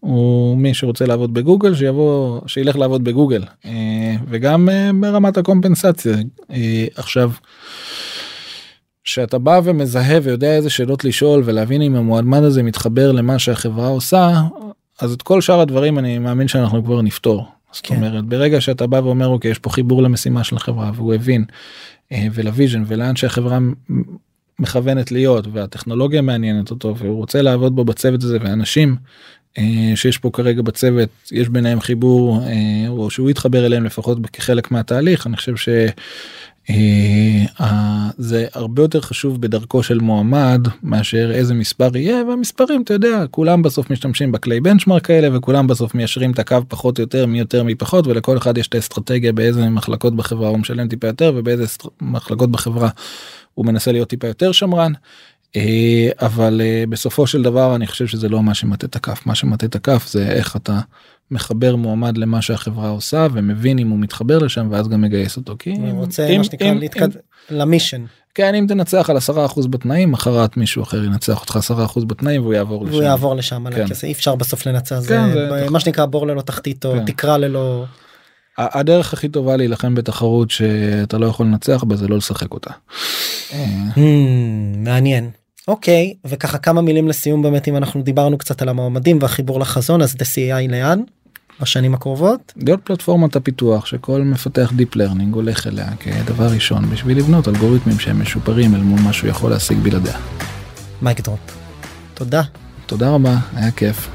הוא 0.00 0.56
מי 0.58 0.74
שרוצה 0.74 1.06
לעבוד 1.06 1.34
בגוגל 1.34 1.74
שיבוא 1.74 2.40
שילך 2.46 2.76
לעבוד 2.76 3.04
בגוגל 3.04 3.44
אה, 3.64 4.16
וגם 4.28 4.68
אה, 4.68 4.90
ברמת 5.00 5.36
הקומפנסציה 5.36 6.16
אה, 6.50 6.86
עכשיו. 6.94 7.30
שאתה 9.04 9.38
בא 9.38 9.60
ומזהה 9.64 10.18
ויודע 10.22 10.56
איזה 10.56 10.70
שאלות 10.70 11.04
לשאול 11.04 11.42
ולהבין 11.44 11.82
אם 11.82 11.96
המועמד 11.96 12.42
הזה 12.42 12.62
מתחבר 12.62 13.12
למה 13.12 13.38
שהחברה 13.38 13.88
עושה 13.88 14.40
אז 15.00 15.12
את 15.12 15.22
כל 15.22 15.40
שאר 15.40 15.60
הדברים 15.60 15.98
אני 15.98 16.18
מאמין 16.18 16.48
שאנחנו 16.48 16.84
כבר 16.84 17.02
נפתור. 17.02 17.46
זאת 17.72 17.86
כן. 17.86 17.94
אומרת 17.94 18.24
ברגע 18.24 18.60
שאתה 18.60 18.86
בא 18.86 18.96
ואומר 18.96 19.26
אוקיי 19.26 19.50
יש 19.50 19.58
פה 19.58 19.70
חיבור 19.70 20.02
למשימה 20.02 20.44
של 20.44 20.56
החברה 20.56 20.90
והוא 20.94 21.14
הבין 21.14 21.44
אה, 22.12 22.26
ול 22.32 22.45
vision 22.45 22.84
ולאן 22.86 23.16
שהחברה 23.16 23.58
מכוונת 24.58 25.12
להיות 25.12 25.46
והטכנולוגיה 25.52 26.22
מעניינת 26.22 26.70
אותו 26.70 26.96
והוא 26.96 27.16
רוצה 27.16 27.42
לעבוד 27.42 27.76
בו 27.76 27.84
בצוות 27.84 28.22
הזה 28.22 28.38
ואנשים 28.40 28.96
אה, 29.58 29.92
שיש 29.94 30.18
פה 30.18 30.30
כרגע 30.32 30.62
בצוות 30.62 31.08
יש 31.32 31.48
ביניהם 31.48 31.80
חיבור 31.80 32.42
אה, 32.42 32.88
או 32.88 33.10
שהוא 33.10 33.30
יתחבר 33.30 33.66
אליהם 33.66 33.84
לפחות 33.84 34.18
כחלק 34.32 34.70
מהתהליך 34.70 35.26
אני 35.26 35.36
חושב 35.36 35.56
ש... 35.56 35.68
אה, 36.70 38.08
זה 38.18 38.46
הרבה 38.54 38.82
יותר 38.82 39.00
חשוב 39.00 39.40
בדרכו 39.40 39.82
של 39.82 39.98
מועמד 39.98 40.68
מאשר 40.82 41.30
איזה 41.34 41.54
מספר 41.54 41.96
יהיה 41.96 42.24
והמספרים 42.28 42.82
אתה 42.82 42.94
יודע 42.94 43.24
כולם 43.30 43.62
בסוף 43.62 43.90
משתמשים 43.90 44.32
בכלי 44.32 44.60
benchmark 44.60 45.06
כאלה 45.06 45.36
וכולם 45.36 45.66
בסוף 45.66 45.94
מיישרים 45.94 46.30
את 46.30 46.38
הקו 46.38 46.56
פחות 46.68 46.98
או 46.98 47.02
יותר 47.02 47.26
מי 47.26 47.38
יותר 47.38 47.62
מי 47.62 47.74
פחות 47.74 48.06
ולכל 48.06 48.38
אחד 48.38 48.58
יש 48.58 48.68
את 48.68 48.74
האסטרטגיה 48.74 49.32
באיזה 49.32 49.68
מחלקות 49.68 50.16
בחברה 50.16 50.48
הוא 50.48 50.58
משלם 50.58 50.88
טיפה 50.88 51.06
יותר 51.06 51.32
ובאיזה 51.36 51.64
אסטר- 51.64 51.88
מחלקות 52.00 52.50
בחברה 52.50 52.88
הוא 53.54 53.66
מנסה 53.66 53.92
להיות 53.92 54.08
טיפה 54.08 54.26
יותר 54.26 54.52
שמרן. 54.52 54.92
אה, 55.56 56.08
אבל 56.20 56.60
אה, 56.64 56.84
בסופו 56.88 57.26
של 57.26 57.42
דבר 57.42 57.74
אני 57.76 57.86
חושב 57.86 58.06
שזה 58.06 58.28
לא 58.28 58.42
מה 58.42 58.54
שמטה 58.54 58.86
את 58.86 58.96
הכף 58.96 59.26
מה 59.26 59.34
שמטה 59.34 59.66
את 59.66 59.74
הכף 59.74 60.08
זה 60.10 60.28
איך 60.28 60.56
אתה 60.56 60.80
מחבר 61.32 61.76
מועמד 61.76 62.18
למה 62.18 62.42
שהחברה 62.42 62.88
עושה 62.88 63.26
ומבין 63.32 63.78
אם 63.78 63.88
הוא 63.88 63.98
מתחבר 63.98 64.38
לשם 64.38 64.68
ואז 64.70 64.88
גם 64.88 65.00
מגייס 65.00 65.36
אותו 65.36 65.54
כי 65.58 65.72
אני 65.72 65.92
רוצה 65.92 66.26
אם- 66.28 66.38
מה 66.38 66.44
שנקרא 66.44 66.70
אם- 66.72 66.78
להתקד... 66.78 67.08
למישן. 67.50 68.04
כן 68.34 68.54
אם 68.54 68.64
תנצח 68.68 69.10
על 69.10 69.16
10% 69.16 69.66
בתנאים 69.70 70.12
מחרת 70.12 70.56
מישהו 70.56 70.82
אחר 70.82 71.04
ינצח 71.04 71.40
אותך 71.40 71.58
10% 71.96 72.04
בתנאים 72.04 72.42
והוא 72.42 72.54
יעבור 72.54 72.84
לשם. 72.84 72.92
והוא 72.92 73.02
יעבור 73.02 73.34
לשם 73.36 73.66
על 73.66 73.74
כן. 73.74 73.84
הכסף 73.84 74.04
אי 74.04 74.12
אפשר 74.12 74.34
בסוף 74.34 74.66
לנצח 74.66 74.98
זה 74.98 75.08
כן, 75.08 75.32
זה 75.32 75.48
תח- 75.66 75.70
מה 75.72 75.80
שנקרא 75.80 76.06
בור 76.06 76.26
ללא 76.26 76.40
תחתית 76.40 76.84
או 76.84 76.92
כן. 76.92 77.04
תקרה 77.04 77.38
ללא 77.38 77.84
הדרך 78.58 79.12
הכי 79.12 79.28
טובה 79.28 79.56
להילחם 79.56 79.94
בתחרות 79.94 80.50
שאתה 80.50 81.18
לא 81.18 81.26
יכול 81.26 81.46
לנצח 81.46 81.84
בה 81.84 81.96
זה 81.96 82.08
לא 82.08 82.16
לשחק 82.16 82.52
אותה. 82.54 82.70
אה, 83.52 83.64
Hmm, 83.94 83.98
מעניין. 84.76 85.30
אוקיי 85.68 86.14
וככה 86.24 86.58
כמה 86.58 86.82
מילים 86.82 87.08
לסיום 87.08 87.42
באמת 87.42 87.68
אם 87.68 87.76
אנחנו 87.76 88.02
דיברנו 88.02 88.38
קצת 88.38 88.62
על 88.62 88.68
המועמדים 88.68 89.18
והחיבור 89.20 89.60
לחזון 89.60 90.02
אז 90.02 90.16
דסי.איי 90.16 90.68
לאן? 90.68 91.00
בשנים 91.60 91.94
הקרובות 91.94 92.52
להיות 92.56 92.80
פלטפורמת 92.84 93.36
הפיתוח 93.36 93.86
שכל 93.86 94.22
מפתח 94.22 94.72
deep 94.76 94.96
learning 94.96 95.34
הולך 95.34 95.66
אליה 95.66 95.96
כדבר 96.00 96.46
ראשון 96.46 96.90
בשביל 96.90 97.18
לבנות 97.18 97.48
אלגוריתמים 97.48 97.98
שהם 97.98 98.22
משופרים 98.22 98.74
אל 98.74 98.80
מול 98.80 99.00
מה 99.00 99.12
שהוא 99.12 99.30
יכול 99.30 99.50
להשיג 99.50 99.78
בלעדיה. 99.78 100.16
mic 101.02 101.20
drop. 101.20 101.40
תודה. 102.14 102.42
תודה 102.86 103.10
רבה 103.10 103.36
היה 103.54 103.70
כיף. 103.70 104.08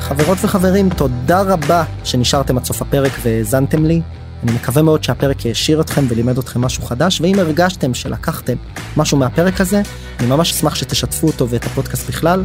חברות 0.00 0.38
וחברים 0.42 0.90
תודה 0.90 1.42
רבה 1.42 1.84
שנשארתם 2.04 2.58
עד 2.58 2.64
סוף 2.64 2.82
הפרק 2.82 3.12
והאזנתם 3.22 3.84
לי. 3.84 4.00
אני 4.42 4.52
מקווה 4.52 4.82
מאוד 4.82 5.04
שהפרק 5.04 5.46
העשיר 5.46 5.80
אתכם 5.80 6.04
ולימד 6.08 6.38
אתכם 6.38 6.60
משהו 6.60 6.82
חדש 6.82 7.20
ואם 7.20 7.38
הרגשתם 7.38 7.94
שלקחתם 7.94 8.56
משהו 8.96 9.18
מהפרק 9.18 9.60
הזה 9.60 9.82
אני 10.18 10.26
ממש 10.26 10.52
אשמח 10.52 10.74
שתשתפו 10.74 11.26
אותו 11.26 11.48
ואת 11.48 11.64
הפודקאסט 11.64 12.08
בכלל 12.08 12.44